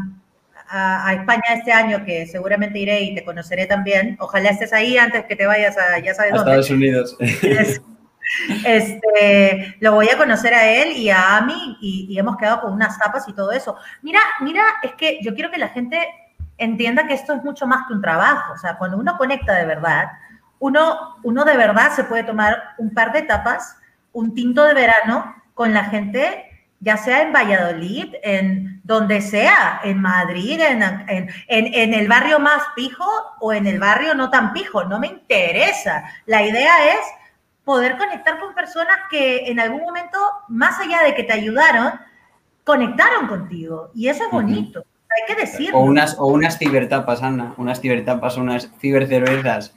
a, 0.70 1.12
España 1.14 1.42
este 1.56 1.72
año, 1.72 2.04
que 2.04 2.26
seguramente 2.26 2.78
iré 2.78 3.00
y 3.00 3.14
te 3.14 3.24
conoceré 3.24 3.66
también. 3.66 4.16
Ojalá 4.20 4.50
estés 4.50 4.72
ahí 4.72 4.96
antes 4.96 5.24
que 5.24 5.36
te 5.36 5.46
vayas 5.46 5.76
a, 5.76 5.98
ya 5.98 6.14
sabes 6.14 6.32
dónde. 6.32 6.50
Estados 6.50 6.70
Unidos. 6.70 7.16
Este, 8.64 9.74
lo 9.80 9.94
voy 9.94 10.08
a 10.08 10.16
conocer 10.16 10.54
a 10.54 10.70
él 10.70 10.92
y 10.92 11.10
a 11.10 11.38
Ami 11.38 11.76
y, 11.80 12.16
hemos 12.16 12.36
quedado 12.36 12.60
con 12.60 12.72
unas 12.72 12.96
tapas 12.96 13.28
y 13.28 13.32
todo 13.32 13.50
eso. 13.50 13.76
Mira, 14.02 14.20
mira, 14.40 14.62
es 14.84 14.92
que 14.92 15.18
yo 15.20 15.34
quiero 15.34 15.50
que 15.50 15.58
la 15.58 15.68
gente 15.68 15.98
entienda 16.56 17.08
que 17.08 17.14
esto 17.14 17.34
es 17.34 17.42
mucho 17.42 17.66
más 17.66 17.88
que 17.88 17.94
un 17.94 18.00
trabajo. 18.00 18.52
O 18.52 18.56
sea, 18.56 18.78
cuando 18.78 18.98
uno 18.98 19.16
conecta 19.18 19.54
de 19.54 19.66
verdad, 19.66 20.04
uno, 20.60 21.16
uno 21.24 21.44
de 21.44 21.56
verdad 21.56 21.90
se 21.90 22.04
puede 22.04 22.22
tomar 22.22 22.56
un 22.78 22.94
par 22.94 23.12
de 23.12 23.22
tapas, 23.22 23.76
un 24.12 24.32
tinto 24.32 24.64
de 24.64 24.74
verano 24.74 25.34
con 25.54 25.74
la 25.74 25.84
gente 25.84 26.49
ya 26.80 26.96
sea 26.96 27.22
en 27.22 27.32
Valladolid, 27.32 28.14
en 28.22 28.80
donde 28.84 29.20
sea, 29.20 29.80
en 29.84 30.00
Madrid, 30.00 30.60
en, 30.60 30.82
en, 31.46 31.94
el 31.94 32.08
barrio 32.08 32.40
más 32.40 32.62
pijo 32.74 33.06
o 33.38 33.52
en 33.52 33.66
el 33.66 33.78
barrio 33.78 34.14
no 34.14 34.30
tan 34.30 34.52
pijo, 34.54 34.84
no 34.84 34.98
me 34.98 35.08
interesa. 35.08 36.04
La 36.24 36.42
idea 36.42 36.94
es 36.94 37.00
poder 37.64 37.98
conectar 37.98 38.40
con 38.40 38.54
personas 38.54 38.96
que 39.10 39.50
en 39.50 39.60
algún 39.60 39.82
momento, 39.82 40.18
más 40.48 40.80
allá 40.80 41.02
de 41.02 41.14
que 41.14 41.22
te 41.22 41.34
ayudaron, 41.34 41.92
conectaron 42.64 43.28
contigo. 43.28 43.90
Y 43.94 44.08
eso 44.08 44.24
es 44.24 44.30
bonito, 44.30 44.82
hay 45.10 45.34
que 45.34 45.40
decirlo. 45.40 45.78
O 45.78 45.82
unas, 45.82 46.18
o 46.18 46.26
unas 46.28 46.58
cibertapas, 46.58 47.22
Ana, 47.22 47.54
unas 47.58 47.80
cibertapas, 47.80 48.38
unas 48.38 48.70
cibercervezas. 48.80 49.76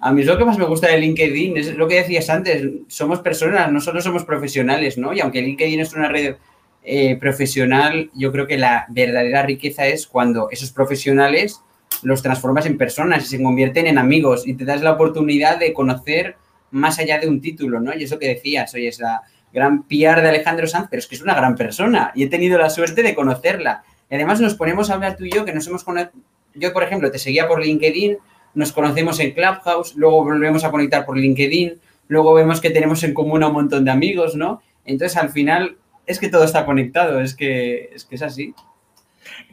A 0.00 0.12
mí 0.12 0.20
es 0.20 0.26
lo 0.26 0.36
que 0.36 0.44
más 0.44 0.58
me 0.58 0.66
gusta 0.66 0.88
de 0.88 0.98
LinkedIn, 0.98 1.56
es 1.56 1.74
lo 1.74 1.88
que 1.88 1.96
decías 1.96 2.28
antes, 2.28 2.62
somos 2.88 3.20
personas, 3.20 3.72
no 3.72 3.80
solo 3.80 4.00
somos 4.00 4.24
profesionales, 4.24 4.98
¿no? 4.98 5.12
Y 5.12 5.20
aunque 5.20 5.40
LinkedIn 5.40 5.80
es 5.80 5.94
una 5.94 6.08
red 6.08 6.36
eh, 6.84 7.16
profesional, 7.16 8.10
yo 8.14 8.30
creo 8.30 8.46
que 8.46 8.58
la 8.58 8.86
verdadera 8.88 9.42
riqueza 9.42 9.86
es 9.86 10.06
cuando 10.06 10.48
esos 10.50 10.70
profesionales 10.70 11.60
los 12.02 12.22
transformas 12.22 12.66
en 12.66 12.76
personas 12.76 13.24
y 13.24 13.26
se 13.26 13.42
convierten 13.42 13.86
en 13.86 13.98
amigos 13.98 14.46
y 14.46 14.54
te 14.54 14.64
das 14.64 14.82
la 14.82 14.92
oportunidad 14.92 15.58
de 15.58 15.72
conocer 15.72 16.36
más 16.70 16.98
allá 16.98 17.18
de 17.18 17.28
un 17.28 17.40
título, 17.40 17.80
¿no? 17.80 17.94
Y 17.94 18.04
eso 18.04 18.18
que 18.18 18.28
decías, 18.28 18.74
oye, 18.74 18.88
es 18.88 19.00
la 19.00 19.22
gran 19.52 19.84
PR 19.84 20.20
de 20.20 20.28
Alejandro 20.28 20.66
Sanz, 20.66 20.88
pero 20.90 21.00
es 21.00 21.06
que 21.06 21.14
es 21.14 21.22
una 21.22 21.34
gran 21.34 21.54
persona 21.54 22.12
y 22.14 22.24
he 22.24 22.28
tenido 22.28 22.58
la 22.58 22.70
suerte 22.70 23.02
de 23.02 23.14
conocerla. 23.14 23.82
Y 24.10 24.14
además 24.14 24.40
nos 24.40 24.54
ponemos 24.54 24.90
a 24.90 24.94
hablar 24.94 25.16
tú 25.16 25.24
y 25.24 25.30
yo, 25.30 25.44
que 25.44 25.52
nos 25.52 25.66
hemos 25.66 25.84
conocido, 25.84 26.12
yo 26.54 26.72
por 26.72 26.82
ejemplo 26.82 27.10
te 27.10 27.18
seguía 27.18 27.48
por 27.48 27.64
LinkedIn, 27.64 28.18
nos 28.56 28.72
conocemos 28.72 29.20
en 29.20 29.32
Clubhouse, 29.32 29.94
luego 29.96 30.24
volvemos 30.24 30.64
a 30.64 30.70
conectar 30.70 31.04
por 31.04 31.16
LinkedIn, 31.16 31.78
luego 32.08 32.34
vemos 32.34 32.60
que 32.60 32.70
tenemos 32.70 33.04
en 33.04 33.14
común 33.14 33.42
a 33.42 33.48
un 33.48 33.52
montón 33.52 33.84
de 33.84 33.90
amigos, 33.90 34.34
¿no? 34.34 34.62
Entonces, 34.86 35.16
al 35.18 35.28
final, 35.28 35.76
es 36.06 36.18
que 36.18 36.28
todo 36.28 36.44
está 36.44 36.64
conectado, 36.64 37.20
es 37.20 37.34
que 37.34 37.90
es, 37.94 38.04
que 38.04 38.14
es 38.14 38.22
así. 38.22 38.54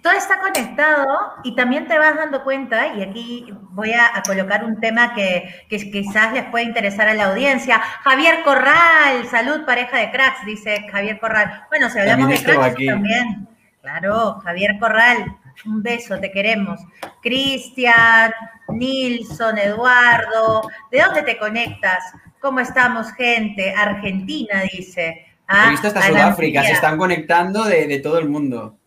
Todo 0.02 0.14
está 0.14 0.40
conectado 0.40 1.08
y 1.44 1.54
también 1.56 1.88
te 1.88 1.98
vas 1.98 2.16
dando 2.16 2.44
cuenta, 2.46 2.96
y 2.96 3.02
aquí 3.04 3.48
voy 3.72 3.92
a, 3.92 4.22
colocar 4.26 4.64
un 4.64 4.80
tema 4.80 5.14
que, 5.14 5.66
que, 5.68 5.92
quizás 5.92 6.32
les 6.34 6.46
puede 6.46 6.64
interesar 6.64 7.10
a 7.10 7.14
la 7.14 7.32
audiencia. 7.32 7.80
Javier 7.80 8.44
Corral, 8.44 9.26
salud 9.30 9.66
pareja 9.66 9.98
de 9.98 10.12
cracks, 10.12 10.46
dice 10.46 10.86
Javier 10.90 11.20
Corral. 11.20 11.66
Bueno, 11.70 11.90
si 11.90 12.00
hablamos 12.00 12.30
de 12.30 12.42
cracks 12.42 12.86
también. 12.86 13.48
Claro, 13.82 14.40
Javier 14.46 14.78
Corral, 14.80 15.36
un 15.66 15.82
beso, 15.82 16.20
te 16.20 16.32
queremos. 16.32 16.80
Cristian, 17.22 18.32
Nilson, 18.70 19.58
Eduardo, 19.58 20.70
¿de 20.92 21.02
dónde 21.02 21.24
te 21.24 21.38
conectas? 21.38 22.14
¿Cómo 22.40 22.60
estamos, 22.60 23.12
gente? 23.14 23.74
Argentina, 23.74 24.64
dice. 24.72 25.26
Ah, 25.48 25.68
He 25.68 25.72
visto 25.72 25.88
hasta 25.88 26.02
Sudáfrica, 26.02 26.64
se 26.64 26.74
están 26.74 26.98
conectando 26.98 27.64
de, 27.66 28.00
todo 28.00 28.20
el 28.20 28.30
mundo. 28.30 28.78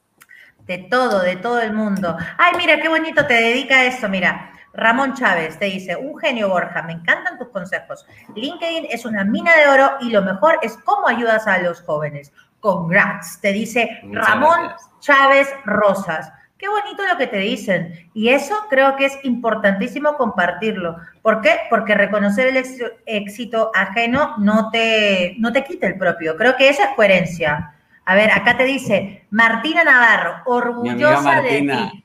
De 0.67 0.79
todo, 0.79 1.23
de 1.23 1.37
todo 1.37 1.61
el 1.61 1.73
mundo. 1.73 2.17
Ay, 2.39 2.53
mira, 2.57 2.81
qué 2.81 2.89
bonito 2.89 3.27
te 3.27 3.35
dedica 3.35 3.85
eso, 3.85 4.09
mira. 4.09 4.53
Ramón 4.77 5.15
Chávez 5.15 5.59
te 5.59 5.67
dice, 5.67 5.97
un 5.97 6.19
genio 6.19 6.51
Borja, 6.51 6.83
me 6.83 6.93
encantan 6.93 7.39
tus 7.39 7.49
consejos. 7.49 8.05
LinkedIn 8.35 8.87
es 8.91 9.07
una 9.07 9.25
mina 9.25 9.57
de 9.57 9.69
oro 9.69 9.93
y 10.01 10.11
lo 10.11 10.21
mejor 10.21 10.59
es 10.61 10.77
cómo 10.85 11.09
ayudas 11.09 11.47
a 11.47 11.59
los 11.59 11.81
jóvenes. 11.81 12.33
Congrats, 12.61 13.41
te 13.41 13.53
dice 13.53 14.01
Ramón 14.13 14.73
Chávez 15.01 15.49
Rosas. 15.65 16.31
Qué 16.59 16.69
bonito 16.69 17.03
lo 17.07 17.19
que 17.19 17.27
te 17.27 17.39
dicen. 17.39 18.09
Y 18.15 18.31
eso 18.31 18.55
creo 18.71 18.97
que 18.97 19.05
es 19.05 19.19
importantísimo 19.25 20.17
compartirlo. 20.17 20.97
¿Por 21.21 21.43
qué? 21.43 21.51
Porque 21.69 21.95
reconocer 21.95 22.47
el 22.49 22.57
éxito, 22.57 22.87
éxito 23.05 23.71
ajeno 23.75 24.37
no 24.39 24.71
te, 24.71 25.35
no 25.39 25.53
te 25.53 25.65
quita 25.65 25.87
el 25.87 25.99
propio. 25.99 26.37
Creo 26.37 26.57
que 26.57 26.71
esa 26.71 26.85
es 26.85 26.97
coherencia. 26.97 27.75
A 28.07 28.15
ver, 28.15 28.31
acá 28.31 28.57
te 28.57 28.65
dice 28.65 29.27
Martina 29.31 29.85
Navarro, 29.85 30.37
orgullosa 30.47 31.43
de 31.43 31.63
Martina. 31.63 31.91
ti. 31.91 32.05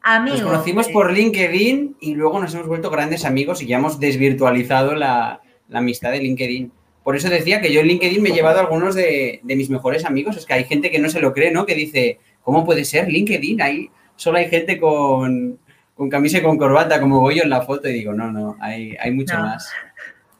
Amigo. 0.00 0.36
Nos 0.36 0.46
conocimos 0.46 0.88
eh, 0.88 0.92
por 0.92 1.12
LinkedIn 1.12 1.96
y 2.00 2.14
luego 2.16 2.40
nos 2.40 2.52
hemos 2.54 2.66
vuelto 2.66 2.90
grandes 2.90 3.24
amigos 3.24 3.62
y 3.62 3.66
ya 3.66 3.76
hemos 3.76 4.00
desvirtualizado 4.00 4.96
la, 4.96 5.40
la 5.68 5.78
amistad 5.78 6.10
de 6.10 6.18
LinkedIn. 6.18 6.72
Por 7.04 7.16
eso 7.16 7.28
decía 7.28 7.60
que 7.60 7.72
yo 7.72 7.80
en 7.80 7.86
LinkedIn 7.86 8.22
me 8.22 8.30
he 8.30 8.32
llevado 8.32 8.58
a 8.58 8.62
algunos 8.62 8.96
de, 8.96 9.40
de 9.42 9.56
mis 9.56 9.70
mejores 9.70 10.04
amigos. 10.04 10.36
Es 10.36 10.46
que 10.46 10.54
hay 10.54 10.64
gente 10.64 10.90
que 10.90 10.98
no 10.98 11.08
se 11.08 11.20
lo 11.20 11.32
cree, 11.32 11.52
¿no? 11.52 11.66
Que 11.66 11.74
dice, 11.74 12.18
¿cómo 12.42 12.64
puede 12.64 12.84
ser 12.84 13.08
LinkedIn? 13.08 13.60
Ahí 13.62 13.90
solo 14.16 14.38
hay 14.38 14.48
gente 14.48 14.78
con, 14.80 15.58
con 15.94 16.08
camisa 16.10 16.38
y 16.38 16.42
con 16.42 16.58
corbata, 16.58 17.00
como 17.00 17.20
voy 17.20 17.36
yo 17.36 17.42
en 17.44 17.50
la 17.50 17.62
foto. 17.62 17.88
Y 17.88 17.92
digo, 17.94 18.12
no, 18.12 18.30
no, 18.30 18.56
hay, 18.60 18.96
hay 19.00 19.10
mucho 19.12 19.36
No. 19.36 19.44
más. 19.44 19.72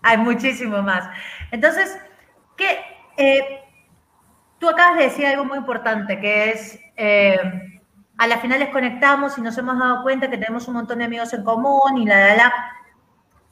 Hay 0.05 0.19
muchísimo 0.19 0.83
más. 0.83 1.09
Entonces, 1.53 1.97
¿qué? 2.57 2.79
Eh, 3.17 3.61
tú 4.59 4.69
acabas 4.69 4.99
de 4.99 5.05
decir 5.05 5.25
algo 5.27 5.45
muy 5.45 5.59
importante, 5.59 6.19
que 6.19 6.51
es, 6.51 6.77
eh, 6.97 7.39
a 8.19 8.27
la 8.27 8.39
final 8.39 8.59
les 8.59 8.71
conectamos 8.71 9.39
y 9.39 9.43
nos 9.43 9.57
hemos 9.59 9.79
dado 9.79 10.03
cuenta 10.03 10.29
que 10.29 10.39
tenemos 10.39 10.67
un 10.67 10.75
montón 10.75 10.99
de 10.99 11.05
amigos 11.05 11.33
en 11.35 11.45
común 11.45 11.99
y 11.99 12.05
la, 12.07 12.19
la, 12.19 12.35
la. 12.35 12.53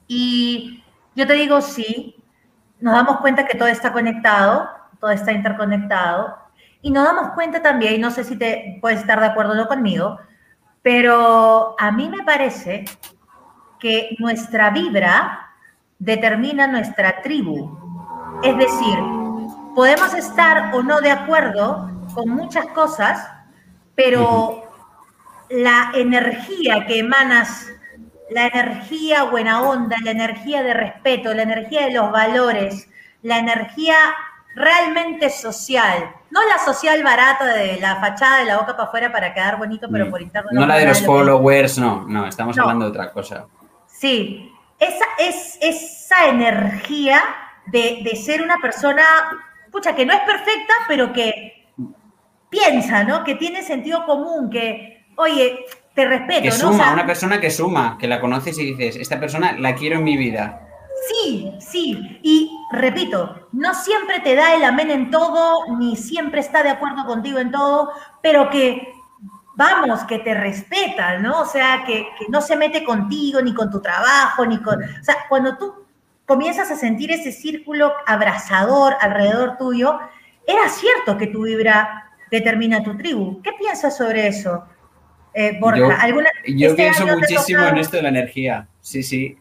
Y 0.09 0.83
yo 1.15 1.25
te 1.25 1.35
digo, 1.35 1.61
sí, 1.61 2.17
nos 2.81 2.95
damos 2.95 3.19
cuenta 3.21 3.47
que 3.47 3.57
todo 3.57 3.69
está 3.69 3.93
conectado, 3.93 4.69
todo 4.99 5.11
está 5.13 5.31
interconectado. 5.31 6.37
Y 6.83 6.91
nos 6.91 7.05
damos 7.05 7.31
cuenta 7.35 7.63
también, 7.63 7.95
y 7.95 7.99
no 7.99 8.11
sé 8.11 8.25
si 8.25 8.37
te 8.37 8.79
puedes 8.81 9.01
estar 9.01 9.21
de 9.21 9.27
acuerdo 9.27 9.53
o 9.53 9.57
no 9.57 9.69
conmigo, 9.69 10.19
pero 10.83 11.75
a 11.79 11.91
mí 11.91 12.09
me 12.09 12.25
parece 12.25 12.85
que 13.79 14.17
nuestra 14.19 14.71
vibra 14.71 15.51
determina 15.99 16.67
nuestra 16.67 17.21
tribu. 17.23 17.79
Es 18.43 18.57
decir, 18.57 18.99
podemos 19.75 20.15
estar 20.15 20.75
o 20.75 20.83
no 20.83 21.01
de 21.01 21.11
acuerdo 21.11 21.91
con 22.15 22.31
muchas 22.31 22.67
cosas, 22.69 23.29
pero 23.95 24.63
la 25.51 25.93
energía 25.95 26.87
que 26.87 26.99
emanas, 26.99 27.69
la 28.31 28.47
energía 28.47 29.25
buena 29.25 29.63
onda, 29.63 29.97
la 30.03 30.13
energía 30.13 30.63
de 30.63 30.75
respeto, 30.75 31.35
la 31.35 31.43
energía 31.43 31.87
de 31.87 31.93
los 31.93 32.11
valores, 32.11 32.89
la 33.23 33.39
energía 33.39 33.97
realmente 34.55 35.31
social, 35.31 36.11
no 36.31 36.41
la 36.47 36.59
social 36.59 37.03
barata 37.03 37.47
de 37.55 37.79
la 37.81 37.97
fachada 37.97 38.39
de 38.39 38.45
la 38.47 38.59
boca 38.59 38.73
para 38.77 38.85
afuera 38.89 39.13
para 39.13 39.33
quedar 39.35 39.59
bonito, 39.59 39.89
pero 39.91 40.11
por 40.11 40.21
interno 40.21 40.51
No 40.53 40.67
la 40.67 40.77
de 40.77 40.87
los 40.87 40.99
que- 41.01 41.07
followers, 41.07 41.79
no, 41.79 42.05
no, 42.09 42.27
estamos 42.27 42.57
No. 42.57 42.63
hablando 42.65 42.85
de 42.87 42.91
otra 42.91 43.13
cosa. 43.13 43.47
Sí, 43.87 44.53
esa, 44.79 45.05
es, 45.19 45.59
esa 45.61 46.27
energía 46.29 47.23
de, 47.67 48.01
de 48.03 48.17
ser 48.17 48.43
una 48.43 48.57
persona, 48.59 49.03
pucha, 49.71 49.95
que 49.95 50.05
no 50.07 50.13
es 50.13 50.21
perfecta, 50.21 50.75
pero 50.89 51.13
que 51.13 51.67
piensa, 52.49 53.05
¿no? 53.05 53.23
Que 53.25 53.35
tiene 53.37 53.63
sentido 53.63 54.05
común, 54.07 54.51
que, 54.51 55.07
oye, 55.17 55.67
te 55.95 56.05
respeto, 56.07 56.43
Que 56.43 56.49
¿no? 56.49 56.55
O 56.55 56.59
suma, 56.73 56.85
sea, 56.85 56.93
una 56.95 57.07
persona 57.07 57.41
que 57.41 57.51
suma, 57.51 57.97
que 57.99 58.09
la 58.09 58.21
conoces 58.21 58.59
y 58.59 58.75
dices, 58.75 58.97
esta 58.97 59.21
persona 59.21 59.53
la 59.59 59.75
quiero 59.75 59.97
en 59.97 60.05
mi 60.05 60.17
vida. 60.17 60.61
Sí, 61.09 61.53
sí. 61.61 62.19
Y 62.23 62.51
repito, 62.73 63.49
no 63.53 63.75
siempre 63.75 64.21
te 64.21 64.35
da 64.35 64.55
el 64.55 64.65
amén 64.65 64.91
en 64.91 65.11
todo, 65.11 65.77
ni 65.79 65.97
siempre 65.97 66.41
está 66.41 66.63
de 66.63 66.71
acuerdo 66.71 67.05
contigo 67.07 67.39
en 67.39 67.51
todo, 67.51 67.91
pero 68.23 68.49
que, 68.51 68.93
vamos, 69.57 70.05
que 70.05 70.19
te 70.21 70.35
respeta, 70.35 71.19
¿no? 71.19 71.41
O 71.41 71.45
sea, 71.47 71.85
que, 71.87 72.07
que 72.19 72.27
no 72.29 72.41
se 72.41 72.57
mete 72.57 72.85
contigo, 72.85 73.41
ni 73.43 73.53
con 73.55 73.71
tu 73.71 73.81
trabajo, 73.81 74.47
ni 74.47 74.59
con... 74.63 74.83
O 74.83 75.03
sea, 75.05 75.17
cuando 75.29 75.57
tú 75.57 75.75
comienzas 76.27 76.71
a 76.71 76.77
sentir 76.77 77.11
ese 77.11 77.33
círculo 77.33 77.93
abrazador 78.07 78.95
alrededor 79.01 79.57
tuyo, 79.59 79.99
era 80.47 80.69
cierto 80.69 81.19
que 81.19 81.27
tu 81.27 81.43
vibra 81.43 82.11
determina 82.31 82.83
tu 82.83 82.97
tribu. 82.97 83.43
¿Qué 83.43 83.53
piensas 83.59 83.97
sobre 83.97 84.29
eso, 84.29 84.65
eh, 85.35 85.59
Borja? 85.61 85.79
Yo- 85.79 85.91
¿Alguna, 85.99 86.29
Yo 86.47 86.71
este 86.71 86.83
pienso 86.83 87.07
muchísimo 87.07 87.65
en 87.65 87.79
esto 87.79 87.97
de 87.97 88.03
la 88.05 88.09
energía. 88.11 88.69
Sí, 88.81 89.03
sí. 89.03 89.37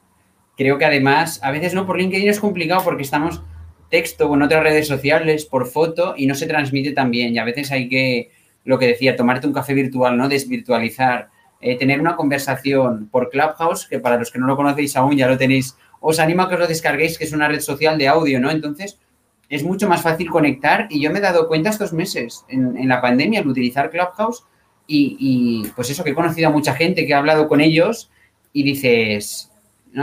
Creo 0.59 0.77
que 0.77 0.83
además, 0.83 1.39
a 1.41 1.51
veces 1.51 1.73
no, 1.73 1.85
por 1.85 1.97
LinkedIn 1.97 2.27
es 2.27 2.41
complicado 2.41 2.83
porque 2.83 3.03
estamos 3.03 3.41
texto 3.89 4.29
o 4.29 4.35
en 4.35 4.41
otras 4.41 4.61
redes 4.61 4.89
sociales, 4.89 5.45
por 5.45 5.67
foto, 5.67 6.15
y 6.17 6.27
no 6.27 6.35
se 6.35 6.47
transmite 6.47 6.91
tan 6.91 7.11
bien. 7.11 7.33
Y 7.33 7.39
a 7.39 7.45
veces 7.45 7.71
hay 7.71 7.87
que, 7.87 8.29
lo 8.65 8.77
que 8.77 8.87
decía, 8.87 9.15
tomarte 9.15 9.47
un 9.47 9.53
café 9.53 9.73
virtual, 9.73 10.17
¿no? 10.17 10.27
Desvirtualizar, 10.27 11.29
eh, 11.61 11.77
tener 11.77 12.01
una 12.01 12.17
conversación 12.17 13.07
por 13.09 13.29
Clubhouse, 13.29 13.87
que 13.87 13.99
para 13.99 14.17
los 14.17 14.31
que 14.31 14.39
no 14.39 14.47
lo 14.47 14.57
conocéis 14.57 14.97
aún 14.97 15.15
ya 15.15 15.29
lo 15.29 15.37
tenéis, 15.37 15.77
os 16.01 16.19
animo 16.19 16.41
a 16.41 16.49
que 16.49 16.55
os 16.55 16.59
lo 16.59 16.67
descarguéis, 16.67 17.17
que 17.17 17.23
es 17.23 17.31
una 17.31 17.47
red 17.47 17.61
social 17.61 17.97
de 17.97 18.09
audio, 18.09 18.41
¿no? 18.41 18.51
Entonces, 18.51 18.99
es 19.47 19.63
mucho 19.63 19.87
más 19.87 20.01
fácil 20.01 20.29
conectar 20.29 20.87
y 20.89 20.99
yo 20.99 21.09
me 21.09 21.19
he 21.19 21.21
dado 21.21 21.47
cuenta 21.47 21.69
estos 21.69 21.93
meses 21.93 22.43
en, 22.49 22.85
la 22.85 22.99
pandemia 22.99 23.39
al 23.39 23.47
utilizar 23.47 23.89
Clubhouse 23.91 24.43
y, 24.85 25.15
y, 25.17 25.69
pues 25.69 25.89
eso, 25.89 26.03
que 26.03 26.09
he 26.09 26.15
conocido 26.15 26.49
a 26.49 26.51
mucha 26.51 26.75
gente, 26.75 27.05
que 27.05 27.13
he 27.13 27.15
hablado 27.15 27.47
con 27.47 27.61
ellos 27.61 28.11
y 28.51 28.63
dices, 28.63 29.49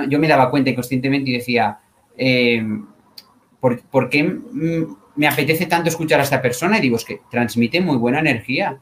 yo 0.09 0.18
me 0.18 0.28
daba 0.28 0.51
cuenta 0.51 0.70
inconscientemente 0.70 1.30
y 1.30 1.34
decía, 1.34 1.78
eh, 2.16 2.64
¿por, 3.61 3.80
por 3.82 4.09
qué 4.09 4.39
me 5.14 5.28
apetece 5.28 5.66
tanto 5.66 5.89
escuchar 5.89 6.20
a 6.20 6.24
esta 6.24 6.43
persona? 6.43 6.78
Y 6.78 6.82
digo, 6.82 6.97
es 6.97 7.05
que 7.05 7.20
transmite 7.30 7.80
muy 7.80 7.97
buena 7.97 8.20
energía. 8.20 8.78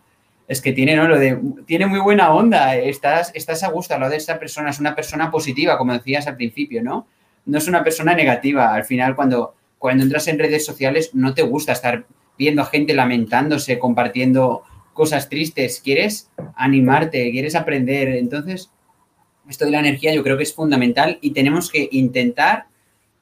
Es 0.46 0.60
que 0.60 0.72
tiene, 0.72 0.94
¿no? 0.94 1.08
Lo 1.08 1.18
de, 1.18 1.38
tiene 1.66 1.86
muy 1.86 2.00
buena 2.00 2.34
onda, 2.34 2.76
estás, 2.76 3.32
estás 3.34 3.62
a 3.62 3.70
gusto 3.70 3.98
lado 3.98 4.10
de 4.10 4.18
esta 4.18 4.38
persona, 4.38 4.70
es 4.70 4.78
una 4.78 4.94
persona 4.94 5.30
positiva, 5.30 5.78
como 5.78 5.94
decías 5.94 6.26
al 6.26 6.36
principio, 6.36 6.82
¿no? 6.82 7.06
No 7.46 7.58
es 7.58 7.66
una 7.66 7.82
persona 7.82 8.14
negativa. 8.14 8.74
Al 8.74 8.84
final, 8.84 9.16
cuando, 9.16 9.54
cuando 9.78 10.02
entras 10.04 10.28
en 10.28 10.38
redes 10.38 10.66
sociales, 10.66 11.10
no 11.14 11.32
te 11.32 11.42
gusta 11.42 11.72
estar 11.72 12.04
viendo 12.36 12.60
a 12.60 12.66
gente 12.66 12.92
lamentándose, 12.94 13.78
compartiendo 13.78 14.64
cosas 14.92 15.28
tristes. 15.28 15.80
Quieres 15.82 16.30
animarte, 16.56 17.30
quieres 17.30 17.54
aprender. 17.54 18.08
Entonces, 18.08 18.70
esto 19.48 19.64
de 19.64 19.70
la 19.70 19.80
energía 19.80 20.14
yo 20.14 20.22
creo 20.22 20.36
que 20.36 20.42
es 20.42 20.54
fundamental 20.54 21.18
y 21.20 21.32
tenemos 21.32 21.70
que 21.70 21.88
intentar 21.92 22.66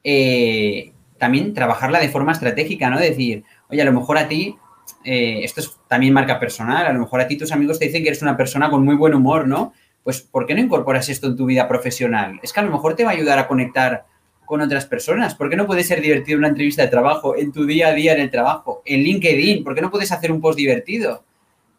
eh, 0.04 0.92
también 1.18 1.54
trabajarla 1.54 2.00
de 2.00 2.08
forma 2.08 2.32
estratégica, 2.32 2.90
¿no? 2.90 2.98
Decir, 2.98 3.44
oye, 3.68 3.82
a 3.82 3.84
lo 3.84 3.92
mejor 3.92 4.18
a 4.18 4.28
ti, 4.28 4.56
eh, 5.04 5.40
esto 5.42 5.60
es 5.60 5.76
también 5.88 6.12
marca 6.12 6.40
personal, 6.40 6.86
a 6.86 6.92
lo 6.92 7.00
mejor 7.00 7.20
a 7.20 7.28
ti 7.28 7.36
tus 7.36 7.52
amigos 7.52 7.78
te 7.78 7.86
dicen 7.86 8.02
que 8.02 8.08
eres 8.08 8.22
una 8.22 8.36
persona 8.36 8.70
con 8.70 8.84
muy 8.84 8.96
buen 8.96 9.14
humor, 9.14 9.46
¿no? 9.46 9.72
Pues, 10.02 10.20
¿por 10.20 10.46
qué 10.46 10.54
no 10.54 10.60
incorporas 10.60 11.08
esto 11.08 11.28
en 11.28 11.36
tu 11.36 11.46
vida 11.46 11.68
profesional? 11.68 12.40
Es 12.42 12.52
que 12.52 12.60
a 12.60 12.64
lo 12.64 12.72
mejor 12.72 12.96
te 12.96 13.04
va 13.04 13.10
a 13.10 13.14
ayudar 13.14 13.38
a 13.38 13.46
conectar 13.46 14.04
con 14.44 14.60
otras 14.60 14.84
personas. 14.86 15.34
¿Por 15.34 15.48
qué 15.48 15.56
no 15.56 15.66
puede 15.66 15.84
ser 15.84 16.00
divertido 16.00 16.38
una 16.38 16.48
entrevista 16.48 16.82
de 16.82 16.88
trabajo 16.88 17.36
en 17.36 17.52
tu 17.52 17.64
día 17.64 17.88
a 17.88 17.92
día 17.92 18.14
en 18.14 18.20
el 18.20 18.30
trabajo? 18.30 18.82
En 18.84 19.00
LinkedIn, 19.02 19.62
¿por 19.62 19.74
qué 19.74 19.80
no 19.80 19.90
puedes 19.90 20.10
hacer 20.10 20.32
un 20.32 20.40
post 20.40 20.58
divertido? 20.58 21.24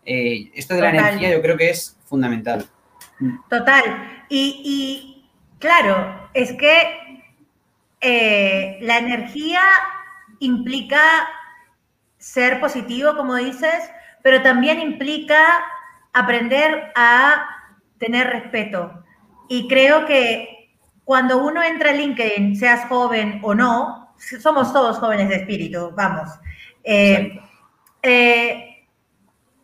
Eh, 0.05 0.49
esto 0.55 0.73
de 0.73 0.81
la 0.81 0.89
energía 0.89 1.31
yo 1.31 1.41
creo 1.41 1.57
que 1.57 1.69
es 1.69 1.97
fundamental. 2.05 2.65
Total. 3.49 3.83
Y, 4.36 4.61
y, 4.65 5.29
claro, 5.59 6.27
es 6.34 6.53
que 6.53 7.23
eh, 8.01 8.79
la 8.81 8.97
energía 8.97 9.61
implica 10.39 10.99
ser 12.17 12.59
positivo, 12.59 13.15
como 13.15 13.36
dices, 13.36 13.91
pero 14.23 14.41
también 14.41 14.79
implica 14.79 15.63
aprender 16.13 16.91
a 16.95 17.45
tener 17.99 18.25
respeto. 18.25 19.03
Y 19.49 19.67
creo 19.67 20.07
que 20.07 20.73
cuando 21.03 21.38
uno 21.38 21.61
entra 21.61 21.91
a 21.91 21.93
LinkedIn, 21.93 22.55
seas 22.55 22.88
joven 22.88 23.39
o 23.43 23.53
no, 23.53 24.15
somos 24.17 24.73
todos 24.73 24.97
jóvenes 24.97 25.29
de 25.29 25.36
espíritu, 25.36 25.91
vamos. 25.95 26.27
Eh, 26.84 27.39
eh, 28.01 28.88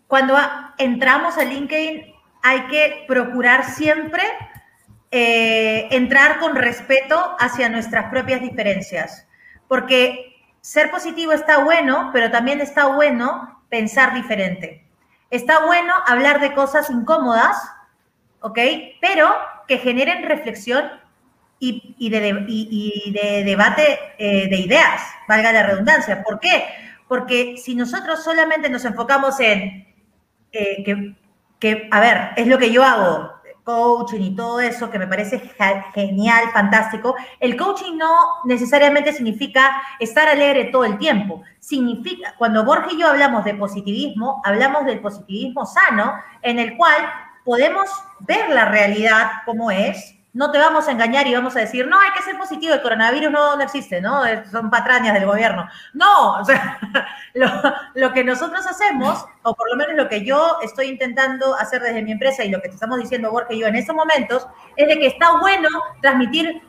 cuando 0.06 0.38
entramos 0.78 1.40
a 1.40 1.44
LinkedIn 1.44 2.14
hay 2.44 2.68
que 2.68 3.06
procurar 3.08 3.66
siempre 3.66 4.24
eh, 5.12 5.88
entrar 5.92 6.40
con 6.40 6.56
respeto 6.56 7.36
hacia 7.40 7.70
nuestras 7.70 8.12
propias 8.12 8.42
diferencias, 8.42 9.28
porque 9.68 10.36
ser 10.62 10.92
positivo 10.92 11.32
está 11.32 11.60
bueno, 11.64 12.12
pero 12.14 12.30
también 12.30 12.62
está 12.62 12.88
bueno 12.88 13.64
pensar 13.70 14.14
diferente. 14.14 14.86
Está 15.32 15.66
bueno 15.66 15.94
hablar 16.06 16.40
de 16.40 16.54
cosas 16.54 16.90
incómodas, 16.90 17.58
¿ok? 18.42 18.60
Pero 19.02 19.34
que 19.68 19.78
generen 19.78 20.24
reflexión 20.24 20.90
y, 21.60 22.10
de 22.10 23.44
debate 23.44 24.00
eh, 24.18 24.48
de 24.48 24.58
ideas, 24.58 25.02
valga 25.28 25.52
la 25.52 25.64
redundancia. 25.64 26.24
¿Por 26.24 26.40
qué? 26.40 26.66
Porque 27.08 27.56
si 27.58 27.76
nosotros 27.76 28.24
solamente 28.24 28.70
nos 28.70 28.86
enfocamos 28.86 29.40
en 29.40 29.88
eh, 30.52 30.84
que, 30.84 31.16
que, 31.60 31.88
a 31.92 32.00
ver, 32.00 32.30
es 32.36 32.48
lo 32.48 32.58
que 32.58 32.72
yo 32.72 32.84
hago, 32.84 33.39
coaching 33.70 34.22
y 34.22 34.36
todo 34.36 34.60
eso, 34.60 34.90
que 34.90 34.98
me 35.00 35.08
parece 35.08 35.40
ge- 35.40 35.84
genial, 35.94 36.50
fantástico, 36.52 37.16
el 37.40 37.56
coaching 37.56 37.98
no 37.98 38.12
necesariamente 38.46 39.14
significa 39.14 39.82
estar 40.00 40.28
alegre 40.28 40.66
todo 40.66 40.86
el 40.86 40.98
tiempo. 40.98 41.42
Significa, 41.60 42.34
cuando 42.38 42.64
Borja 42.66 42.88
y 42.92 43.00
yo 43.00 43.08
hablamos 43.08 43.44
de 43.46 43.54
positivismo, 43.54 44.42
hablamos 44.44 44.86
del 44.86 45.00
positivismo 45.02 45.66
sano, 45.66 46.14
en 46.42 46.58
el 46.60 46.76
cual 46.78 46.96
podemos 47.46 47.88
ver 48.20 48.50
la 48.50 48.66
realidad 48.66 49.30
como 49.46 49.70
es. 49.72 50.16
No 50.32 50.52
te 50.52 50.60
vamos 50.60 50.88
a 50.88 50.92
engañar 50.92 51.26
y 51.28 51.34
vamos 51.34 51.56
a 51.56 51.60
decir, 51.60 51.88
no, 51.88 52.00
hay 52.00 52.12
que 52.12 52.22
ser 52.22 52.38
positivo, 52.38 52.74
el 52.74 52.82
coronavirus 52.82 53.32
no, 53.32 53.56
no 53.56 53.64
existe, 53.64 54.00
¿no? 54.00 54.22
Son 54.52 54.70
patrañas 54.70 55.16
del 55.16 55.26
gobierno. 55.26 55.68
No, 55.94 56.34
o 56.40 56.46
sea, 56.46 56.80
lo, 57.96 58.14
que 58.14 58.24
nosotros 58.24 58.66
hacemos, 58.68 59.26
o 59.42 59.56
por 59.56 59.70
lo 59.72 59.76
menos 59.76 59.96
lo 59.96 60.08
que 60.08 60.24
yo 60.24 60.60
estoy 60.62 60.88
intentando 60.88 61.56
hacer 61.56 61.82
desde 61.82 62.04
mi 62.04 62.12
empresa 62.12 62.44
y 62.44 62.50
lo 62.50 62.62
que 62.62 62.70
te 62.70 62.76
estamos 62.76 63.00
diciendo 63.00 63.32
Borja 63.32 63.54
y 63.54 63.60
yo 63.60 63.68
en 63.68 63.76
estos 63.76 63.96
momentos, 63.96 64.48
es 64.76 64.88
de 64.88 65.00
que 65.00 65.08
está 65.08 65.40
bueno 65.40 65.68
transmitir 66.02 66.62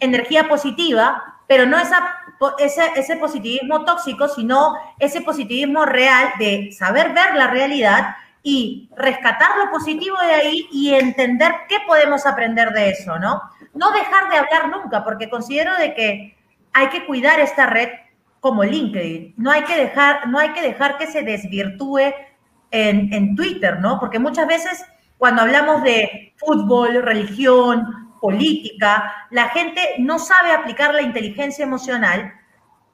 energía 0.00 0.48
positiva, 0.48 1.40
pero 1.46 1.66
no 1.66 1.78
esa, 1.78 2.16
ese, 2.58 2.82
ese 2.96 3.16
positivismo 3.16 3.84
tóxico, 3.84 4.26
sino 4.26 4.74
ese 4.98 5.20
positivismo 5.20 5.84
real 5.84 6.32
de 6.40 6.72
saber 6.72 7.12
ver 7.12 7.36
la 7.36 7.46
realidad 7.46 8.16
y 8.46 8.90
rescatar 8.94 9.56
lo 9.56 9.70
positivo 9.70 10.18
de 10.20 10.34
ahí 10.34 10.68
y 10.70 10.94
entender 10.94 11.50
qué 11.66 11.78
podemos 11.86 12.26
aprender 12.26 12.72
de 12.72 12.90
eso, 12.90 13.18
¿no? 13.18 13.40
No 13.72 13.90
dejar 13.90 14.30
de 14.30 14.36
hablar 14.36 14.68
nunca, 14.68 15.02
porque 15.02 15.30
considero 15.30 15.74
de 15.78 15.94
que 15.94 16.36
hay 16.74 16.88
que 16.90 17.06
cuidar 17.06 17.40
esta 17.40 17.66
red 17.66 17.88
como 18.40 18.62
LinkedIn. 18.62 19.34
No 19.38 19.50
hay 19.50 19.62
que 19.64 19.76
dejar, 19.76 20.28
no 20.28 20.38
hay 20.38 20.50
que, 20.50 20.60
dejar 20.60 20.98
que 20.98 21.06
se 21.06 21.22
desvirtúe 21.22 22.12
en, 22.70 23.12
en 23.14 23.34
Twitter, 23.34 23.80
¿no? 23.80 23.98
Porque 23.98 24.18
muchas 24.18 24.46
veces 24.46 24.84
cuando 25.16 25.40
hablamos 25.40 25.82
de 25.82 26.34
fútbol, 26.36 27.02
religión, 27.02 28.12
política, 28.20 29.26
la 29.30 29.48
gente 29.48 29.80
no 29.98 30.18
sabe 30.18 30.52
aplicar 30.52 30.92
la 30.92 31.00
inteligencia 31.00 31.62
emocional 31.62 32.34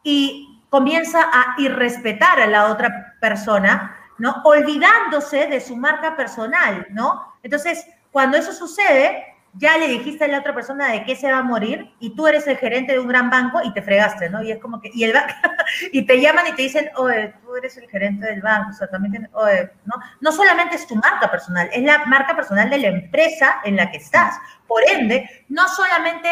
y 0.04 0.60
comienza 0.68 1.22
a 1.22 1.56
irrespetar 1.58 2.40
a 2.40 2.46
la 2.46 2.66
otra 2.66 3.16
persona, 3.20 3.96
¿no? 4.20 4.40
Olvidándose 4.44 5.46
de 5.48 5.60
su 5.60 5.76
marca 5.76 6.14
personal, 6.16 6.86
¿no? 6.90 7.34
Entonces, 7.42 7.86
cuando 8.12 8.36
eso 8.36 8.52
sucede, 8.52 9.26
ya 9.54 9.76
le 9.78 9.88
dijiste 9.88 10.24
a 10.24 10.28
la 10.28 10.38
otra 10.38 10.54
persona 10.54 10.88
de 10.92 11.02
qué 11.04 11.16
se 11.16 11.30
va 11.32 11.38
a 11.38 11.42
morir 11.42 11.92
y 11.98 12.14
tú 12.14 12.28
eres 12.28 12.46
el 12.46 12.56
gerente 12.56 12.92
de 12.92 13.00
un 13.00 13.08
gran 13.08 13.30
banco 13.30 13.60
y 13.64 13.72
te 13.72 13.82
fregaste, 13.82 14.30
¿no? 14.30 14.42
Y 14.42 14.52
es 14.52 14.58
como 14.58 14.80
que, 14.80 14.90
y, 14.94 15.02
el 15.02 15.12
ba- 15.12 15.26
y 15.92 16.02
te 16.06 16.20
llaman 16.20 16.46
y 16.46 16.52
te 16.52 16.62
dicen, 16.62 16.88
oye, 16.96 17.34
tú 17.42 17.56
eres 17.56 17.76
el 17.76 17.88
gerente 17.88 18.26
del 18.26 18.42
banco, 18.42 18.70
o 18.70 18.72
sea, 18.74 18.86
también 18.88 19.10
tienes, 19.12 19.30
¿no? 19.32 19.94
No 20.20 20.30
solamente 20.32 20.76
es 20.76 20.86
tu 20.86 20.94
marca 20.94 21.28
personal, 21.30 21.68
es 21.72 21.82
la 21.82 22.04
marca 22.04 22.36
personal 22.36 22.70
de 22.70 22.78
la 22.78 22.88
empresa 22.88 23.60
en 23.64 23.74
la 23.76 23.90
que 23.90 23.96
estás. 23.96 24.38
Por 24.68 24.82
ende, 24.88 25.28
no 25.48 25.66
solamente, 25.66 26.28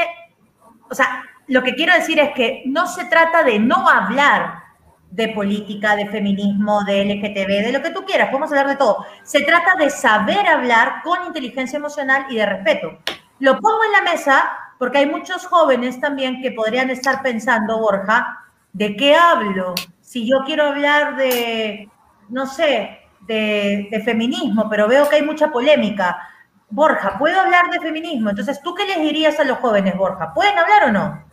o 0.88 0.94
sea, 0.94 1.24
lo 1.48 1.62
que 1.64 1.74
quiero 1.74 1.94
decir 1.94 2.20
es 2.20 2.30
que 2.34 2.62
no 2.66 2.86
se 2.86 3.06
trata 3.06 3.42
de 3.42 3.58
no 3.58 3.88
hablar 3.88 4.62
de 5.10 5.28
política, 5.28 5.96
de 5.96 6.06
feminismo, 6.06 6.84
de 6.84 7.04
LGTB, 7.04 7.64
de 7.64 7.72
lo 7.72 7.82
que 7.82 7.90
tú 7.90 8.04
quieras, 8.04 8.28
podemos 8.28 8.50
hablar 8.50 8.68
de 8.68 8.76
todo. 8.76 9.04
Se 9.22 9.40
trata 9.42 9.74
de 9.76 9.90
saber 9.90 10.46
hablar 10.46 11.02
con 11.02 11.26
inteligencia 11.26 11.78
emocional 11.78 12.26
y 12.30 12.36
de 12.36 12.46
respeto. 12.46 12.98
Lo 13.38 13.58
pongo 13.58 13.84
en 13.84 13.92
la 13.92 14.10
mesa 14.10 14.50
porque 14.78 14.98
hay 14.98 15.06
muchos 15.06 15.46
jóvenes 15.46 16.00
también 16.00 16.40
que 16.42 16.52
podrían 16.52 16.90
estar 16.90 17.22
pensando, 17.22 17.78
Borja, 17.78 18.44
¿de 18.72 18.96
qué 18.96 19.14
hablo? 19.14 19.74
Si 20.00 20.28
yo 20.28 20.38
quiero 20.44 20.66
hablar 20.66 21.16
de, 21.16 21.88
no 22.28 22.46
sé, 22.46 23.00
de, 23.22 23.88
de 23.90 24.00
feminismo, 24.00 24.68
pero 24.70 24.88
veo 24.88 25.08
que 25.08 25.16
hay 25.16 25.22
mucha 25.22 25.50
polémica. 25.50 26.28
Borja, 26.70 27.18
¿puedo 27.18 27.40
hablar 27.40 27.70
de 27.70 27.80
feminismo? 27.80 28.30
Entonces, 28.30 28.60
¿tú 28.62 28.74
qué 28.74 28.84
les 28.84 29.00
dirías 29.00 29.40
a 29.40 29.44
los 29.44 29.58
jóvenes, 29.58 29.96
Borja? 29.96 30.32
¿Pueden 30.34 30.56
hablar 30.58 30.84
o 30.84 30.92
no? 30.92 31.27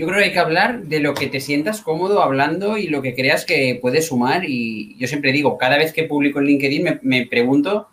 Yo 0.00 0.06
creo 0.06 0.18
que 0.18 0.24
hay 0.24 0.32
que 0.32 0.38
hablar 0.38 0.84
de 0.84 0.98
lo 0.98 1.12
que 1.12 1.26
te 1.26 1.40
sientas 1.40 1.82
cómodo 1.82 2.22
hablando 2.22 2.78
y 2.78 2.86
lo 2.86 3.02
que 3.02 3.14
creas 3.14 3.44
que 3.44 3.78
puedes 3.82 4.06
sumar. 4.06 4.46
Y 4.46 4.96
yo 4.96 5.06
siempre 5.06 5.30
digo, 5.30 5.58
cada 5.58 5.76
vez 5.76 5.92
que 5.92 6.04
publico 6.04 6.38
en 6.38 6.46
LinkedIn 6.46 6.82
me, 6.82 7.00
me 7.02 7.26
pregunto 7.26 7.86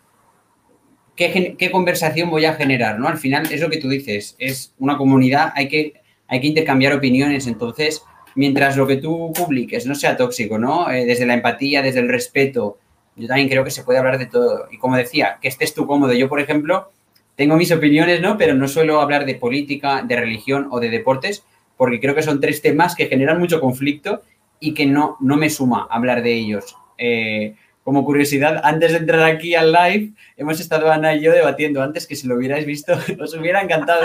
qué, 1.16 1.54
qué 1.58 1.70
conversación 1.70 2.30
voy 2.30 2.46
a 2.46 2.54
generar, 2.54 2.98
¿no? 2.98 3.08
Al 3.08 3.18
final 3.18 3.52
es 3.52 3.60
lo 3.60 3.68
que 3.68 3.76
tú 3.76 3.90
dices, 3.90 4.36
es 4.38 4.72
una 4.78 4.96
comunidad, 4.96 5.52
hay 5.54 5.68
que, 5.68 6.00
hay 6.28 6.40
que 6.40 6.46
intercambiar 6.46 6.94
opiniones. 6.94 7.46
Entonces, 7.46 8.02
mientras 8.34 8.78
lo 8.78 8.86
que 8.86 8.96
tú 8.96 9.30
publiques 9.34 9.84
no 9.84 9.94
sea 9.94 10.16
tóxico, 10.16 10.58
¿no? 10.58 10.90
Eh, 10.90 11.04
desde 11.04 11.26
la 11.26 11.34
empatía, 11.34 11.82
desde 11.82 12.00
el 12.00 12.08
respeto, 12.08 12.78
yo 13.16 13.28
también 13.28 13.50
creo 13.50 13.64
que 13.64 13.70
se 13.70 13.82
puede 13.82 13.98
hablar 13.98 14.18
de 14.18 14.24
todo. 14.24 14.66
Y 14.70 14.78
como 14.78 14.96
decía, 14.96 15.36
que 15.42 15.48
estés 15.48 15.74
tú 15.74 15.86
cómodo. 15.86 16.14
Yo, 16.14 16.30
por 16.30 16.40
ejemplo, 16.40 16.90
tengo 17.36 17.56
mis 17.56 17.70
opiniones, 17.70 18.22
¿no? 18.22 18.38
Pero 18.38 18.54
no 18.54 18.66
suelo 18.66 19.02
hablar 19.02 19.26
de 19.26 19.34
política, 19.34 20.02
de 20.02 20.16
religión 20.16 20.68
o 20.70 20.80
de 20.80 20.88
deportes, 20.88 21.44
porque 21.78 22.00
creo 22.00 22.14
que 22.14 22.22
son 22.22 22.40
tres 22.40 22.60
temas 22.60 22.94
que 22.94 23.06
generan 23.06 23.38
mucho 23.38 23.60
conflicto 23.60 24.22
y 24.60 24.74
que 24.74 24.84
no, 24.84 25.16
no 25.20 25.38
me 25.38 25.48
suma 25.48 25.86
hablar 25.90 26.22
de 26.22 26.34
ellos. 26.34 26.76
Eh, 26.98 27.54
como 27.82 28.04
curiosidad, 28.04 28.60
antes 28.64 28.92
de 28.92 28.98
entrar 28.98 29.22
aquí 29.22 29.54
al 29.54 29.72
live, 29.72 30.12
hemos 30.36 30.60
estado 30.60 30.92
Ana 30.92 31.14
y 31.14 31.22
yo 31.22 31.32
debatiendo 31.32 31.82
antes 31.82 32.06
que 32.06 32.16
si 32.16 32.26
lo 32.26 32.34
hubierais 32.34 32.66
visto, 32.66 32.92
os 33.20 33.34
hubiera 33.34 33.62
encantado. 33.62 34.04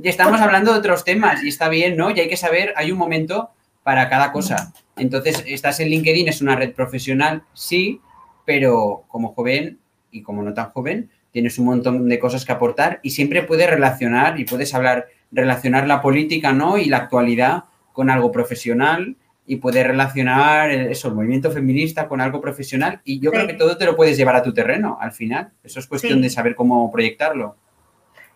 Y 0.00 0.08
estamos 0.08 0.40
hablando 0.40 0.72
de 0.72 0.78
otros 0.78 1.02
temas 1.02 1.42
y 1.42 1.48
está 1.48 1.68
bien, 1.68 1.96
¿no? 1.96 2.10
Y 2.10 2.20
hay 2.20 2.28
que 2.28 2.36
saber, 2.36 2.72
hay 2.76 2.92
un 2.92 2.98
momento 2.98 3.50
para 3.82 4.08
cada 4.08 4.30
cosa. 4.30 4.72
Entonces, 4.96 5.42
estás 5.46 5.80
en 5.80 5.88
LinkedIn, 5.88 6.28
es 6.28 6.40
una 6.40 6.54
red 6.54 6.72
profesional, 6.72 7.42
sí, 7.54 8.00
pero 8.44 9.04
como 9.08 9.32
joven 9.32 9.78
y 10.12 10.22
como 10.22 10.42
no 10.42 10.54
tan 10.54 10.70
joven, 10.70 11.10
tienes 11.32 11.58
un 11.58 11.66
montón 11.66 12.08
de 12.08 12.18
cosas 12.18 12.44
que 12.44 12.52
aportar 12.52 13.00
y 13.02 13.10
siempre 13.10 13.42
puedes 13.42 13.68
relacionar 13.68 14.40
y 14.40 14.44
puedes 14.44 14.72
hablar, 14.74 15.08
relacionar 15.32 15.86
la 15.86 16.00
política, 16.00 16.52
¿no? 16.52 16.78
Y 16.78 16.86
la 16.86 16.98
actualidad 16.98 17.64
con 17.92 18.10
algo 18.10 18.30
profesional 18.32 19.16
y 19.46 19.56
puedes 19.56 19.86
relacionar 19.86 20.70
eso, 20.70 21.08
el 21.08 21.14
movimiento 21.14 21.50
feminista 21.50 22.08
con 22.08 22.20
algo 22.20 22.40
profesional 22.40 23.00
y 23.04 23.20
yo 23.20 23.30
Sí. 23.30 23.36
creo 23.36 23.46
que 23.46 23.54
todo 23.54 23.76
te 23.78 23.84
lo 23.84 23.94
puedes 23.96 24.16
llevar 24.16 24.36
a 24.36 24.42
tu 24.42 24.52
terreno 24.52 24.98
al 25.00 25.12
final. 25.12 25.52
Eso 25.62 25.78
es 25.78 25.86
cuestión 25.86 26.14
Sí. 26.18 26.22
de 26.22 26.30
saber 26.30 26.54
cómo 26.54 26.90
proyectarlo. 26.90 27.56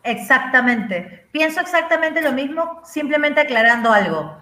Exactamente. 0.03 1.27
Pienso 1.33 1.61
exactamente 1.61 2.23
lo 2.23 2.33
mismo, 2.33 2.81
simplemente 2.85 3.41
aclarando 3.41 3.93
algo. 3.93 4.37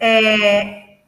Eh, 0.00 1.02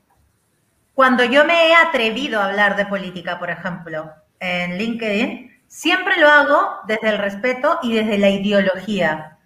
cuando 0.94 1.24
yo 1.24 1.44
me 1.44 1.68
he 1.68 1.74
atrevido 1.74 2.40
a 2.40 2.46
hablar 2.46 2.76
de 2.76 2.86
política, 2.86 3.38
por 3.38 3.50
ejemplo, 3.50 4.10
en 4.40 4.76
LinkedIn, 4.76 5.50
siempre 5.66 6.18
lo 6.20 6.28
hago 6.28 6.58
desde 6.86 7.08
el 7.10 7.18
respeto 7.18 7.78
y 7.82 7.94
desde 7.94 8.18
la 8.18 8.28
ideología, 8.28 9.38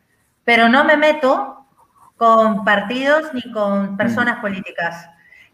pero 0.44 0.68
no 0.68 0.84
me 0.84 0.96
meto 0.96 1.66
con 2.16 2.64
partidos 2.64 3.32
ni 3.34 3.50
con 3.52 3.96
personas 3.96 4.40
políticas. 4.40 5.08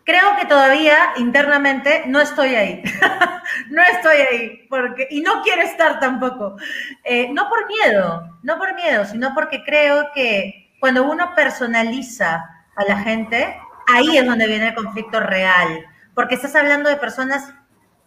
Creo 0.05 0.37
que 0.39 0.47
todavía 0.47 1.13
internamente 1.17 2.05
no 2.07 2.21
estoy 2.21 2.55
ahí. 2.55 2.83
no 3.71 3.83
estoy 3.83 4.17
ahí, 4.17 4.67
porque, 4.69 5.07
y 5.11 5.21
no 5.21 5.43
quiero 5.43 5.63
estar 5.63 6.01
tampoco. 6.01 6.57
Eh, 7.05 7.29
no 7.33 7.49
por 7.49 7.67
miedo, 7.67 8.39
no 8.43 8.59
por 8.59 8.75
miedo, 8.75 9.05
sino 9.05 9.33
porque 9.35 9.63
creo 9.65 10.09
que 10.15 10.75
cuando 10.81 11.05
uno 11.05 11.35
personaliza 11.35 12.45
a 12.77 12.85
la 12.89 12.99
gente, 12.99 13.57
ahí 13.93 14.17
es 14.17 14.27
donde 14.27 14.47
viene 14.47 14.69
el 14.69 14.75
conflicto 14.75 15.21
real, 15.21 15.87
porque 16.15 16.35
estás 16.35 16.55
hablando 16.57 16.89
de 16.89 16.97
personas 16.97 17.53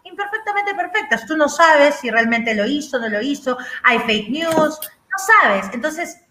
imperfectamente 0.04 0.76
perfectas. 0.76 1.26
Tú 1.26 1.38
no 1.38 1.48
sabes 1.48 1.96
si 1.96 2.10
realmente 2.10 2.56
lo 2.56 2.66
hizo, 2.66 3.00
no 3.00 3.10
lo 3.10 3.22
hizo, 3.22 3.58
hay 3.84 4.00
fake 4.00 4.30
news, 4.30 4.80
no 4.80 5.18
sabes. 5.42 5.70
Entonces, 5.74 6.23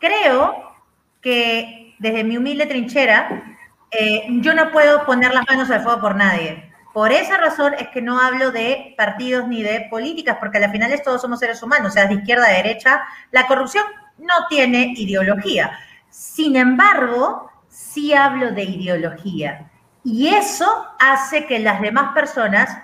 creo 0.00 0.74
que 1.20 1.94
desde 1.98 2.24
mi 2.24 2.36
humilde 2.36 2.66
trinchera, 2.66 3.56
eh, 3.90 4.26
yo 4.40 4.54
no 4.54 4.72
puedo 4.72 5.04
poner 5.04 5.32
las 5.32 5.44
manos 5.48 5.70
al 5.70 5.82
fuego 5.82 6.00
por 6.00 6.16
nadie. 6.16 6.72
Por 6.92 7.12
esa 7.12 7.36
razón 7.36 7.74
es 7.78 7.88
que 7.88 8.02
no 8.02 8.20
hablo 8.20 8.50
de 8.50 8.94
partidos 8.96 9.46
ni 9.46 9.62
de 9.62 9.86
políticas, 9.90 10.38
porque 10.40 10.58
al 10.58 10.70
final 10.72 11.00
todos 11.04 11.20
somos 11.20 11.38
seres 11.38 11.62
humanos, 11.62 11.92
seas 11.92 12.08
de 12.08 12.16
izquierda 12.16 12.46
a 12.46 12.52
derecha. 12.52 13.02
La 13.30 13.46
corrupción 13.46 13.84
no 14.18 14.34
tiene 14.48 14.94
ideología. 14.96 15.78
Sin 16.08 16.56
embargo, 16.56 17.50
sí 17.68 18.12
hablo 18.12 18.50
de 18.50 18.64
ideología. 18.64 19.70
Y 20.02 20.28
eso 20.28 20.66
hace 20.98 21.46
que 21.46 21.58
las 21.60 21.80
demás 21.80 22.12
personas, 22.12 22.76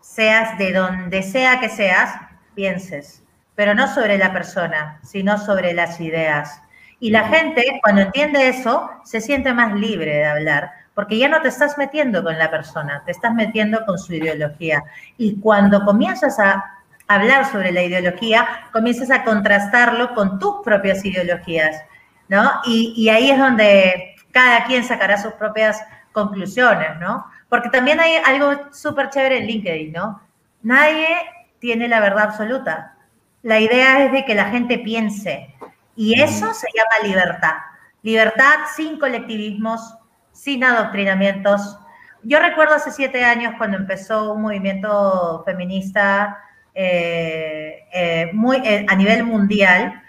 seas 0.00 0.56
de 0.56 0.72
donde 0.72 1.22
sea 1.22 1.60
que 1.60 1.68
seas, 1.68 2.14
pienses, 2.54 3.22
pero 3.60 3.74
no 3.74 3.86
sobre 3.92 4.16
la 4.16 4.32
persona, 4.32 4.98
sino 5.02 5.36
sobre 5.36 5.74
las 5.74 6.00
ideas. 6.00 6.62
Y 6.98 7.10
la 7.10 7.28
gente, 7.28 7.62
cuando 7.82 8.00
entiende 8.00 8.48
eso, 8.48 8.88
se 9.04 9.20
siente 9.20 9.52
más 9.52 9.74
libre 9.74 10.14
de 10.14 10.24
hablar, 10.24 10.70
porque 10.94 11.18
ya 11.18 11.28
no 11.28 11.42
te 11.42 11.48
estás 11.48 11.76
metiendo 11.76 12.24
con 12.24 12.38
la 12.38 12.50
persona, 12.50 13.02
te 13.04 13.10
estás 13.10 13.34
metiendo 13.34 13.84
con 13.84 13.98
su 13.98 14.14
ideología. 14.14 14.82
Y 15.18 15.38
cuando 15.40 15.84
comienzas 15.84 16.40
a 16.40 16.78
hablar 17.06 17.52
sobre 17.52 17.70
la 17.70 17.82
ideología, 17.82 18.48
comienzas 18.72 19.10
a 19.10 19.24
contrastarlo 19.24 20.14
con 20.14 20.38
tus 20.38 20.62
propias 20.64 21.04
ideologías, 21.04 21.84
¿no? 22.28 22.50
Y, 22.64 22.94
y 22.96 23.10
ahí 23.10 23.30
es 23.30 23.38
donde 23.38 24.16
cada 24.32 24.64
quien 24.64 24.84
sacará 24.84 25.18
sus 25.18 25.34
propias 25.34 25.84
conclusiones, 26.12 26.98
¿no? 26.98 27.26
Porque 27.50 27.68
también 27.68 28.00
hay 28.00 28.14
algo 28.24 28.72
súper 28.72 29.10
chévere 29.10 29.36
en 29.36 29.46
LinkedIn, 29.48 29.92
¿no? 29.92 30.22
Nadie 30.62 31.08
tiene 31.58 31.88
la 31.88 32.00
verdad 32.00 32.24
absoluta. 32.24 32.96
La 33.42 33.58
idea 33.58 34.04
es 34.04 34.12
de 34.12 34.24
que 34.24 34.34
la 34.34 34.46
gente 34.46 34.78
piense 34.78 35.54
y 35.96 36.20
eso 36.20 36.52
se 36.54 36.66
llama 36.74 37.08
libertad. 37.08 37.54
Libertad 38.02 38.54
sin 38.74 38.98
colectivismos, 38.98 39.94
sin 40.32 40.64
adoctrinamientos. 40.64 41.78
Yo 42.22 42.38
recuerdo 42.38 42.74
hace 42.74 42.90
siete 42.90 43.24
años 43.24 43.54
cuando 43.58 43.76
empezó 43.76 44.34
un 44.34 44.42
movimiento 44.42 45.42
feminista 45.44 46.38
eh, 46.74 47.86
eh, 47.92 48.30
muy, 48.32 48.58
eh, 48.58 48.86
a 48.88 48.94
nivel 48.94 49.24
mundial. 49.24 50.02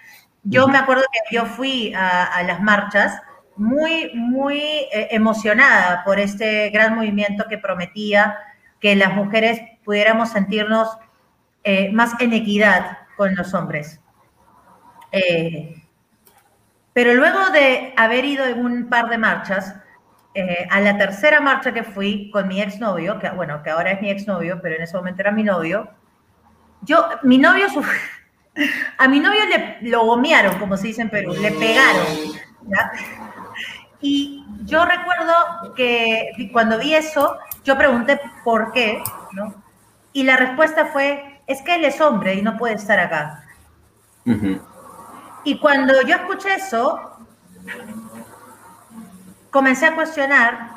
Yo 0.44 0.68
me 0.68 0.78
acuerdo 0.78 1.04
que 1.12 1.36
yo 1.36 1.46
fui 1.46 1.94
a, 1.94 2.24
a 2.24 2.44
las 2.44 2.62
marchas 2.62 3.22
muy, 3.56 4.12
muy 4.14 4.88
emocionada 4.92 6.04
por 6.04 6.20
este 6.20 6.70
gran 6.70 6.96
movimiento 6.96 7.46
que 7.48 7.58
prometía 7.58 8.38
que 8.80 8.96
las 8.96 9.14
mujeres 9.14 9.62
pudiéramos 9.84 10.30
sentirnos 10.30 10.98
más 11.92 12.20
en 12.20 12.34
equidad 12.34 12.98
con 13.22 13.36
los 13.36 13.54
hombres. 13.54 14.02
pero 16.92 17.14
luego 17.14 17.52
de 17.52 17.94
haber 17.96 18.26
ido 18.26 18.46
en 18.46 18.66
un 18.66 18.90
par 18.90 19.10
de 19.10 19.20
marchas, 19.20 19.76
a 20.72 20.80
la 20.80 20.98
tercera 20.98 21.40
marcha 21.40 21.72
que 21.72 21.84
fui 21.84 22.32
con 22.32 22.48
mi 22.48 22.60
exnovio, 22.64 23.20
que 23.20 23.30
bueno, 23.30 23.62
que 23.62 23.70
ahora 23.70 23.92
es 23.92 24.02
mi 24.02 24.10
exnovio, 24.10 24.60
pero 24.60 24.76
en 24.76 24.82
ese 24.82 24.98
momento 24.98 25.22
era 25.22 25.32
mi 25.32 25.44
novio, 25.44 25.88
yo, 26.82 27.10
mi 27.22 27.38
novio, 27.38 27.68
a 28.98 29.08
mi 29.08 29.20
novio 29.20 29.42
le, 29.46 29.78
lo 29.88 30.04
gomearon, 30.04 30.58
como 30.58 30.76
se 30.76 30.88
dice 30.88 31.04
en 31.04 31.12
Perú, 31.12 31.36
le 31.40 31.52
pegaron. 31.52 32.08
Y 34.04 34.44
yo 34.64 34.84
recuerdo 34.84 35.76
que 35.76 36.50
cuando 36.52 36.80
vi 36.80 36.96
eso, 36.96 37.38
yo 37.64 37.78
pregunté 37.78 38.20
por 38.44 38.72
qué, 38.72 39.00
¿no? 39.34 39.54
Y 40.12 40.24
la 40.24 40.38
respuesta 40.38 40.88
fue, 40.88 41.31
es 41.52 41.62
que 41.62 41.76
él 41.76 41.86
es 41.86 42.00
hombre 42.02 42.36
y 42.36 42.42
no 42.42 42.58
puede 42.58 42.76
estar 42.76 43.00
acá. 43.00 43.44
Y 45.44 45.60
cuando 45.60 46.02
yo 46.04 46.16
escuché 46.16 46.56
eso, 46.56 47.00
comencé 49.50 49.88
a 49.88 49.96
cuestionar 49.96 50.70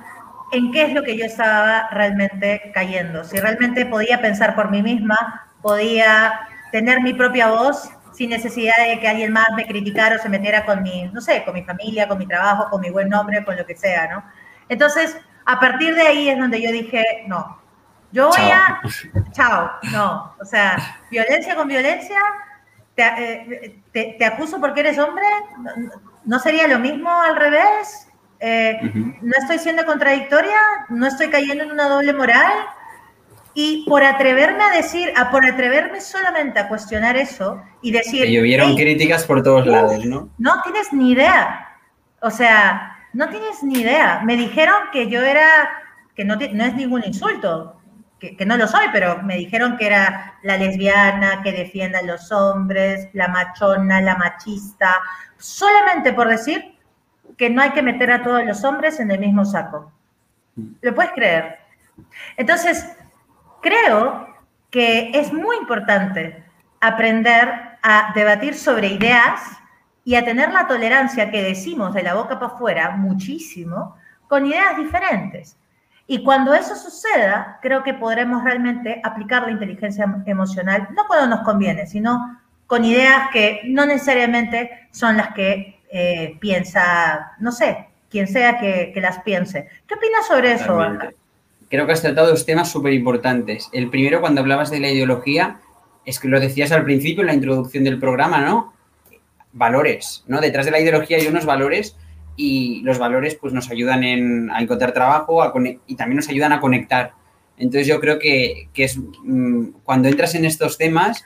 en 0.52 0.72
qué 0.72 0.84
es 0.84 0.92
lo 0.92 1.02
que 1.02 1.16
yo 1.16 1.24
estaba 1.24 1.88
realmente 1.90 2.70
cayendo, 2.74 3.24
si 3.24 3.38
realmente 3.38 3.86
podía 3.86 4.20
pensar 4.20 4.54
por 4.54 4.70
mí 4.70 4.82
misma 4.82 5.50
podía 5.62 6.40
tener 6.70 7.00
mi 7.00 7.14
propia 7.14 7.48
voz 7.48 7.90
sin 8.12 8.30
necesidad 8.30 8.74
de 8.86 9.00
que 9.00 9.08
alguien 9.08 9.32
más 9.32 9.48
me 9.56 9.66
criticara 9.66 10.16
o 10.16 10.18
se 10.18 10.28
metiera 10.28 10.64
con 10.64 10.82
mi, 10.82 11.06
no 11.12 11.20
sé, 11.20 11.42
con 11.44 11.54
mi 11.54 11.64
familia, 11.64 12.06
con 12.06 12.18
mi 12.18 12.26
trabajo, 12.26 12.68
con 12.70 12.80
mi 12.80 12.90
buen 12.90 13.08
nombre, 13.08 13.44
con 13.44 13.56
lo 13.56 13.66
que 13.66 13.74
sea, 13.74 14.08
¿no? 14.08 14.24
Entonces, 14.68 15.16
a 15.46 15.58
partir 15.58 15.94
de 15.94 16.02
ahí 16.02 16.28
es 16.28 16.38
donde 16.38 16.60
yo 16.60 16.70
dije, 16.70 17.24
no, 17.26 17.58
yo 18.14 18.28
voy 18.28 18.50
a, 18.50 18.80
chao, 19.32 19.72
no, 19.90 20.34
o 20.40 20.44
sea, 20.44 21.00
violencia 21.10 21.56
con 21.56 21.66
violencia, 21.66 22.20
te, 22.94 23.02
eh, 23.02 23.80
te, 23.92 24.24
acuso 24.24 24.60
porque 24.60 24.80
eres 24.80 24.98
hombre, 25.00 25.26
¿no 26.24 26.38
sería 26.38 26.68
lo 26.68 26.78
mismo 26.78 27.10
al 27.10 27.34
revés? 27.34 28.08
Eh, 28.38 28.78
¿No 29.20 29.32
estoy 29.36 29.58
siendo 29.58 29.84
contradictoria? 29.84 30.60
¿No 30.90 31.06
estoy 31.06 31.28
cayendo 31.28 31.64
en 31.64 31.72
una 31.72 31.88
doble 31.88 32.12
moral? 32.12 32.52
Y 33.52 33.84
por 33.88 34.04
atreverme 34.04 34.62
a 34.62 34.70
decir, 34.70 35.12
a 35.16 35.30
por 35.30 35.44
atreverme 35.44 36.00
solamente 36.00 36.60
a 36.60 36.68
cuestionar 36.68 37.16
eso 37.16 37.60
y 37.82 37.90
decir... 37.90 38.28
Y 38.28 38.40
hubieron 38.40 38.76
críticas 38.76 39.24
por 39.24 39.42
todos 39.42 39.66
lados, 39.66 40.04
¿no? 40.04 40.28
No 40.38 40.62
tienes 40.62 40.92
ni 40.92 41.12
idea. 41.12 41.68
O 42.20 42.30
sea, 42.30 42.96
no 43.12 43.28
tienes 43.28 43.62
ni 43.62 43.80
idea. 43.80 44.20
Me 44.24 44.36
dijeron 44.36 44.76
que 44.92 45.08
yo 45.08 45.22
era, 45.22 45.48
que 46.14 46.24
no, 46.24 46.36
no 46.36 46.64
es 46.64 46.74
ningún 46.74 47.02
insulto, 47.04 47.73
que, 48.36 48.46
no 48.46 48.56
lo 48.56 48.66
soy, 48.66 48.86
pero 48.92 49.22
me 49.22 49.36
dijeron 49.36 49.76
que 49.76 49.86
era 49.86 50.38
la 50.42 50.56
lesbiana, 50.56 51.42
que 51.42 51.52
defienda 51.52 51.98
a 51.98 52.02
los 52.02 52.30
hombres, 52.32 53.08
la 53.12 53.28
machona, 53.28 54.00
la 54.00 54.16
machista, 54.16 54.96
solamente 55.36 56.12
por 56.12 56.28
decir 56.28 56.78
que 57.36 57.50
no 57.50 57.62
hay 57.62 57.70
que 57.70 57.82
meter 57.82 58.10
a 58.10 58.22
todos 58.22 58.44
los 58.44 58.64
hombres 58.64 59.00
en 59.00 59.10
el 59.10 59.20
mismo 59.20 59.44
saco. 59.44 59.92
¿Lo 60.80 60.94
puedes 60.94 61.12
creer? 61.12 61.58
Entonces, 62.36 62.88
creo 63.60 64.28
que 64.70 65.10
es 65.14 65.32
muy 65.32 65.56
importante 65.56 66.44
aprender 66.80 67.78
a 67.82 68.12
debatir 68.14 68.54
sobre 68.54 68.88
ideas 68.88 69.40
y 70.04 70.16
a 70.16 70.24
tener 70.24 70.52
la 70.52 70.66
tolerancia 70.66 71.30
que 71.30 71.42
decimos 71.42 71.94
de 71.94 72.02
la 72.02 72.14
boca 72.14 72.38
para 72.38 72.52
afuera 72.52 72.90
muchísimo 72.90 73.96
con 74.28 74.46
ideas 74.46 74.76
diferentes. 74.76 75.56
Y 76.06 76.22
cuando 76.22 76.54
eso 76.54 76.76
suceda, 76.76 77.58
creo 77.62 77.82
que 77.82 77.94
podremos 77.94 78.44
realmente 78.44 79.00
aplicar 79.02 79.42
la 79.44 79.52
inteligencia 79.52 80.06
emocional, 80.26 80.88
no 80.94 81.06
cuando 81.06 81.34
nos 81.34 81.44
conviene, 81.44 81.86
sino 81.86 82.40
con 82.66 82.84
ideas 82.84 83.28
que 83.32 83.62
no 83.64 83.86
necesariamente 83.86 84.88
son 84.90 85.16
las 85.16 85.32
que 85.34 85.80
eh, 85.90 86.36
piensa, 86.40 87.32
no 87.40 87.52
sé, 87.52 87.86
quien 88.10 88.28
sea 88.28 88.58
que, 88.58 88.92
las 88.96 89.20
piense. 89.20 89.68
¿Qué 89.86 89.94
opinas 89.94 90.26
sobre 90.26 90.52
eso, 90.52 90.78
creo 91.70 91.86
que 91.86 91.92
has 91.92 92.02
tratado 92.02 92.28
dos 92.28 92.46
temas 92.46 92.70
súper 92.70 92.92
importantes. 92.92 93.68
El 93.72 93.90
primero, 93.90 94.20
cuando 94.20 94.40
hablabas 94.40 94.70
de 94.70 94.80
la 94.80 94.90
ideología, 94.90 95.60
es 96.04 96.20
que 96.20 96.28
lo 96.28 96.38
decías 96.38 96.70
al 96.70 96.84
principio 96.84 97.22
en 97.22 97.28
la 97.28 97.34
introducción 97.34 97.82
del 97.82 97.98
programa, 97.98 98.40
¿no? 98.42 98.72
Valores, 99.52 100.22
¿no? 100.26 100.40
Detrás 100.40 100.66
de 100.66 100.70
la 100.70 100.80
ideología 100.80 101.16
hay 101.16 101.26
unos 101.26 101.46
valores 101.46 101.96
y 102.36 102.80
los 102.82 102.98
valores 102.98 103.36
pues 103.36 103.52
nos 103.52 103.70
ayudan 103.70 104.04
en, 104.04 104.50
a 104.50 104.60
encontrar 104.60 104.92
trabajo 104.92 105.42
y 105.86 105.96
también 105.96 106.16
nos 106.16 106.28
ayudan 106.28 106.52
a 106.52 106.60
conectar. 106.60 107.12
Entonces 107.56 107.86
yo 107.86 108.00
creo 108.00 108.18
que, 108.18 108.68
es 108.74 108.98
mm, 108.98 109.66
cuando 109.84 110.08
entras 110.08 110.34
en 110.34 110.44
estos 110.44 110.78
temas 110.78 111.24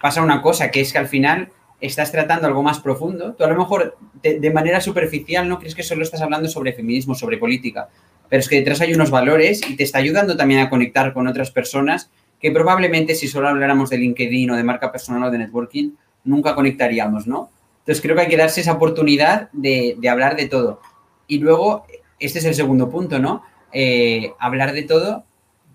pasa 0.00 0.22
una 0.22 0.42
cosa, 0.42 0.70
que 0.70 0.80
es 0.80 0.92
que 0.92 0.98
al 0.98 1.08
final 1.08 1.50
estás 1.80 2.12
tratando 2.12 2.46
algo 2.46 2.62
más 2.62 2.80
profundo. 2.80 3.34
Tú 3.34 3.44
a 3.44 3.48
lo 3.48 3.56
mejor 3.56 3.96
de 4.22 4.50
manera 4.50 4.80
superficial 4.80 5.48
no 5.48 5.58
crees 5.58 5.74
que 5.74 5.82
solo 5.82 6.02
estás 6.02 6.22
hablando 6.22 6.48
sobre 6.48 6.72
feminismo, 6.72 7.14
sobre 7.14 7.38
política, 7.38 7.88
pero 8.28 8.40
es 8.40 8.48
que 8.48 8.56
detrás 8.56 8.80
hay 8.80 8.94
unos 8.94 9.10
valores 9.10 9.60
y 9.68 9.76
te 9.76 9.84
está 9.84 9.98
ayudando 9.98 10.36
también 10.36 10.60
a 10.60 10.70
conectar 10.70 11.12
con 11.12 11.26
otras 11.26 11.50
personas 11.50 12.10
que 12.40 12.50
probablemente 12.50 13.14
si 13.14 13.28
solo 13.28 13.48
habláramos 13.48 13.90
de 13.90 13.98
LinkedIn 13.98 14.50
o 14.50 14.56
de 14.56 14.64
marca 14.64 14.92
personal 14.92 15.24
o 15.24 15.30
de 15.30 15.38
networking, 15.38 15.92
nunca 16.24 16.54
conectaríamos, 16.54 17.26
¿no? 17.26 17.50
Entonces 17.84 18.00
creo 18.00 18.16
que 18.16 18.22
hay 18.22 18.28
que 18.28 18.38
darse 18.38 18.62
esa 18.62 18.72
oportunidad 18.72 19.50
de, 19.52 19.98
hablar 20.10 20.36
de 20.36 20.48
todo. 20.48 20.80
Y 21.26 21.38
luego, 21.38 21.84
este 22.18 22.38
es 22.38 22.46
el 22.46 22.54
segundo 22.54 22.88
punto, 22.88 23.18
¿no? 23.18 23.42
Eh, 23.72 24.32
hablar 24.38 24.72
de 24.72 24.84
todo, 24.84 25.24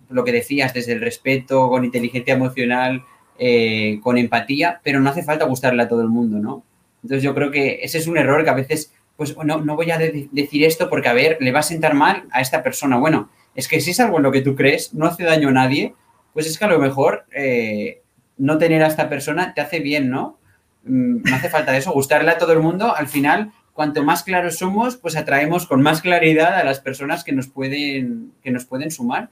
lo 0.10 0.24
que 0.24 0.32
decías, 0.32 0.74
desde 0.74 0.93
el 0.93 1.01
respeto, 1.01 1.70
con 1.70 1.86
inteligencia 1.86 2.34
emocional, 2.34 3.03
eh, 3.38 3.99
con 4.01 4.18
empatía, 4.18 4.82
pero 4.84 4.99
no 4.99 5.12
hace 5.12 5.22
falta 5.22 5.45
gustarle 5.45 5.84
a 5.84 5.88
todo 5.88 6.01
el 6.01 6.07
mundo, 6.07 6.39
¿no? 6.39 6.64
Entonces 7.03 7.22
yo 7.22 7.36
creo 7.36 7.51
que 7.51 7.80
ese 7.84 7.99
es 7.99 8.07
un 8.07 8.18
error 8.18 8.43
que 8.43 8.49
a 8.49 8.55
veces 8.55 8.91
pues 9.16 9.38
no, 9.38 9.60
no 9.60 9.76
voy 9.76 9.91
a 9.91 9.97
decir 9.97 10.64
esto 10.64 10.89
porque, 10.89 11.10
a 11.10 11.14
ver, 11.14 11.38
le 11.41 11.51
va 11.51 11.60
a 11.60 11.64
sentar 11.64 11.93
mal 11.93 12.24
a 12.32 12.41
esta 12.41 12.64
persona. 12.64 12.97
Bueno, 12.97 13.30
es 13.53 13.68
que 13.68 13.82
si 13.82 13.91
es 13.91 13.99
algo 13.99 14.18
en 14.18 14.24
lo 14.24 14.32
que 14.32 14.41
tú 14.41 14.55
crees, 14.55 14.93
no 14.93 15.05
hace 15.05 15.26
daño 15.26 15.49
a 15.49 15.51
nadie, 15.51 15.93
pues 16.34 16.47
es 16.47 16.57
que 16.57 16.64
a 16.64 16.70
lo 16.70 16.80
mejor 16.80 17.26
eh, 17.34 18.01
no 18.38 18.57
tener 18.57 18.82
a 18.82 18.88
esta 18.88 19.10
persona 19.10 19.53
te 19.53 19.60
hace 19.60 19.82
bien, 19.82 20.10
¿no? 20.10 20.38
Mm, 20.84 21.23
no 21.23 21.36
hace 21.36 21.49
falta 21.49 21.75
eso, 21.75 21.91
gustarle 21.91 22.32
a 22.32 22.38
todo 22.38 22.53
el 22.53 22.59
mundo, 22.59 22.95
al 22.95 23.07
final, 23.07 23.51
cuanto 23.73 24.03
más 24.03 24.23
claros 24.23 24.57
somos, 24.57 24.97
pues 24.97 25.15
atraemos 25.15 25.67
con 25.67 25.82
más 25.82 26.01
claridad 26.01 26.55
a 26.55 26.63
las 26.63 26.80
personas 26.80 27.23
que 27.23 27.32
nos 27.32 27.47
pueden, 27.47 28.34
que 28.43 28.51
nos 28.51 28.65
pueden 28.65 28.91
sumar. 28.91 29.30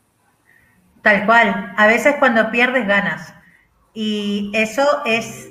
Tal 1.01 1.25
cual, 1.25 1.73
a 1.77 1.87
veces 1.87 2.15
cuando 2.19 2.51
pierdes 2.51 2.87
ganas. 2.87 3.33
Y 3.93 4.51
eso 4.53 4.85
es 5.05 5.49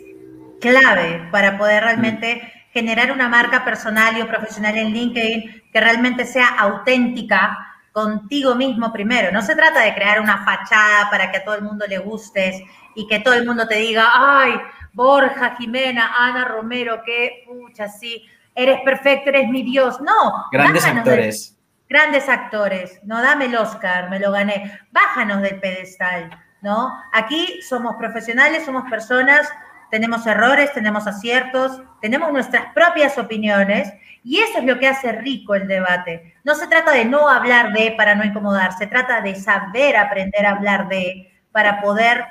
clave 0.61 1.29
para 1.31 1.59
poder 1.59 1.83
realmente 1.83 2.53
generar 2.73 3.11
una 3.11 3.29
marca 3.29 3.65
personal 3.65 4.17
y 4.17 4.21
o 4.21 4.29
profesional 4.29 4.77
en 4.77 4.93
LinkedIn 4.93 5.63
que 5.73 5.81
realmente 5.81 6.25
sea 6.25 6.49
auténtica 6.59 7.57
contigo 7.93 8.55
mismo 8.55 8.93
primero. 8.93 9.33
No 9.33 9.41
se 9.41 9.57
trata 9.57 9.81
de 9.81 9.95
crear 9.95 10.21
una 10.21 10.45
fachada 10.45 11.09
para 11.11 11.31
que 11.31 11.39
a 11.39 11.45
todo 11.45 11.55
el 11.55 11.63
mundo 11.63 11.87
le 11.89 11.97
gustes 11.99 12.63
y 12.95 13.07
que 13.07 13.21
todo 13.21 13.35
el 13.35 13.47
mundo 13.47 13.67
te 13.67 13.77
diga, 13.77 14.11
ay, 14.13 14.53
Borja, 14.97 15.55
Jimena, 15.57 16.11
Ana 16.19 16.45
Romero, 16.47 17.03
qué 17.05 17.45
pucha, 17.47 17.87
sí, 17.89 18.27
eres 18.55 18.81
perfecto, 18.85 19.29
eres 19.29 19.49
mi 19.49 19.63
Dios. 19.63 20.01
No. 20.01 20.47
Grandes 20.51 20.85
actores. 20.85 21.57
grandes 21.89 22.29
actores. 22.29 22.99
No, 23.05 23.23
dame 23.23 23.45
el 23.45 23.55
Oscar, 23.55 24.11
me 24.11 24.19
lo 24.19 24.33
gané. 24.33 24.81
Bájanos 24.91 25.43
del 25.43 25.61
pedestal, 25.61 26.31
¿no? 26.63 26.93
Aquí 27.13 27.61
somos 27.63 27.95
profesionales, 27.97 28.65
somos 28.65 28.91
personas 28.91 29.49
tenemos 29.91 30.27
errores, 30.27 30.73
tenemos 30.73 31.07
aciertos, 31.07 31.81
tenemos 32.01 32.33
nuestras 32.33 32.73
propias 32.75 33.19
opiniones 33.19 33.93
y 34.25 34.39
eso 34.41 34.59
es 34.59 34.65
lo 34.65 34.79
que 34.79 34.89
hace 34.89 35.13
rico 35.13 35.55
el 35.55 35.69
debate. 35.69 36.35
No 36.45 36.55
se 36.55 36.67
trata 36.67 36.93
de 36.93 37.05
no 37.05 37.29
hablar 37.29 37.73
de 37.73 37.93
para 37.97 38.15
no 38.15 38.25
incomodar, 38.25 38.77
se 38.77 38.89
trata 38.89 39.21
de 39.21 39.35
saber 39.37 39.97
aprender 39.97 40.45
a 40.45 40.51
hablar 40.51 40.89
de 40.89 41.33
para 41.53 41.81
poder 41.81 42.25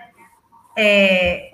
eh, 0.75 1.51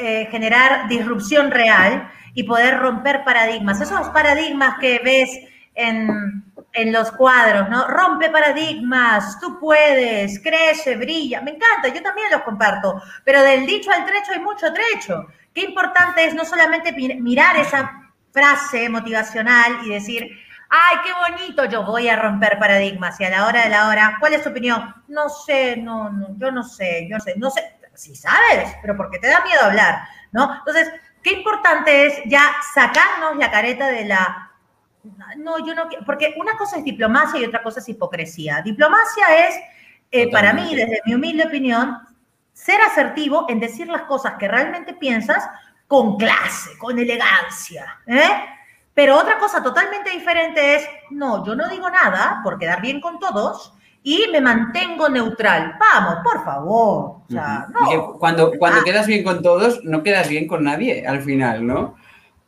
eh, 0.00 0.28
generar 0.30 0.88
disrupción 0.88 1.50
real 1.50 2.10
y 2.34 2.42
poder 2.44 2.78
romper 2.78 3.24
paradigmas. 3.24 3.80
Esos 3.80 4.08
paradigmas 4.10 4.78
que 4.78 5.00
ves 5.04 5.30
en, 5.74 6.44
en 6.72 6.92
los 6.92 7.10
cuadros, 7.12 7.68
¿no? 7.68 7.86
Rompe 7.88 8.30
paradigmas, 8.30 9.38
tú 9.40 9.58
puedes, 9.60 10.40
crece, 10.42 10.96
brilla. 10.96 11.40
Me 11.40 11.52
encanta, 11.52 11.88
yo 11.94 12.02
también 12.02 12.28
los 12.30 12.42
comparto. 12.42 13.00
Pero 13.24 13.42
del 13.42 13.66
dicho 13.66 13.90
al 13.90 14.04
trecho 14.04 14.32
hay 14.32 14.40
mucho 14.40 14.66
trecho. 14.72 15.26
qué 15.52 15.62
importante 15.62 16.24
es 16.24 16.34
no 16.34 16.44
solamente 16.44 16.92
mi- 16.92 17.14
mirar 17.20 17.56
esa 17.56 18.00
frase 18.32 18.88
motivacional 18.88 19.78
y 19.86 19.90
decir, 19.90 20.28
ay, 20.70 20.96
qué 21.04 21.10
bonito, 21.12 21.64
yo 21.66 21.84
voy 21.84 22.08
a 22.08 22.16
romper 22.16 22.58
paradigmas 22.58 23.20
y 23.20 23.24
a 23.24 23.30
la 23.30 23.46
hora 23.46 23.62
de 23.64 23.70
la 23.70 23.88
hora, 23.88 24.16
¿cuál 24.18 24.34
es 24.34 24.42
tu 24.42 24.50
opinión? 24.50 24.92
No 25.08 25.28
sé, 25.28 25.76
no, 25.76 26.10
no, 26.10 26.28
yo 26.36 26.50
no 26.50 26.64
sé, 26.64 27.06
yo 27.08 27.16
no 27.18 27.22
sé, 27.24 27.34
no 27.36 27.50
sé, 27.50 27.62
sí 27.94 28.14
sabes, 28.14 28.74
pero 28.80 28.96
porque 28.96 29.18
te 29.18 29.28
da 29.28 29.42
miedo 29.44 29.62
hablar, 29.62 30.00
¿no? 30.32 30.54
Entonces, 30.58 30.92
qué 31.22 31.32
importante 31.32 32.06
es 32.06 32.22
ya 32.26 32.54
sacarnos 32.74 33.36
la 33.36 33.50
careta 33.50 33.88
de 33.88 34.04
la 34.04 34.50
no, 35.36 35.64
yo 35.64 35.74
no 35.74 35.82
porque 36.06 36.34
una 36.38 36.56
cosa 36.56 36.78
es 36.78 36.84
diplomacia 36.84 37.40
y 37.40 37.44
otra 37.44 37.62
cosa 37.62 37.80
es 37.80 37.88
hipocresía. 37.88 38.62
Diplomacia 38.62 39.48
es, 39.48 39.60
eh, 40.10 40.30
para 40.30 40.52
mí, 40.52 40.74
desde 40.74 41.00
mi 41.04 41.14
humilde 41.14 41.44
opinión, 41.44 41.98
ser 42.52 42.80
asertivo 42.80 43.46
en 43.48 43.60
decir 43.60 43.88
las 43.88 44.02
cosas 44.02 44.34
que 44.38 44.48
realmente 44.48 44.94
piensas 44.94 45.46
con 45.86 46.16
clase, 46.16 46.70
con 46.78 46.98
elegancia. 46.98 48.00
¿eh? 48.06 48.30
Pero 48.94 49.18
otra 49.18 49.38
cosa 49.38 49.62
totalmente 49.62 50.10
diferente 50.10 50.76
es, 50.76 50.88
no, 51.10 51.44
yo 51.44 51.54
no 51.54 51.68
digo 51.68 51.90
nada 51.90 52.40
por 52.42 52.58
quedar 52.58 52.80
bien 52.80 53.00
con 53.00 53.18
todos 53.18 53.73
y 54.04 54.26
me 54.30 54.40
mantengo 54.40 55.08
neutral. 55.08 55.74
Vamos, 55.80 56.18
por 56.22 56.44
favor. 56.44 57.04
O 57.04 57.24
sea, 57.28 57.66
no. 57.72 58.12
cuando 58.20 58.52
cuando 58.58 58.80
Ah. 58.80 58.84
quedas 58.84 59.06
bien 59.08 59.24
con 59.24 59.42
todos, 59.42 59.82
no 59.82 60.02
quedas 60.04 60.28
bien 60.28 60.46
con 60.46 60.62
nadie 60.62 61.04
al 61.06 61.22
final, 61.22 61.66
¿no? 61.66 61.96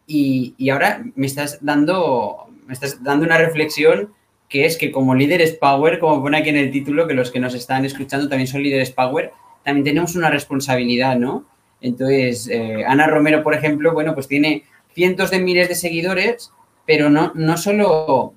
Y, 0.06 0.54
y 0.58 0.70
ahora 0.70 1.02
me 1.16 1.26
estás 1.26 1.58
dando, 1.62 2.46
me 2.66 2.74
estás 2.74 3.02
dando 3.02 3.24
una 3.26 3.38
reflexión 3.38 4.12
que 4.48 4.64
es 4.66 4.76
que 4.76 4.92
como 4.92 5.14
líderes 5.16 5.54
power, 5.56 5.98
como 5.98 6.22
pone 6.22 6.36
aquí 6.38 6.50
en 6.50 6.56
el 6.58 6.70
título, 6.70 7.08
que 7.08 7.14
los 7.14 7.32
que 7.32 7.40
nos 7.40 7.54
están 7.54 7.84
escuchando 7.84 8.28
también 8.28 8.46
son 8.46 8.62
líderes 8.62 8.92
power, 8.92 9.32
también 9.64 9.82
tenemos 9.84 10.14
una 10.14 10.30
responsabilidad, 10.30 11.16
¿no? 11.16 11.44
Entonces, 11.80 12.48
eh, 12.48 12.84
Ana 12.86 13.06
Romero, 13.08 13.42
por 13.42 13.54
ejemplo, 13.54 13.92
bueno, 13.92 14.14
pues 14.14 14.28
tiene 14.28 14.62
cientos 14.94 15.30
de 15.32 15.40
miles 15.40 15.68
de 15.68 15.74
seguidores, 15.74 16.52
pero 16.86 17.10
no, 17.10 17.32
no 17.34 17.56
solo 17.56 18.34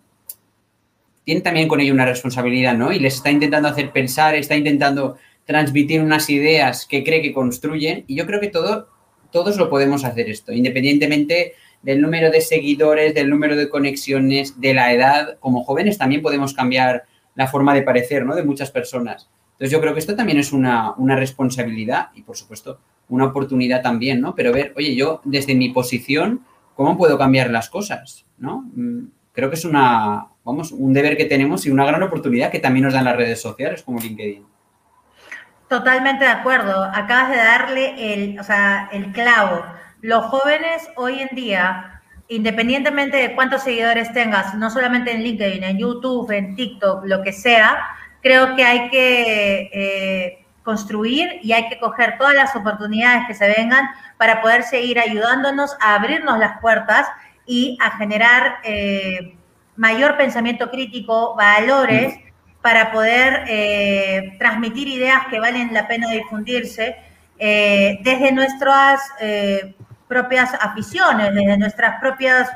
también 1.44 1.68
con 1.68 1.80
ello 1.80 1.94
una 1.94 2.06
responsabilidad, 2.06 2.76
¿no? 2.76 2.92
Y 2.92 3.00
les 3.00 3.16
está 3.16 3.32
intentando 3.32 3.68
hacer 3.68 3.92
pensar, 3.92 4.36
está 4.36 4.56
intentando 4.56 5.18
transmitir 5.46 6.02
unas 6.02 6.30
ideas 6.30 6.86
que 6.86 7.04
cree 7.04 7.22
que 7.22 7.34
construyen. 7.34 8.04
Y 8.08 8.16
yo 8.16 8.26
creo 8.26 8.40
que 8.40 8.48
todo, 8.48 8.90
todos 9.32 9.58
lo 9.58 9.70
podemos 9.70 10.04
hacer 10.04 10.30
esto, 10.30 10.52
independientemente 10.52 11.54
del 11.82 12.02
número 12.02 12.30
de 12.30 12.42
seguidores, 12.42 13.14
del 13.14 13.30
número 13.30 13.56
de 13.56 13.70
conexiones, 13.70 14.60
de 14.60 14.74
la 14.74 14.94
edad. 14.94 15.38
Como 15.40 15.64
jóvenes 15.64 15.98
también 15.98 16.22
podemos 16.22 16.54
cambiar 16.54 17.04
la 17.36 17.48
forma 17.48 17.74
de 17.74 17.84
parecer, 17.84 18.26
¿no? 18.26 18.36
De 18.36 18.44
muchas 18.44 18.72
personas. 18.72 19.30
Entonces 19.54 19.72
yo 19.72 19.82
creo 19.82 19.94
que 19.94 20.00
esto 20.00 20.16
también 20.16 20.40
es 20.40 20.52
una, 20.52 20.94
una 20.98 21.16
responsabilidad 21.16 22.10
y, 22.16 22.24
por 22.24 22.38
supuesto, 22.38 22.80
una 23.08 23.26
oportunidad 23.26 23.82
también, 23.82 24.22
¿no? 24.22 24.36
Pero 24.36 24.52
ver, 24.52 24.74
oye, 24.76 24.96
yo 24.96 25.22
desde 25.26 25.56
mi 25.56 25.70
posición, 25.70 26.46
¿cómo 26.76 26.98
puedo 26.98 27.18
cambiar 27.18 27.50
las 27.50 27.70
cosas? 27.70 28.26
¿No? 28.38 28.70
Mm, 28.74 29.08
Creo 29.40 29.50
que 29.50 29.56
es 29.56 29.64
una, 29.64 30.28
un 30.50 30.94
deber 30.94 31.18
que 31.18 31.26
tenemos 31.26 31.66
y 31.66 31.72
una 31.72 31.86
gran 31.86 32.04
oportunidad 32.04 32.52
que 32.52 32.60
también 32.60 32.86
nos 32.86 32.94
dan 32.94 33.06
las 33.06 33.16
redes 33.16 33.42
sociales 33.42 33.84
como 33.84 34.00
LinkedIn. 34.00 34.46
Totalmente 35.70 36.26
de 36.26 36.32
acuerdo. 36.32 36.84
Acabas 36.84 37.30
de 37.30 37.38
darle 37.38 38.14
el, 38.14 38.40
o 38.40 38.44
sea, 38.44 38.90
el 38.92 39.12
clavo. 39.12 39.64
Los 40.02 40.26
jóvenes 40.26 40.90
hoy 40.96 41.22
en 41.22 41.36
día, 41.36 42.02
independientemente 42.28 43.18
de 43.18 43.36
cuántos 43.36 43.64
seguidores 43.64 44.12
tengas, 44.12 44.56
no 44.56 44.72
solamente 44.72 45.12
en 45.12 45.24
LinkedIn, 45.24 45.64
en 45.64 45.78
YouTube, 45.78 46.32
en 46.32 46.56
TikTok, 46.56 47.06
lo 47.06 47.22
que 47.22 47.34
sea, 47.34 47.78
creo 48.22 48.56
que 48.56 48.64
hay 48.64 48.90
que 48.90 49.70
eh, 49.72 50.46
construir 50.64 51.40
y 51.44 51.54
hay 51.54 51.70
que 51.70 51.80
coger 51.80 52.18
todas 52.18 52.36
las 52.36 52.56
oportunidades 52.56 53.28
que 53.28 53.34
se 53.34 53.48
vengan 53.48 53.90
para 54.18 54.42
poder 54.42 54.64
seguir 54.64 55.00
ayudándonos 55.00 55.76
a 55.82 55.96
abrirnos 55.96 56.40
las 56.40 56.60
puertas 56.62 57.08
y 57.46 57.78
a 57.82 57.98
generar 57.98 58.58
eh, 58.64 59.36
mayor 59.80 60.18
pensamiento 60.18 60.70
crítico, 60.70 61.36
valores 61.36 62.14
para 62.62 62.92
poder 62.92 63.46
eh, 63.48 64.36
transmitir 64.38 64.90
ideas 64.90 65.28
que 65.30 65.40
valen 65.40 65.74
la 65.74 65.88
pena 65.88 66.12
difundirse 66.12 66.98
eh, 67.38 67.98
desde 68.04 68.34
nuestras 68.34 69.00
eh, 69.22 69.74
propias 70.10 70.54
aficiones, 70.56 71.34
desde 71.34 71.58
nuestras 71.58 71.98
propias 72.02 72.50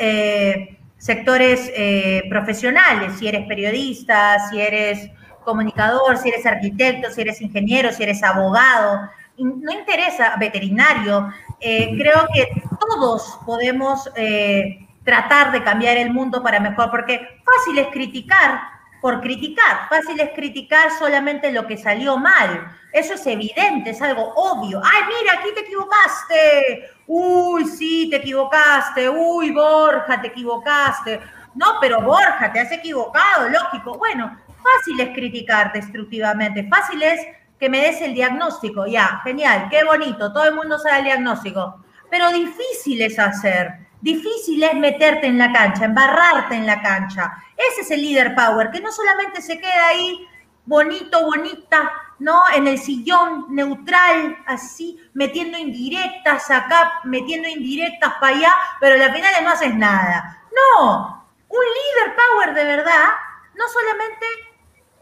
eh, 0.00 0.76
sectores 0.98 1.70
eh, 1.76 2.24
profesionales, 2.28 3.12
si 3.20 3.28
eres 3.28 3.46
periodista, 3.46 4.48
si 4.50 4.60
eres 4.60 5.10
comunicador, 5.44 6.16
si 6.16 6.30
eres 6.30 6.44
arquitecto, 6.44 7.08
si 7.12 7.20
eres 7.20 7.40
ingeniero, 7.40 7.92
si 7.92 8.02
eres 8.02 8.20
abogado, 8.24 9.08
no 9.38 9.72
interesa, 9.72 10.34
veterinario, 10.40 11.32
eh, 11.60 11.90
creo 11.96 12.26
que 12.34 12.48
todos 12.80 13.38
podemos 13.46 14.10
eh, 14.16 14.83
tratar 15.04 15.52
de 15.52 15.62
cambiar 15.62 15.96
el 15.96 16.10
mundo 16.10 16.42
para 16.42 16.60
mejor, 16.60 16.90
porque 16.90 17.42
fácil 17.44 17.78
es 17.78 17.88
criticar 17.88 18.74
por 19.00 19.20
criticar, 19.20 19.86
fácil 19.90 20.18
es 20.18 20.30
criticar 20.30 20.90
solamente 20.98 21.52
lo 21.52 21.66
que 21.66 21.76
salió 21.76 22.16
mal, 22.16 22.74
eso 22.90 23.14
es 23.14 23.26
evidente, 23.26 23.90
es 23.90 24.00
algo 24.00 24.32
obvio. 24.34 24.80
Ay, 24.82 25.02
mira, 25.06 25.34
aquí 25.38 25.48
te 25.52 25.60
equivocaste. 25.60 26.90
Uy, 27.06 27.66
sí, 27.66 28.08
te 28.08 28.16
equivocaste. 28.16 29.10
Uy, 29.10 29.50
Borja, 29.50 30.22
te 30.22 30.28
equivocaste. 30.28 31.20
No, 31.54 31.78
pero 31.80 32.00
Borja, 32.00 32.52
te 32.52 32.60
has 32.60 32.72
equivocado, 32.72 33.48
lógico. 33.48 33.98
Bueno, 33.98 34.38
fácil 34.46 35.00
es 35.00 35.14
criticar 35.14 35.72
destructivamente, 35.72 36.66
fácil 36.68 37.02
es 37.02 37.20
que 37.58 37.68
me 37.68 37.80
des 37.80 38.00
el 38.00 38.14
diagnóstico. 38.14 38.86
Ya, 38.86 39.20
genial, 39.22 39.68
qué 39.70 39.84
bonito, 39.84 40.32
todo 40.32 40.44
el 40.44 40.54
mundo 40.54 40.78
sabe 40.78 40.98
el 40.98 41.04
diagnóstico. 41.04 41.84
Pero 42.10 42.30
difícil 42.32 43.02
es 43.02 43.18
hacer, 43.18 43.83
difícil 44.04 44.62
es 44.62 44.74
meterte 44.74 45.26
en 45.26 45.38
la 45.38 45.50
cancha, 45.50 45.86
embarrarte 45.86 46.54
en 46.54 46.66
la 46.66 46.82
cancha. 46.82 47.42
Ese 47.56 47.80
es 47.80 47.90
el 47.90 48.02
líder 48.02 48.34
power, 48.34 48.70
que 48.70 48.80
no 48.80 48.92
solamente 48.92 49.40
se 49.40 49.58
queda 49.58 49.88
ahí 49.88 50.28
bonito, 50.66 51.24
bonita, 51.24 51.90
¿no? 52.18 52.42
En 52.54 52.68
el 52.68 52.78
sillón 52.78 53.46
neutral, 53.48 54.36
así, 54.46 55.00
metiendo 55.14 55.56
indirectas 55.56 56.50
acá, 56.50 57.00
metiendo 57.04 57.48
indirectas 57.48 58.12
para 58.20 58.36
allá, 58.36 58.52
pero 58.78 59.02
al 59.02 59.12
final 59.14 59.32
no 59.42 59.50
haces 59.50 59.74
nada. 59.74 60.38
No, 60.54 61.26
un 61.48 61.64
líder 61.64 62.14
power 62.14 62.54
de 62.54 62.64
verdad 62.64 63.08
no 63.54 63.64
solamente, 63.68 64.26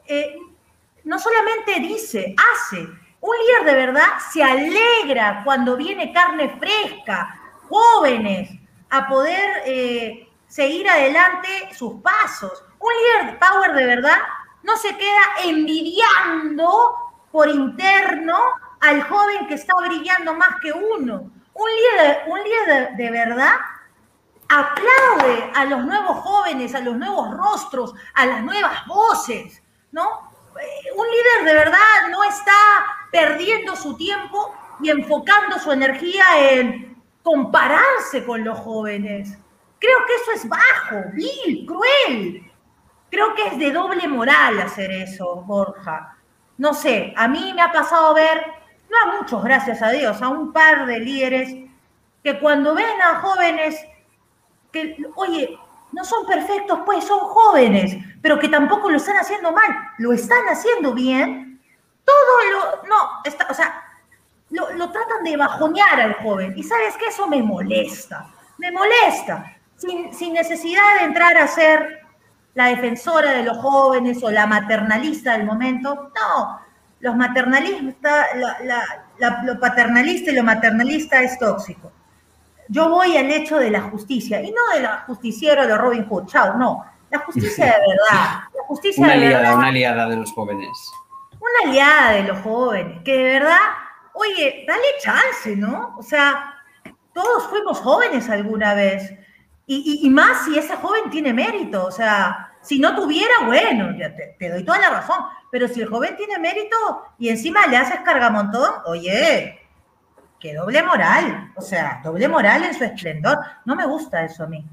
eh, 0.06 0.36
no 1.04 1.18
solamente 1.18 1.80
dice, 1.80 2.36
hace. 2.38 2.78
Un 3.20 3.36
líder 3.36 3.64
de 3.64 3.86
verdad 3.86 4.18
se 4.32 4.44
alegra 4.44 5.42
cuando 5.44 5.76
viene 5.76 6.12
carne 6.12 6.56
fresca, 6.58 7.40
jóvenes, 7.68 8.61
a 8.92 9.08
poder 9.08 9.62
eh, 9.64 10.28
seguir 10.46 10.88
adelante 10.88 11.48
sus 11.74 11.94
pasos. 12.02 12.62
Un 12.78 12.92
líder 12.92 13.38
power 13.38 13.72
de 13.72 13.86
verdad 13.86 14.18
no 14.62 14.76
se 14.76 14.96
queda 14.96 15.22
envidiando 15.44 16.94
por 17.32 17.48
interno 17.48 18.38
al 18.80 19.02
joven 19.04 19.46
que 19.48 19.54
está 19.54 19.74
brillando 19.76 20.34
más 20.34 20.60
que 20.60 20.72
uno. 20.72 21.30
Un 21.54 21.70
líder, 21.70 22.24
un 22.26 22.38
líder 22.42 22.90
de, 22.96 23.02
de 23.02 23.10
verdad 23.10 23.54
aplaude 24.48 25.50
a 25.54 25.64
los 25.64 25.84
nuevos 25.84 26.18
jóvenes, 26.18 26.74
a 26.74 26.80
los 26.80 26.94
nuevos 26.96 27.30
rostros, 27.34 27.94
a 28.12 28.26
las 28.26 28.42
nuevas 28.42 28.86
voces, 28.86 29.62
¿no? 29.90 30.30
Eh, 30.60 30.90
Un 30.94 31.06
líder 31.06 31.44
de 31.46 31.54
verdad 31.54 32.08
no 32.10 32.22
está 32.24 32.52
perdiendo 33.10 33.74
su 33.74 33.96
tiempo 33.96 34.54
y 34.82 34.90
enfocando 34.90 35.58
su 35.58 35.72
energía 35.72 36.24
en 36.36 36.91
compararse 37.22 38.24
con 38.24 38.44
los 38.44 38.58
jóvenes. 38.58 39.38
Creo 39.78 39.98
que 40.06 40.14
eso 40.14 40.32
es 40.32 40.48
bajo, 40.48 41.10
vil, 41.12 41.66
cruel. 41.66 42.50
Creo 43.10 43.34
que 43.34 43.46
es 43.48 43.58
de 43.58 43.72
doble 43.72 44.08
moral 44.08 44.60
hacer 44.60 44.90
eso, 44.90 45.42
Borja. 45.42 46.16
No 46.58 46.74
sé, 46.74 47.12
a 47.16 47.28
mí 47.28 47.52
me 47.54 47.62
ha 47.62 47.72
pasado 47.72 48.14
ver, 48.14 48.46
no 48.90 48.96
a 48.98 49.16
muchos, 49.18 49.42
gracias 49.42 49.82
a 49.82 49.90
Dios, 49.90 50.20
a 50.22 50.28
un 50.28 50.52
par 50.52 50.86
de 50.86 51.00
líderes 51.00 51.54
que 52.22 52.38
cuando 52.38 52.74
ven 52.74 53.02
a 53.02 53.20
jóvenes 53.20 53.76
que, 54.70 54.96
oye, 55.16 55.58
no 55.92 56.04
son 56.04 56.26
perfectos, 56.26 56.80
pues 56.86 57.04
son 57.04 57.20
jóvenes, 57.20 57.96
pero 58.22 58.38
que 58.38 58.48
tampoco 58.48 58.90
lo 58.90 58.96
están 58.96 59.16
haciendo 59.16 59.52
mal, 59.52 59.70
lo 59.98 60.12
están 60.12 60.46
haciendo 60.48 60.94
bien, 60.94 61.60
todo 62.04 62.50
lo, 62.52 62.88
no, 62.88 62.96
está, 63.24 63.46
o 63.50 63.54
sea, 63.54 63.81
lo, 64.52 64.70
lo 64.74 64.90
tratan 64.90 65.24
de 65.24 65.36
bajonear 65.36 66.00
al 66.00 66.14
joven. 66.22 66.54
Y 66.56 66.62
sabes 66.62 66.96
que 66.96 67.06
eso 67.06 67.26
me 67.26 67.42
molesta, 67.42 68.28
me 68.58 68.70
molesta, 68.70 69.56
sin, 69.76 70.14
sin 70.14 70.32
necesidad 70.34 70.98
de 71.00 71.06
entrar 71.06 71.36
a 71.36 71.48
ser 71.48 72.00
la 72.54 72.66
defensora 72.66 73.32
de 73.32 73.42
los 73.42 73.58
jóvenes 73.58 74.22
o 74.22 74.30
la 74.30 74.46
maternalista 74.46 75.32
del 75.32 75.44
momento. 75.46 76.12
No, 76.14 76.60
los 77.00 77.16
maternalistas, 77.16 78.26
la, 78.36 78.56
la, 78.62 79.04
la, 79.18 79.42
lo 79.42 79.58
paternalista 79.58 80.30
y 80.30 80.34
lo 80.34 80.44
maternalista 80.44 81.20
es 81.22 81.38
tóxico. 81.38 81.90
Yo 82.68 82.88
voy 82.88 83.16
al 83.16 83.30
hecho 83.30 83.58
de 83.58 83.70
la 83.70 83.80
justicia, 83.82 84.40
y 84.40 84.50
no 84.50 84.60
de 84.74 84.82
la 84.82 84.98
justiciera 85.06 85.66
de 85.66 85.76
Robin 85.76 86.06
Hood, 86.08 86.26
chao, 86.26 86.54
no, 86.56 86.84
la 87.10 87.18
justicia 87.18 87.66
de 87.66 87.72
verdad, 87.72 88.44
la 88.54 88.64
justicia 88.66 89.02
Una 89.04 89.12
de 89.12 89.18
aliada, 89.18 89.38
verdad 89.40 89.58
una 89.58 89.68
aliada 89.68 90.08
de 90.08 90.16
los 90.16 90.32
jóvenes. 90.32 90.92
una 91.40 91.70
aliada 91.70 92.12
de 92.12 92.22
los 92.22 92.38
jóvenes, 92.38 93.02
que 93.02 93.16
de 93.16 93.22
verdad, 93.24 93.58
oye, 94.14 94.64
dale 94.66 94.82
chance, 95.00 95.56
¿no? 95.56 95.94
O 95.98 96.02
sea, 96.02 96.54
todos 97.12 97.46
fuimos 97.48 97.78
jóvenes 97.78 98.28
alguna 98.30 98.74
vez. 98.74 99.12
Y, 99.66 100.00
y- 100.02 100.06
y 100.06 100.10
más 100.10 100.44
si 100.44 100.58
ese 100.58 100.76
joven 100.76 101.10
tiene 101.10 101.32
mérito. 101.32 101.86
O 101.86 101.90
sea, 101.90 102.52
si 102.62 102.78
no 102.78 102.94
tuviera, 102.94 103.32
bueno, 103.46 103.96
ya 103.98 104.14
te, 104.14 104.36
te 104.38 104.48
doy 104.50 104.64
toda 104.64 104.78
la 104.78 104.90
razón. 104.90 105.18
Pero 105.50 105.68
si 105.68 105.80
el 105.82 105.88
joven 105.88 106.16
tiene 106.16 106.38
mérito 106.38 106.76
y 107.18 107.28
encima 107.28 107.66
le 107.66 107.76
haces 107.76 108.00
cargamontón, 108.00 108.70
oye, 108.86 109.58
qué 110.40 110.54
doble 110.54 110.82
moral. 110.82 111.52
O 111.56 111.60
sea, 111.60 112.00
doble 112.02 112.26
moral 112.28 112.64
en 112.64 112.74
su 112.74 112.84
esplendor. 112.84 113.38
No 113.64 113.76
me 113.76 113.86
gusta 113.86 114.24
eso 114.24 114.44
a 114.44 114.46
mí. 114.46 114.64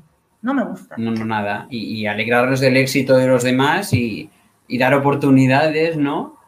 No 0.41 0.53
me 0.53 0.63
gusta. 0.63 0.95
No, 0.97 1.11
no, 1.11 1.25
nada. 1.25 1.67
Y, 1.69 1.99
y 1.99 2.07
alegrarnos 2.07 2.61
del 2.61 2.77
éxito 2.77 3.17
de 3.17 3.27
los 3.27 3.43
demás 3.43 3.91
y, 3.93 4.29
y 4.69 4.77
dar 4.77 4.93
oportunidades, 4.93 5.97
¿no? 5.97 6.38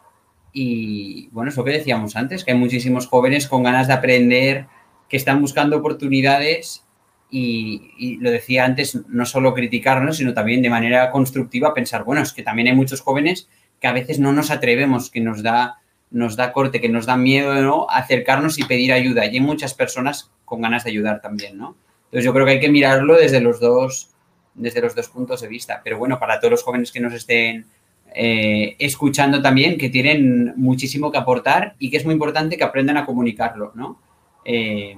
Y 0.53 1.29
bueno, 1.31 1.49
es 1.49 1.57
lo 1.57 1.63
que 1.63 1.71
decíamos 1.71 2.15
antes, 2.15 2.43
que 2.43 2.51
hay 2.51 2.57
muchísimos 2.57 3.07
jóvenes 3.07 3.47
con 3.47 3.63
ganas 3.63 3.87
de 3.87 3.93
aprender, 3.93 4.67
que 5.07 5.17
están 5.17 5.41
buscando 5.41 5.77
oportunidades 5.77 6.85
y, 7.29 8.17
lo 8.19 8.29
decía 8.29 8.65
antes, 8.65 8.99
no 9.07 9.25
solo 9.25 9.53
criticarnos, 9.53 10.17
sino 10.17 10.33
también 10.33 10.61
de 10.61 10.69
manera 10.69 11.09
constructiva 11.11 11.73
pensar, 11.73 12.03
bueno, 12.03 12.21
es 12.21 12.33
que 12.33 12.43
también 12.43 12.67
hay 12.67 12.75
muchos 12.75 13.01
jóvenes 13.01 13.47
que 13.79 13.87
a 13.87 13.93
veces 13.93 14.19
no 14.19 14.33
nos 14.33 14.51
atrevemos, 14.51 15.09
que 15.09 15.21
nos 15.21 15.41
da, 15.41 15.79
nos 16.11 16.35
da 16.35 16.51
corte, 16.51 16.81
que 16.81 16.89
nos 16.89 17.05
da 17.05 17.15
miedo, 17.15 17.53
¿no? 17.55 17.87
Acercarnos 17.89 18.59
y 18.59 18.63
pedir 18.63 18.91
ayuda. 18.91 19.25
Y 19.25 19.35
hay 19.35 19.39
muchas 19.39 19.73
personas 19.73 20.31
con 20.45 20.61
ganas 20.61 20.83
de 20.83 20.91
ayudar 20.91 21.21
también, 21.21 21.57
¿no? 21.57 21.75
Entonces 22.05 22.25
yo 22.25 22.33
creo 22.33 22.45
que 22.45 22.51
hay 22.51 22.59
que 22.59 22.69
mirarlo 22.69 23.15
desde 23.15 23.39
los 23.39 23.61
dos, 23.61 24.09
desde 24.53 24.81
los 24.81 24.93
dos 24.93 25.07
puntos 25.07 25.41
de 25.41 25.47
vista. 25.47 25.81
Pero 25.83 25.97
bueno, 25.97 26.19
para 26.19 26.39
todos 26.39 26.51
los 26.51 26.63
jóvenes 26.63 26.91
que 26.91 26.99
nos 26.99 27.13
estén 27.13 27.65
eh, 28.13 28.75
escuchando 28.79 29.41
también, 29.41 29.77
que 29.77 29.89
tienen 29.89 30.53
muchísimo 30.57 31.11
que 31.11 31.17
aportar 31.17 31.75
y 31.79 31.89
que 31.89 31.97
es 31.97 32.05
muy 32.05 32.13
importante 32.13 32.57
que 32.57 32.63
aprendan 32.63 32.97
a 32.97 33.05
comunicarlo, 33.05 33.71
¿no? 33.75 33.99
Eh, 34.45 34.95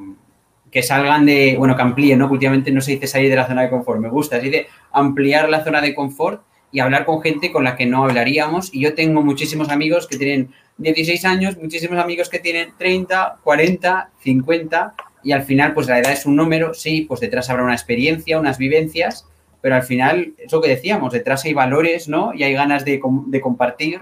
que 0.72 0.82
salgan 0.82 1.26
de, 1.26 1.56
bueno, 1.58 1.76
que 1.76 1.82
amplíen, 1.84 2.20
¿no? 2.20 2.28
Últimamente 2.28 2.72
no 2.72 2.82
se 2.82 2.94
dice 2.94 3.08
salir 3.08 3.30
de 3.30 3.36
la 3.36 3.48
zona 3.48 3.62
de 3.62 3.70
confort, 3.70 4.00
me 4.00 4.10
gusta, 4.10 4.40
se 4.40 4.48
dice 4.48 4.68
ampliar 4.92 5.48
la 5.50 5.64
zona 5.64 5.82
de 5.82 5.94
confort 5.94 6.42
y 6.72 6.80
hablar 6.80 7.06
con 7.06 7.22
gente 7.22 7.52
con 7.52 7.64
la 7.64 7.76
que 7.76 7.86
no 7.86 8.04
hablaríamos. 8.04 8.74
Y 8.74 8.82
yo 8.82 8.96
tengo 8.96 9.22
muchísimos 9.22 9.70
amigos 9.70 10.08
que 10.08 10.18
tienen 10.18 10.50
16 10.78 11.24
años, 11.26 11.58
muchísimos 11.58 12.00
amigos 12.00 12.30
que 12.30 12.40
tienen 12.40 12.74
30, 12.78 13.40
40, 13.44 14.10
50 14.20 14.96
y 15.24 15.32
al 15.32 15.44
final, 15.44 15.74
pues 15.74 15.88
la 15.88 16.00
edad 16.00 16.12
es 16.12 16.26
un 16.26 16.36
número, 16.36 16.74
sí, 16.74 17.06
pues 17.08 17.22
detrás 17.22 17.50
habrá 17.50 17.64
una 17.64 17.74
experiencia, 17.74 18.40
unas 18.40 18.58
vivencias, 18.58 19.28
pero 19.64 19.76
al 19.76 19.84
final, 19.84 20.34
es 20.38 20.52
lo 20.52 20.60
que 20.60 20.68
decíamos, 20.68 21.14
detrás 21.14 21.46
hay 21.46 21.54
valores, 21.54 22.10
¿no? 22.10 22.34
Y 22.34 22.44
hay 22.44 22.52
ganas 22.52 22.84
de 22.84 23.00
compartir 23.00 24.02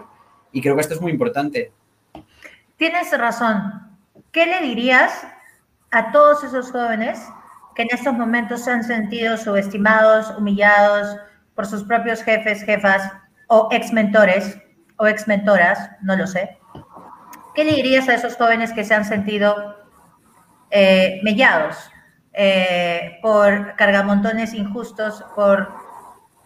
y 0.51 0.59
creo 0.59 0.73
que 0.73 0.81
esto 0.81 0.95
es 0.95 1.01
muy 1.01 1.11
importante. 1.11 1.71
Tienes 2.77 3.15
razón. 3.15 3.91
¿Qué 4.31 4.47
le 4.47 4.59
dirías 4.61 5.23
a 5.91 6.11
todos 6.11 6.43
esos 6.43 6.71
jóvenes 6.71 7.21
que 7.75 7.83
en 7.83 7.89
estos 7.91 8.15
momentos 8.15 8.63
se 8.63 8.71
han 8.71 8.83
sentido 8.83 9.37
subestimados, 9.37 10.35
humillados 10.35 11.15
por 11.53 11.67
sus 11.67 11.83
propios 11.83 12.23
jefes, 12.23 12.63
jefas 12.63 13.11
o 13.45 13.69
ex 13.71 13.93
mentores 13.93 14.57
o 14.97 15.05
ex 15.05 15.27
mentoras? 15.27 15.91
No 16.01 16.15
lo 16.15 16.25
sé. 16.25 16.57
¿Qué 17.53 17.65
le 17.65 17.73
dirías 17.73 18.09
a 18.09 18.15
esos 18.15 18.35
jóvenes 18.35 18.73
que 18.73 18.83
se 18.83 18.95
han 18.95 19.05
sentido 19.05 19.77
eh, 20.71 21.19
mellados 21.21 21.90
eh, 22.33 23.19
por 23.21 23.75
cargamontones 23.75 24.53
injustos, 24.53 25.23
por 25.35 25.69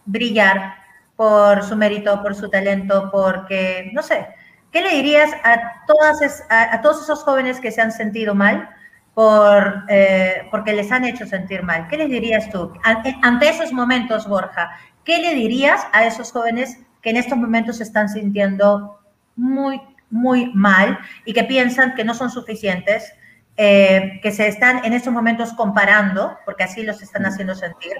brillar, 0.04 0.74
por 1.16 1.62
su 1.62 1.76
mérito, 1.76 2.22
por 2.22 2.34
su 2.34 2.48
talento, 2.48 3.08
porque, 3.10 3.90
no 3.92 4.02
sé, 4.02 4.26
¿qué 4.72 4.82
le 4.82 4.90
dirías 4.90 5.30
a, 5.44 5.84
todos 5.86 7.02
esos 7.02 7.22
jóvenes 7.22 7.60
que 7.60 7.70
se 7.70 7.80
han 7.80 7.92
sentido 7.92 8.34
mal 8.34 8.68
por, 9.14 9.84
eh, 9.88 10.46
porque 10.50 10.74
les 10.74 10.90
han 10.92 11.04
hecho 11.04 11.26
sentir 11.26 11.62
mal? 11.62 11.88
¿Qué 11.88 11.96
les 11.96 12.10
dirías 12.10 12.50
tú 12.50 12.72
ante, 12.82 13.16
ante 13.22 13.48
esos 13.48 13.72
momentos, 13.72 14.28
Borja? 14.28 14.70
¿Qué 15.04 15.18
le 15.18 15.34
dirías 15.34 15.86
a 15.92 16.04
esos 16.04 16.32
jóvenes 16.32 16.78
que 17.00 17.10
en 17.10 17.16
estos 17.16 17.38
momentos 17.38 17.76
se 17.76 17.84
están 17.84 18.08
sintiendo 18.08 18.98
muy, 19.36 19.80
muy 20.10 20.52
mal 20.54 20.98
y 21.24 21.32
que 21.32 21.44
piensan 21.44 21.94
que 21.94 22.04
no 22.04 22.14
son 22.14 22.30
suficientes, 22.30 23.14
eh, 23.56 24.20
que 24.22 24.32
se 24.32 24.48
están 24.48 24.84
en 24.84 24.92
estos 24.92 25.12
momentos 25.12 25.52
comparando, 25.54 26.36
porque 26.44 26.64
así 26.64 26.82
los 26.82 27.00
están 27.02 27.24
haciendo 27.26 27.54
sentir? 27.54 27.92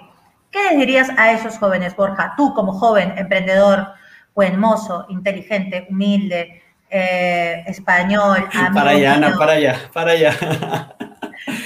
¿Qué 0.51 0.63
les 0.71 0.79
dirías 0.79 1.11
a 1.17 1.33
esos 1.33 1.59
jóvenes, 1.59 1.95
Borja? 1.97 2.35
Tú 2.37 2.55
como 2.55 2.73
joven, 2.73 3.15
emprendedor, 3.17 3.89
buen 4.35 4.59
mozo, 4.59 5.07
inteligente, 5.09 5.87
humilde, 5.91 6.63
eh, 6.91 7.65
español, 7.67 8.49
amigo 8.53 8.75
Para 8.75 8.91
allá, 8.91 9.15
Ana, 9.15 9.37
para 9.37 9.53
allá, 9.53 9.81
para 9.93 10.11
allá. 10.13 10.33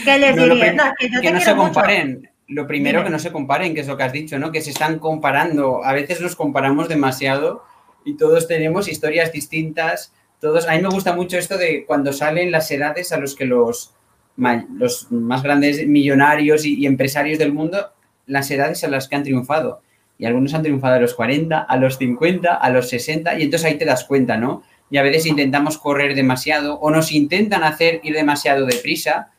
¿Qué 0.04 0.18
les 0.18 0.36
No, 0.36 0.44
dirías? 0.44 0.74
No, 0.74 0.84
es 0.86 0.92
que 0.98 1.08
yo 1.10 1.20
que 1.20 1.28
te 1.28 1.34
no 1.34 1.40
se 1.40 1.54
mucho. 1.54 1.64
comparen. 1.64 2.30
Lo 2.48 2.66
primero, 2.66 3.04
que 3.04 3.10
no 3.10 3.18
se 3.20 3.30
comparen, 3.30 3.74
que 3.74 3.82
es 3.82 3.86
lo 3.86 3.96
que 3.96 4.02
has 4.02 4.12
dicho, 4.12 4.36
¿no? 4.38 4.50
Que 4.50 4.60
se 4.60 4.70
están 4.70 4.98
comparando. 4.98 5.84
A 5.84 5.92
veces 5.92 6.20
nos 6.20 6.34
comparamos 6.34 6.88
demasiado 6.88 7.64
y 8.04 8.16
todos 8.16 8.48
tenemos 8.48 8.88
historias 8.88 9.30
distintas. 9.30 10.12
Todos, 10.40 10.66
a 10.66 10.72
mí 10.72 10.82
me 10.82 10.88
gusta 10.88 11.14
mucho 11.14 11.38
esto 11.38 11.58
de 11.58 11.84
cuando 11.86 12.12
salen 12.12 12.50
las 12.50 12.70
edades 12.70 13.12
a 13.12 13.18
los 13.18 13.34
que 13.34 13.44
los, 13.44 13.94
los 14.36 15.12
más 15.12 15.42
grandes 15.42 15.86
millonarios 15.86 16.64
y, 16.64 16.76
y 16.76 16.86
empresarios 16.86 17.38
del 17.38 17.52
mundo, 17.52 17.92
las 18.26 18.50
edades 18.50 18.82
a 18.84 18.88
las 18.88 19.08
que 19.08 19.16
han 19.16 19.22
triunfado. 19.22 19.82
Y 20.18 20.26
algunos 20.26 20.54
han 20.54 20.62
triunfado 20.62 20.94
a 20.94 21.00
los 21.00 21.14
40, 21.14 21.58
a 21.60 21.76
los 21.76 21.98
50, 21.98 22.54
a 22.54 22.70
los 22.70 22.88
60, 22.88 23.38
y 23.38 23.42
entonces 23.44 23.66
ahí 23.66 23.78
te 23.78 23.84
das 23.84 24.04
cuenta, 24.04 24.36
¿no? 24.36 24.62
Y 24.90 24.98
a 24.98 25.02
veces 25.02 25.26
intentamos 25.26 25.78
correr 25.78 26.14
demasiado 26.14 26.74
o 26.80 26.90
nos 26.90 27.12
intentan 27.12 27.62
hacer 27.62 28.00
ir 28.02 28.14
demasiado 28.14 28.66
deprisa 28.66 29.30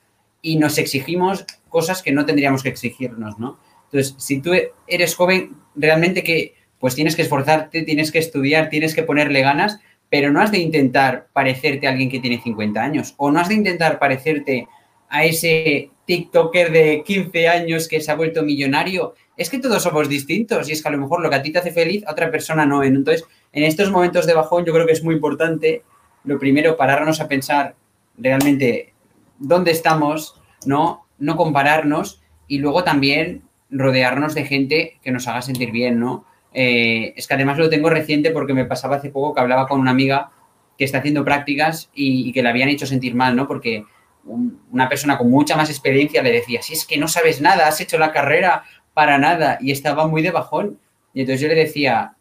y 0.42 0.58
nos 0.58 0.78
exigimos 0.78 1.46
cosas 1.70 2.02
que 2.02 2.12
no 2.12 2.26
tendríamos 2.26 2.64
que 2.64 2.70
exigirnos, 2.70 3.38
¿no? 3.40 3.60
Entonces, 3.86 4.16
si 4.18 4.42
tú 4.42 4.52
eres 4.88 5.16
joven, 5.16 5.56
realmente 5.76 6.24
que 6.24 6.56
pues 6.80 6.96
tienes 6.96 7.16
que 7.16 7.22
esforzarte, 7.22 7.84
tienes 7.84 8.12
que 8.12 8.20
estudiar, 8.20 8.70
tienes 8.70 8.96
que 8.96 9.04
ponerle 9.04 9.42
ganas, 9.42 9.80
pero 10.12 10.30
no 10.30 10.42
has 10.42 10.52
de 10.52 10.60
intentar 10.60 11.30
parecerte 11.32 11.88
a 11.88 11.92
alguien 11.92 12.10
que 12.10 12.20
tiene 12.20 12.42
50 12.42 12.84
años 12.84 13.16
o 13.16 13.32
no 13.32 13.40
has 13.40 13.48
de 13.48 13.56
intentar 13.56 13.98
parecerte 13.98 14.68
a 15.08 15.24
ese 15.24 15.90
TikToker 16.06 16.70
de 16.70 17.02
15 17.06 17.48
años 17.48 17.88
que 17.88 18.02
se 18.02 18.12
ha 18.12 18.16
vuelto 18.16 18.44
millonario. 18.44 19.16
Es 19.38 19.50
que 19.50 19.60
todos 19.60 19.82
somos 19.82 20.10
distintos 20.10 20.68
y 20.68 20.74
es 20.74 20.84
que 20.84 20.90
a 20.90 20.92
lo 20.92 20.98
mejor 20.98 21.22
lo 21.22 21.30
que 21.30 21.38
a 21.38 21.42
ti 21.42 21.54
te 21.54 21.60
hace 21.60 21.72
feliz, 21.72 22.04
a 22.06 22.12
otra 22.12 22.30
persona 22.30 22.66
no. 22.66 22.84
Entonces, 22.84 23.26
en 23.54 23.64
estos 23.64 23.90
momentos 23.90 24.26
de 24.26 24.34
bajón, 24.34 24.66
yo 24.66 24.74
creo 24.74 24.86
que 24.86 24.92
es 24.92 25.04
muy 25.04 25.16
importante, 25.16 25.84
lo 26.26 26.38
primero, 26.38 26.76
pararnos 26.76 27.22
a 27.22 27.30
pensar 27.30 27.76
realmente 28.18 28.94
dónde 29.40 29.72
estamos, 29.72 30.42
¿no? 30.66 31.06
No 31.20 31.38
compararnos 31.38 32.22
y 32.50 32.58
luego 32.58 32.84
también 32.84 33.44
rodearnos 33.70 34.36
de 34.36 34.44
gente 34.44 35.00
que 35.02 35.12
nos 35.12 35.30
haga 35.30 35.42
sentir 35.42 35.72
bien, 35.72 36.02
¿no? 36.02 36.26
Eh, 36.54 37.14
es 37.16 37.28
que 37.28 37.34
además 37.34 37.58
lo 37.58 37.70
tengo 37.70 37.90
reciente 37.90 38.32
porque 38.32 38.54
me 38.54 38.66
pasaba 38.66 38.98
hace 38.98 39.10
poco 39.10 39.34
que 39.34 39.42
hablaba 39.42 39.68
con 39.68 39.80
una 39.80 39.92
amiga 39.92 40.32
que 40.78 40.86
está 40.86 40.98
haciendo 40.98 41.24
prácticas 41.24 41.90
y, 41.94 42.32
que 42.34 42.44
le 42.44 42.50
habían 42.50 42.70
hecho 42.70 42.86
sentir 42.86 43.16
mal, 43.16 43.36
¿no? 43.36 43.48
Porque 43.48 43.86
un- 44.26 44.62
una 44.72 44.90
persona 44.90 45.18
con 45.18 45.30
mucha 45.30 45.56
más 45.56 45.70
experiencia 45.70 46.22
le 46.22 46.32
decía, 46.32 46.62
si 46.62 46.74
es 46.74 46.86
que 46.86 46.98
no 46.98 47.08
sabes 47.08 47.42
nada, 47.42 47.68
has 47.68 47.80
hecho 47.82 47.98
la 47.98 48.12
carrera 48.12 48.64
para 48.94 49.18
nada 49.18 49.58
y 49.62 49.72
estaba 49.72 50.08
muy 50.08 50.22
de 50.22 50.32
bajón. 50.32 50.80
Y 51.14 51.22
entonces 51.22 51.42
yo 51.42 51.48
le 51.48 51.56
decía, 51.56 52.16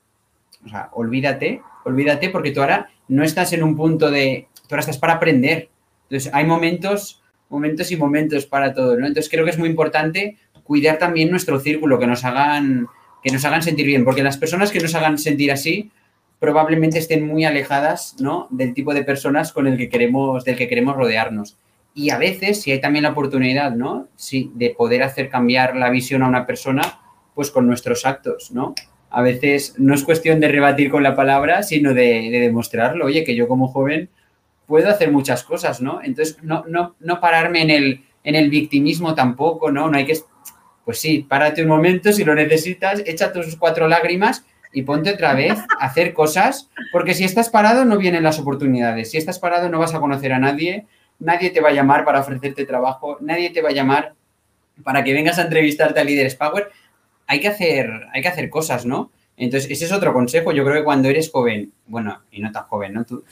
olvídate, 0.92 1.62
olvídate 1.84 2.28
porque 2.30 2.50
tú 2.50 2.60
ahora 2.60 2.90
no 3.08 3.24
estás 3.24 3.52
en 3.52 3.62
un 3.62 3.76
punto 3.76 4.10
de, 4.10 4.48
tú 4.54 4.74
ahora 4.74 4.80
estás 4.80 4.98
para 4.98 5.14
aprender. 5.14 5.68
Entonces 6.04 6.32
hay 6.34 6.44
momentos, 6.44 7.22
momentos 7.48 7.90
y 7.90 7.96
momentos 7.96 8.46
para 8.46 8.74
todo, 8.74 8.96
¿no? 8.96 9.06
Entonces 9.06 9.30
creo 9.30 9.44
que 9.44 9.50
es 9.50 9.58
muy 9.58 9.68
importante 9.68 10.36
cuidar 10.64 10.98
también 10.98 11.30
nuestro 11.30 11.58
círculo, 11.58 11.98
que 11.98 12.06
nos 12.06 12.24
hagan, 12.24 12.86
que 13.22 13.30
nos 13.30 13.44
hagan 13.44 13.62
sentir 13.62 13.86
bien, 13.86 14.04
porque 14.04 14.22
las 14.22 14.36
personas 14.36 14.70
que 14.70 14.80
nos 14.80 14.94
hagan 14.94 15.18
sentir 15.18 15.52
así 15.52 15.90
probablemente 16.38 16.98
estén 16.98 17.26
muy 17.26 17.44
alejadas, 17.44 18.16
¿no? 18.18 18.48
Del 18.50 18.72
tipo 18.72 18.94
de 18.94 19.04
personas 19.04 19.52
con 19.52 19.66
el 19.66 19.76
que 19.76 19.88
queremos, 19.88 20.44
del 20.44 20.56
que 20.56 20.68
queremos 20.68 20.96
rodearnos. 20.96 21.58
Y 21.94 22.10
a 22.10 22.18
veces, 22.18 22.62
si 22.62 22.72
hay 22.72 22.80
también 22.80 23.02
la 23.02 23.10
oportunidad, 23.10 23.72
¿no? 23.72 24.08
Sí, 24.16 24.50
de 24.54 24.70
poder 24.70 25.02
hacer 25.02 25.28
cambiar 25.28 25.76
la 25.76 25.90
visión 25.90 26.22
a 26.22 26.28
una 26.28 26.46
persona, 26.46 26.82
pues 27.34 27.50
con 27.50 27.66
nuestros 27.66 28.06
actos, 28.06 28.52
¿no? 28.52 28.74
A 29.10 29.22
veces 29.22 29.74
no 29.76 29.92
es 29.92 30.04
cuestión 30.04 30.40
de 30.40 30.48
rebatir 30.48 30.90
con 30.90 31.02
la 31.02 31.14
palabra, 31.14 31.62
sino 31.62 31.92
de, 31.92 32.30
de 32.30 32.40
demostrarlo. 32.40 33.06
Oye, 33.06 33.24
que 33.24 33.34
yo 33.34 33.46
como 33.46 33.68
joven 33.68 34.08
puedo 34.66 34.88
hacer 34.88 35.10
muchas 35.10 35.42
cosas, 35.42 35.82
¿no? 35.82 36.00
Entonces, 36.02 36.38
no, 36.42 36.64
no, 36.68 36.94
no 37.00 37.20
pararme 37.20 37.62
en 37.62 37.70
el, 37.70 38.04
en 38.22 38.36
el 38.36 38.48
victimismo 38.48 39.14
tampoco, 39.14 39.70
¿no? 39.70 39.90
No 39.90 39.98
hay 39.98 40.06
que... 40.06 40.16
Pues 40.84 40.98
sí, 40.98 41.24
párate 41.28 41.62
un 41.62 41.68
momento 41.68 42.12
si 42.12 42.24
lo 42.24 42.34
necesitas, 42.34 43.02
echa 43.06 43.32
tus 43.32 43.56
cuatro 43.56 43.86
lágrimas 43.88 44.44
y 44.72 44.82
ponte 44.82 45.10
otra 45.10 45.34
vez 45.34 45.58
a 45.78 45.84
hacer 45.84 46.12
cosas, 46.12 46.70
porque 46.92 47.14
si 47.14 47.24
estás 47.24 47.48
parado 47.48 47.84
no 47.84 47.98
vienen 47.98 48.22
las 48.22 48.38
oportunidades. 48.38 49.10
Si 49.10 49.18
estás 49.18 49.38
parado 49.38 49.68
no 49.68 49.78
vas 49.78 49.94
a 49.94 50.00
conocer 50.00 50.32
a 50.32 50.38
nadie, 50.38 50.86
nadie 51.18 51.50
te 51.50 51.60
va 51.60 51.70
a 51.70 51.72
llamar 51.72 52.04
para 52.04 52.20
ofrecerte 52.20 52.64
trabajo, 52.64 53.18
nadie 53.20 53.50
te 53.50 53.62
va 53.62 53.70
a 53.70 53.72
llamar 53.72 54.14
para 54.82 55.04
que 55.04 55.12
vengas 55.12 55.38
a 55.38 55.42
entrevistarte 55.42 56.00
a 56.00 56.04
Líderes 56.04 56.34
Power. 56.34 56.70
Hay 57.26 57.40
que 57.40 57.48
hacer, 57.48 58.08
hay 58.12 58.22
que 58.22 58.28
hacer 58.28 58.48
cosas, 58.48 58.86
¿no? 58.86 59.10
Entonces, 59.36 59.70
ese 59.70 59.86
es 59.86 59.92
otro 59.92 60.12
consejo. 60.12 60.52
Yo 60.52 60.64
creo 60.64 60.76
que 60.76 60.84
cuando 60.84 61.08
eres 61.08 61.30
joven, 61.30 61.72
bueno, 61.86 62.22
y 62.30 62.40
no 62.40 62.50
tan 62.52 62.64
joven, 62.64 62.92
¿no? 62.94 63.04
Tú 63.04 63.24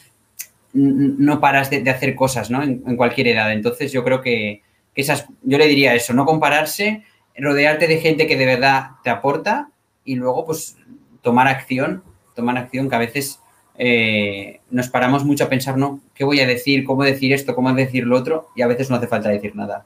no 0.72 1.40
paras 1.40 1.70
de, 1.70 1.88
hacer 1.90 2.14
cosas, 2.14 2.50
¿no? 2.50 2.62
En, 2.62 2.82
en 2.86 2.96
cualquier 2.96 3.28
edad. 3.28 3.52
Entonces, 3.52 3.90
yo 3.92 4.04
creo 4.04 4.20
que, 4.20 4.62
que 4.94 5.02
esas, 5.02 5.26
yo 5.42 5.58
le 5.58 5.66
diría 5.66 5.94
eso, 5.94 6.12
no 6.12 6.24
compararse, 6.24 7.04
rodearte 7.38 7.86
de 7.86 7.98
gente 7.98 8.26
que 8.26 8.36
de 8.36 8.46
verdad 8.46 8.90
te 9.02 9.10
aporta 9.10 9.68
y 10.04 10.16
luego 10.16 10.44
pues 10.46 10.76
tomar 11.22 11.48
acción, 11.48 12.02
tomar 12.34 12.58
acción 12.58 12.88
que 12.88 12.96
a 12.96 13.00
veces 13.00 13.40
eh, 13.76 14.60
nos 14.70 14.88
paramos 14.88 15.24
mucho 15.24 15.44
a 15.44 15.48
pensar, 15.48 15.76
¿no? 15.76 16.00
¿Qué 16.14 16.24
voy 16.24 16.40
a 16.40 16.46
decir? 16.46 16.84
¿Cómo 16.84 17.04
decir 17.04 17.32
esto? 17.32 17.54
¿Cómo 17.54 17.72
decir 17.74 18.06
lo 18.06 18.16
otro? 18.16 18.48
Y 18.56 18.62
a 18.62 18.66
veces 18.66 18.90
no 18.90 18.96
hace 18.96 19.06
falta 19.06 19.28
decir 19.28 19.54
nada. 19.54 19.84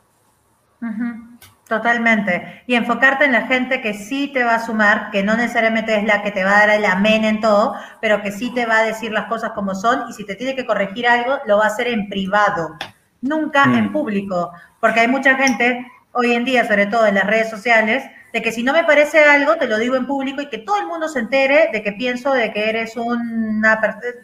Totalmente. 1.68 2.62
Y 2.66 2.74
enfocarte 2.74 3.24
en 3.24 3.32
la 3.32 3.46
gente 3.46 3.80
que 3.80 3.94
sí 3.94 4.30
te 4.34 4.44
va 4.44 4.56
a 4.56 4.66
sumar, 4.66 5.10
que 5.10 5.22
no 5.22 5.36
necesariamente 5.36 5.96
es 5.96 6.04
la 6.04 6.22
que 6.22 6.30
te 6.30 6.44
va 6.44 6.56
a 6.56 6.66
dar 6.66 6.70
el 6.70 6.84
amén 6.84 7.24
en 7.24 7.40
todo, 7.40 7.74
pero 8.00 8.20
que 8.20 8.32
sí 8.32 8.52
te 8.52 8.66
va 8.66 8.78
a 8.78 8.84
decir 8.84 9.12
las 9.12 9.26
cosas 9.26 9.52
como 9.52 9.74
son 9.74 10.10
y 10.10 10.12
si 10.12 10.26
te 10.26 10.34
tiene 10.34 10.54
que 10.56 10.66
corregir 10.66 11.06
algo, 11.06 11.38
lo 11.46 11.58
va 11.58 11.64
a 11.64 11.68
hacer 11.68 11.86
en 11.88 12.08
privado, 12.08 12.76
nunca 13.22 13.64
Mm. 13.66 13.74
en 13.76 13.92
público. 13.92 14.52
Porque 14.80 15.00
hay 15.00 15.08
mucha 15.08 15.36
gente 15.36 15.86
hoy 16.12 16.32
en 16.32 16.44
día, 16.44 16.66
sobre 16.66 16.86
todo 16.86 17.06
en 17.06 17.14
las 17.16 17.26
redes 17.26 17.50
sociales, 17.50 18.04
de 18.32 18.40
que 18.42 18.52
si 18.52 18.62
no 18.62 18.72
me 18.72 18.84
parece 18.84 19.18
algo, 19.24 19.56
te 19.56 19.66
lo 19.66 19.78
digo 19.78 19.94
en 19.96 20.06
público 20.06 20.40
y 20.40 20.48
que 20.48 20.58
todo 20.58 20.78
el 20.80 20.86
mundo 20.86 21.08
se 21.08 21.18
entere 21.18 21.68
de 21.72 21.82
que 21.82 21.92
pienso 21.92 22.32
de 22.32 22.50
que 22.52 22.68
eres 22.70 22.96
una 22.96 23.78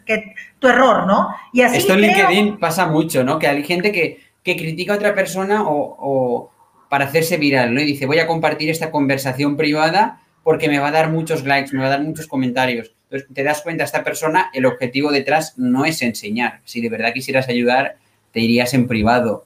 que 0.05 0.33
tu 0.57 0.67
error, 0.67 1.05
¿no? 1.05 1.29
Y 1.53 1.61
así 1.61 1.77
Esto 1.77 1.93
en 1.93 1.99
creo- 1.99 2.29
LinkedIn 2.29 2.57
pasa 2.59 2.87
mucho, 2.87 3.23
¿no? 3.23 3.37
Que 3.37 3.47
hay 3.47 3.63
gente 3.63 3.91
que, 3.91 4.19
que 4.43 4.55
critica 4.55 4.93
a 4.93 4.95
otra 4.97 5.13
persona 5.13 5.63
o, 5.63 5.95
o 5.99 6.51
para 6.89 7.05
hacerse 7.05 7.37
viral, 7.37 7.73
¿no? 7.75 7.81
Y 7.81 7.85
dice, 7.85 8.07
voy 8.07 8.17
a 8.19 8.25
compartir 8.25 8.69
esta 8.71 8.89
conversación 8.89 9.55
privada 9.57 10.21
porque 10.43 10.69
me 10.69 10.79
va 10.79 10.87
a 10.87 10.91
dar 10.91 11.09
muchos 11.11 11.43
likes, 11.45 11.71
me 11.75 11.81
va 11.81 11.87
a 11.87 11.91
dar 11.91 12.01
muchos 12.01 12.25
comentarios. 12.25 12.91
Entonces, 13.11 13.27
te 13.33 13.43
das 13.43 13.61
cuenta, 13.61 13.83
esta 13.83 14.03
persona, 14.03 14.49
el 14.53 14.65
objetivo 14.65 15.11
detrás 15.11 15.53
no 15.57 15.85
es 15.85 16.01
enseñar. 16.01 16.61
Si 16.63 16.81
de 16.81 16.89
verdad 16.89 17.13
quisieras 17.13 17.47
ayudar, 17.47 17.97
te 18.31 18.39
irías 18.39 18.73
en 18.73 18.87
privado. 18.87 19.45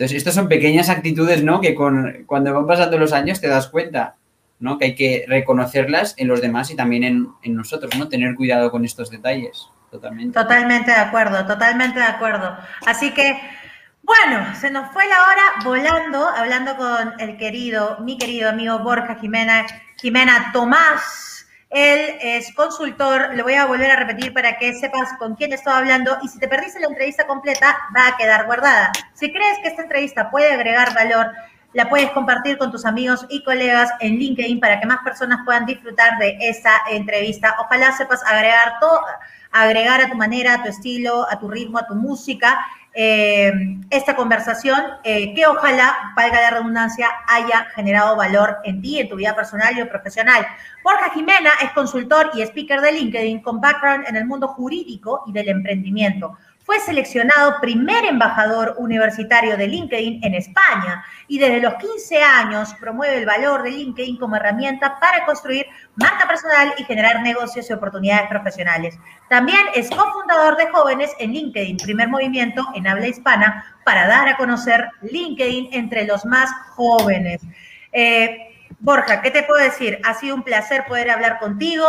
Entonces, 0.00 0.16
estas 0.16 0.34
son 0.34 0.48
pequeñas 0.48 0.88
actitudes, 0.88 1.44
¿no? 1.44 1.60
Que 1.60 1.74
con, 1.74 2.24
cuando 2.24 2.54
van 2.54 2.66
pasando 2.66 2.96
los 2.96 3.12
años 3.12 3.38
te 3.38 3.48
das 3.48 3.68
cuenta, 3.68 4.16
¿no? 4.58 4.78
Que 4.78 4.86
hay 4.86 4.94
que 4.94 5.26
reconocerlas 5.28 6.14
en 6.16 6.26
los 6.26 6.40
demás 6.40 6.70
y 6.70 6.74
también 6.74 7.04
en, 7.04 7.28
en 7.42 7.54
nosotros, 7.54 7.94
¿no? 7.98 8.08
Tener 8.08 8.34
cuidado 8.34 8.70
con 8.70 8.86
estos 8.86 9.10
detalles. 9.10 9.68
Totalmente. 9.90 10.32
Totalmente 10.32 10.90
de 10.90 10.96
acuerdo, 10.96 11.44
totalmente 11.46 11.98
de 11.98 12.06
acuerdo. 12.06 12.56
Así 12.86 13.12
que, 13.12 13.38
bueno, 14.02 14.54
se 14.58 14.70
nos 14.70 14.90
fue 14.90 15.06
la 15.06 15.16
hora 15.16 15.42
volando, 15.66 16.26
hablando 16.30 16.78
con 16.78 17.20
el 17.20 17.36
querido, 17.36 17.98
mi 18.00 18.16
querido 18.16 18.48
amigo 18.48 18.78
Borja 18.78 19.16
Jimena, 19.16 19.66
Jimena 20.00 20.48
Tomás. 20.54 21.39
Él 21.70 22.18
es 22.20 22.52
consultor, 22.52 23.32
le 23.34 23.44
voy 23.44 23.54
a 23.54 23.64
volver 23.64 23.92
a 23.92 23.96
repetir 23.96 24.34
para 24.34 24.58
que 24.58 24.74
sepas 24.74 25.12
con 25.20 25.36
quién 25.36 25.52
estoy 25.52 25.72
hablando 25.72 26.18
y 26.20 26.26
si 26.26 26.40
te 26.40 26.48
perdiste 26.48 26.80
la 26.80 26.88
entrevista 26.88 27.28
completa 27.28 27.78
va 27.96 28.08
a 28.08 28.16
quedar 28.16 28.46
guardada. 28.46 28.90
Si 29.14 29.32
crees 29.32 29.58
que 29.60 29.68
esta 29.68 29.82
entrevista 29.82 30.32
puede 30.32 30.52
agregar 30.52 30.92
valor, 30.94 31.30
la 31.72 31.88
puedes 31.88 32.10
compartir 32.10 32.58
con 32.58 32.72
tus 32.72 32.84
amigos 32.84 33.24
y 33.28 33.44
colegas 33.44 33.88
en 34.00 34.18
LinkedIn 34.18 34.58
para 34.58 34.80
que 34.80 34.86
más 34.86 34.98
personas 35.04 35.42
puedan 35.44 35.64
disfrutar 35.64 36.18
de 36.18 36.36
esa 36.40 36.72
entrevista. 36.90 37.54
Ojalá 37.60 37.92
sepas 37.92 38.24
agregar 38.24 38.80
todo, 38.80 39.00
agregar 39.52 40.00
a 40.00 40.10
tu 40.10 40.16
manera, 40.16 40.54
a 40.54 40.62
tu 40.64 40.70
estilo, 40.70 41.24
a 41.30 41.38
tu 41.38 41.48
ritmo, 41.48 41.78
a 41.78 41.86
tu 41.86 41.94
música, 41.94 42.58
eh, 42.92 43.52
esta 43.90 44.16
conversación 44.16 44.80
eh, 45.04 45.32
que 45.34 45.46
ojalá, 45.46 46.12
valga 46.16 46.40
la 46.40 46.50
redundancia, 46.50 47.08
haya 47.28 47.66
generado 47.74 48.16
valor 48.16 48.58
en 48.64 48.82
ti, 48.82 48.98
en 48.98 49.08
tu 49.08 49.16
vida 49.16 49.34
personal 49.34 49.78
y 49.78 49.84
profesional. 49.84 50.46
Borja 50.82 51.10
Jimena 51.10 51.50
es 51.62 51.70
consultor 51.72 52.30
y 52.34 52.42
speaker 52.42 52.80
de 52.80 52.92
LinkedIn 52.92 53.42
con 53.42 53.60
background 53.60 54.06
en 54.08 54.16
el 54.16 54.26
mundo 54.26 54.48
jurídico 54.48 55.22
y 55.26 55.32
del 55.32 55.48
emprendimiento. 55.48 56.36
Fue 56.70 56.78
seleccionado 56.78 57.60
primer 57.60 58.04
embajador 58.04 58.76
universitario 58.78 59.56
de 59.56 59.66
LinkedIn 59.66 60.22
en 60.22 60.34
España 60.36 61.04
y 61.26 61.40
desde 61.40 61.60
los 61.60 61.74
15 61.74 62.22
años 62.22 62.76
promueve 62.78 63.16
el 63.16 63.26
valor 63.26 63.64
de 63.64 63.72
LinkedIn 63.72 64.16
como 64.18 64.36
herramienta 64.36 65.00
para 65.00 65.26
construir 65.26 65.66
marca 65.96 66.28
personal 66.28 66.72
y 66.78 66.84
generar 66.84 67.22
negocios 67.22 67.68
y 67.68 67.72
oportunidades 67.72 68.28
profesionales. 68.28 68.96
También 69.28 69.58
es 69.74 69.90
cofundador 69.90 70.56
de 70.58 70.68
Jóvenes 70.68 71.10
en 71.18 71.32
LinkedIn, 71.32 71.76
primer 71.78 72.06
movimiento 72.06 72.64
en 72.76 72.86
habla 72.86 73.08
hispana 73.08 73.64
para 73.84 74.06
dar 74.06 74.28
a 74.28 74.36
conocer 74.36 74.90
LinkedIn 75.02 75.70
entre 75.72 76.04
los 76.04 76.24
más 76.24 76.52
jóvenes. 76.76 77.42
Eh, 77.90 78.46
Borja, 78.78 79.20
¿qué 79.22 79.30
te 79.30 79.42
puedo 79.42 79.62
decir? 79.62 79.98
Ha 80.04 80.14
sido 80.14 80.36
un 80.36 80.44
placer 80.44 80.84
poder 80.86 81.10
hablar 81.10 81.38
contigo. 81.40 81.84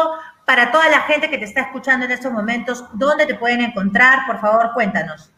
Para 0.51 0.69
toda 0.69 0.89
la 0.89 1.03
gente 1.03 1.29
que 1.29 1.37
te 1.37 1.45
está 1.45 1.61
escuchando 1.61 2.05
en 2.05 2.11
estos 2.11 2.29
momentos, 2.29 2.83
¿dónde 2.91 3.25
te 3.25 3.35
pueden 3.35 3.61
encontrar? 3.61 4.27
Por 4.27 4.41
favor, 4.41 4.71
cuéntanos. 4.73 5.31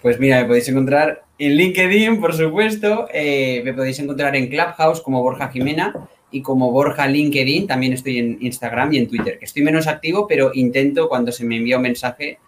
Pues 0.00 0.20
mira, 0.20 0.40
me 0.40 0.44
podéis 0.44 0.68
encontrar 0.68 1.24
en 1.36 1.56
LinkedIn, 1.56 2.20
por 2.20 2.32
supuesto. 2.32 3.08
eh, 3.12 3.60
me 3.64 3.74
podéis 3.74 3.98
encontrar 3.98 4.36
en 4.36 4.46
Clubhouse 4.46 5.00
como 5.00 5.20
Borja 5.20 5.48
Jimena 5.48 5.92
y 6.30 6.42
como 6.42 6.70
Borja 6.70 7.08
LinkedIn. 7.08 7.66
También 7.66 7.92
estoy 7.92 8.18
en 8.18 8.38
Instagram 8.40 8.92
y 8.92 8.98
en 8.98 9.08
Twitter, 9.08 9.36
que 9.36 9.46
estoy 9.46 9.64
menos 9.64 9.88
activo, 9.88 10.28
pero 10.28 10.52
intento 10.54 11.08
cuando 11.08 11.32
se 11.32 11.44
me 11.44 11.56
envía 11.56 11.78
un 11.78 11.82
mensaje 11.82 12.38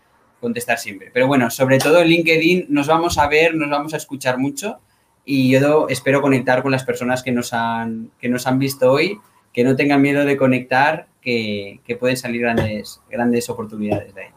contestar 0.41 0.79
siempre. 0.79 1.11
Pero 1.12 1.27
bueno, 1.27 1.51
sobre 1.51 1.79
todo 1.79 2.01
en 2.01 2.07
LinkedIn 2.07 2.67
nos 2.69 2.87
vamos 2.87 3.19
a 3.19 3.27
ver, 3.27 3.57
nos 3.57 3.71
vamos 3.71 3.93
a 3.93 3.97
escuchar 3.97 4.39
mucho 4.39 4.79
y 5.25 5.51
yo 5.51 5.89
espero 5.89 6.23
conectar 6.23 6.62
con 6.62 6.71
las 6.71 6.85
personas 6.85 7.25
que 7.25 7.33
nos 7.33 7.53
han, 7.53 8.12
que 8.21 8.29
nos 8.29 8.47
han 8.47 8.61
visto 8.61 8.93
hoy, 8.93 9.19
que 9.53 9.64
no 9.64 9.75
tengan 9.75 10.01
miedo 10.01 10.25
de 10.25 10.37
conectar, 10.37 11.09
que, 11.27 11.97
pueden 11.99 12.16
salir 12.16 12.43
grandes, 12.43 13.03
grandes 13.11 13.51
oportunidades 13.51 14.14
de 14.14 14.22
ahí. 14.22 14.31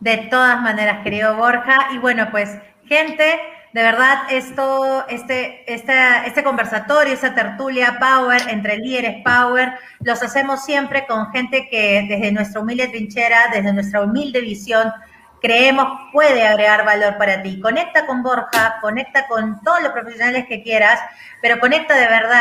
De 0.00 0.16
todas 0.30 0.60
maneras, 0.62 1.02
querido 1.04 1.36
Borja. 1.36 1.88
Y 1.92 1.98
bueno, 1.98 2.28
pues, 2.30 2.56
gente, 2.86 3.38
de 3.74 3.82
verdad, 3.82 4.22
esto, 4.30 5.06
este, 5.08 5.70
esta, 5.72 6.24
este 6.24 6.42
conversatorio, 6.42 7.12
esta 7.12 7.34
tertulia 7.34 7.98
Power 8.00 8.40
entre 8.48 8.78
líderes 8.78 9.22
Power, 9.22 9.74
los 10.00 10.22
hacemos 10.22 10.64
siempre 10.64 11.06
con 11.06 11.30
gente 11.30 11.68
que 11.68 12.06
desde 12.08 12.32
nuestra 12.32 12.62
humilde 12.62 12.88
trinchera, 12.88 13.48
desde 13.52 13.72
nuestra 13.74 14.00
humilde 14.00 14.40
visión, 14.40 14.90
creemos 15.42 15.86
puede 16.12 16.46
agregar 16.46 16.86
valor 16.86 17.18
para 17.18 17.42
ti. 17.42 17.60
Conecta 17.60 18.06
con 18.06 18.22
Borja, 18.22 18.78
conecta 18.80 19.26
con 19.26 19.60
todos 19.62 19.82
los 19.82 19.92
profesionales 19.92 20.46
que 20.48 20.62
quieras, 20.62 21.00
pero 21.42 21.60
conecta 21.60 21.94
de 21.96 22.06
verdad, 22.06 22.40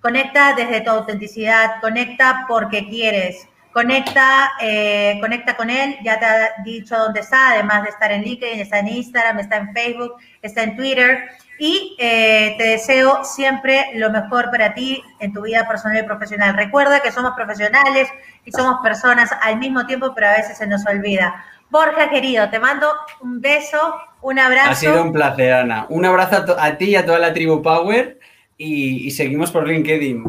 conecta 0.00 0.54
desde 0.54 0.80
tu 0.80 0.90
autenticidad, 0.90 1.80
conecta 1.80 2.44
porque 2.48 2.88
quieres. 2.88 3.48
Conecta, 3.72 4.52
eh, 4.60 5.18
conecta 5.20 5.56
con 5.56 5.70
él, 5.70 5.98
ya 6.02 6.18
te 6.18 6.24
ha 6.24 6.50
dicho 6.64 6.96
dónde 6.96 7.20
está, 7.20 7.50
además 7.50 7.84
de 7.84 7.90
estar 7.90 8.10
en 8.10 8.22
LinkedIn, 8.22 8.60
está 8.60 8.78
en 8.80 8.88
Instagram, 8.88 9.38
está 9.38 9.56
en 9.58 9.72
Facebook, 9.72 10.14
está 10.42 10.62
en 10.62 10.74
Twitter. 10.74 11.28
Y 11.60 11.96
eh, 11.98 12.54
te 12.56 12.64
deseo 12.64 13.24
siempre 13.24 13.90
lo 13.94 14.10
mejor 14.10 14.50
para 14.50 14.74
ti 14.74 15.02
en 15.20 15.32
tu 15.32 15.42
vida 15.42 15.68
personal 15.68 15.98
y 15.98 16.06
profesional. 16.06 16.56
Recuerda 16.56 17.00
que 17.00 17.12
somos 17.12 17.32
profesionales 17.34 18.08
y 18.44 18.52
somos 18.52 18.80
personas 18.82 19.30
al 19.42 19.58
mismo 19.58 19.86
tiempo, 19.86 20.12
pero 20.14 20.28
a 20.28 20.32
veces 20.32 20.56
se 20.58 20.66
nos 20.66 20.86
olvida. 20.86 21.44
Borja, 21.70 22.08
querido, 22.08 22.48
te 22.48 22.58
mando 22.58 22.90
un 23.20 23.40
beso, 23.40 24.00
un 24.22 24.38
abrazo. 24.38 24.70
Ha 24.70 24.74
sido 24.74 25.02
un 25.02 25.12
placer, 25.12 25.52
Ana. 25.52 25.86
Un 25.90 26.06
abrazo 26.06 26.56
a, 26.58 26.64
a 26.64 26.78
ti 26.78 26.86
y 26.86 26.96
a 26.96 27.04
toda 27.04 27.18
la 27.18 27.34
tribu 27.34 27.60
Power 27.60 28.18
y, 28.58 29.06
y 29.06 29.10
seguimos 29.12 29.50
por 29.50 29.66
LinkedIn. 29.66 30.24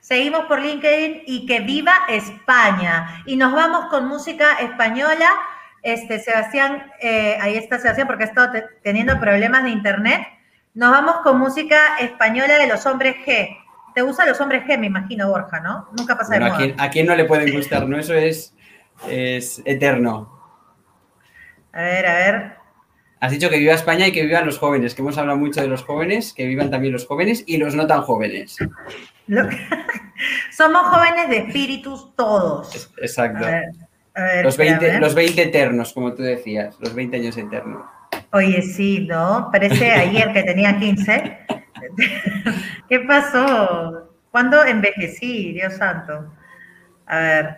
Seguimos 0.00 0.42
por 0.46 0.60
LinkedIn 0.60 1.22
y 1.26 1.46
que 1.46 1.60
viva 1.60 1.92
España. 2.10 3.22
Y 3.24 3.36
nos 3.36 3.52
vamos 3.54 3.86
con 3.86 4.06
música 4.06 4.56
española. 4.60 5.30
Este, 5.82 6.18
Sebastián, 6.18 6.90
eh, 7.00 7.38
ahí 7.40 7.56
está 7.56 7.78
Sebastián 7.78 8.06
porque 8.06 8.24
ha 8.24 8.26
estado 8.26 8.52
te- 8.52 8.64
teniendo 8.82 9.18
problemas 9.18 9.64
de 9.64 9.70
internet. 9.70 10.20
Nos 10.74 10.90
vamos 10.90 11.16
con 11.22 11.38
música 11.38 11.96
española 12.00 12.58
de 12.58 12.66
los 12.66 12.84
hombres 12.84 13.16
G. 13.24 13.56
¿Te 13.94 14.02
gustan 14.02 14.28
los 14.28 14.40
hombres 14.40 14.64
G, 14.64 14.76
me 14.78 14.88
imagino, 14.88 15.28
Borja, 15.28 15.60
no? 15.60 15.88
Nunca 15.96 16.18
pasa 16.18 16.32
de 16.34 16.40
Bueno, 16.40 16.54
¿a, 16.54 16.58
moda. 16.58 16.66
quién, 16.66 16.80
a 16.80 16.90
quién 16.90 17.06
no 17.06 17.14
le 17.14 17.24
pueden 17.26 17.54
gustar? 17.54 17.86
¿no? 17.86 17.96
Eso 17.96 18.12
es, 18.12 18.54
es 19.08 19.62
eterno. 19.64 20.30
A 21.72 21.80
ver, 21.82 22.06
a 22.06 22.14
ver. 22.14 22.52
Has 23.24 23.30
dicho 23.30 23.48
que 23.48 23.56
viva 23.56 23.72
España 23.72 24.06
y 24.06 24.12
que 24.12 24.22
vivan 24.22 24.44
los 24.44 24.58
jóvenes, 24.58 24.94
que 24.94 25.00
hemos 25.00 25.16
hablado 25.16 25.38
mucho 25.38 25.62
de 25.62 25.66
los 25.66 25.82
jóvenes, 25.82 26.34
que 26.34 26.44
vivan 26.44 26.70
también 26.70 26.92
los 26.92 27.06
jóvenes 27.06 27.42
y 27.46 27.56
los 27.56 27.74
no 27.74 27.86
tan 27.86 28.02
jóvenes. 28.02 28.58
Somos 30.52 30.82
jóvenes 30.88 31.30
de 31.30 31.38
espíritus 31.38 32.14
todos. 32.16 32.92
Exacto. 32.98 33.46
A 33.46 33.50
ver, 33.50 33.64
a 34.14 34.22
ver, 34.24 34.44
Los 34.44 34.58
20, 34.58 34.74
espérame. 34.74 35.00
los 35.00 35.14
20 35.14 35.42
eternos, 35.42 35.92
como 35.94 36.12
tú 36.12 36.22
decías, 36.22 36.76
los 36.80 36.94
20 36.94 37.16
años 37.16 37.38
eternos. 37.38 37.86
Oye, 38.32 38.60
sí, 38.60 39.06
¿no? 39.08 39.48
Parece 39.50 39.90
ayer 39.90 40.30
que 40.34 40.42
tenía 40.42 40.78
15. 40.78 41.38
¿Qué 42.90 43.00
pasó? 43.00 44.10
¿Cuándo 44.30 44.62
envejecí, 44.66 45.54
Dios 45.54 45.72
santo? 45.76 46.30
A 47.06 47.18
ver. 47.20 47.56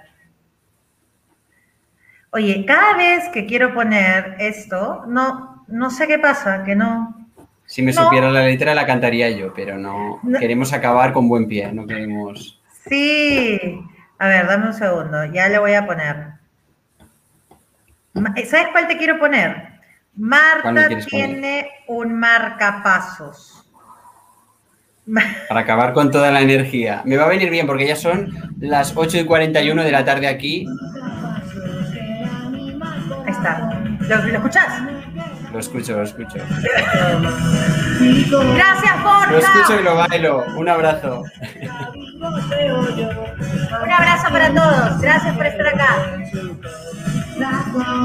Oye, 2.31 2.65
cada 2.65 2.97
vez 2.97 3.29
que 3.31 3.47
quiero 3.47 3.75
poner 3.75 4.37
esto, 4.39 5.03
no, 5.09 5.56
no 5.69 5.91
sé 5.91 6.07
qué 6.07 6.19
pasa, 6.19 6.63
que 6.65 6.75
no. 6.77 7.27
Si 7.67 7.83
me 7.83 7.93
No. 7.93 8.05
supiera 8.05 8.31
la 8.31 8.43
letra 8.45 8.75
la 8.75 8.87
cantaría 8.87 9.29
yo, 9.31 9.53
pero 9.55 9.77
no, 9.77 10.21
No. 10.23 10.39
queremos 10.39 10.73
acabar 10.73 11.13
con 11.13 11.29
buen 11.29 11.49
pie, 11.49 11.73
no 11.73 11.87
queremos... 11.87 12.61
Sí. 12.89 13.81
A 14.19 14.29
ver, 14.29 14.47
dame 14.47 14.67
un 14.69 14.75
segundo, 14.75 15.25
ya 15.27 15.49
le 15.49 15.59
voy 15.59 15.75
a 15.75 15.85
poner. 15.85 16.29
Ma- 18.15 18.35
¿Sabes 18.49 18.69
cuál 18.73 18.87
te 18.89 18.97
quiero 18.97 19.19
poner? 19.19 19.51
¿Cuál 19.53 19.65
me 20.15 20.29
Marta 20.29 20.71
poner? 20.73 21.05
tiene 21.07 21.69
un 21.89 22.15
marcapasos. 22.19 23.65
Para 25.49 25.61
acabar 25.61 25.93
con 25.93 26.11
toda 26.11 26.31
la 26.31 26.41
energía. 26.41 27.03
Me 27.05 27.17
va 27.17 27.25
a 27.25 27.29
venir 27.29 27.51
bien 27.51 27.67
porque 27.67 27.87
ya 27.87 27.95
son 27.97 28.33
las 28.59 28.97
8 28.97 29.19
y 29.19 29.25
41 29.25 29.85
de 29.85 29.93
la 29.93 30.05
tarde 30.05 30.27
aquí. 30.27 30.67
Ahí 33.25 33.31
está. 33.33 33.59
¿Lo, 34.09 34.17
lo 34.17 34.35
escuchás? 34.37 34.83
Lo 35.57 35.61
escucho, 35.61 35.97
lo 35.97 36.03
escucho. 36.03 36.37
Gracias, 38.55 38.95
Lo 39.31 39.39
escucho 39.39 39.81
y 39.81 39.83
lo 39.85 39.97
bailo. 39.97 40.45
Un 40.55 40.69
abrazo. 40.69 41.24
Un 43.83 43.91
abrazo 43.91 44.28
para 44.31 44.53
todos. 44.53 45.01
Gracias 45.01 45.35
por 45.35 45.47
estar 45.47 45.66
acá. 45.69 45.97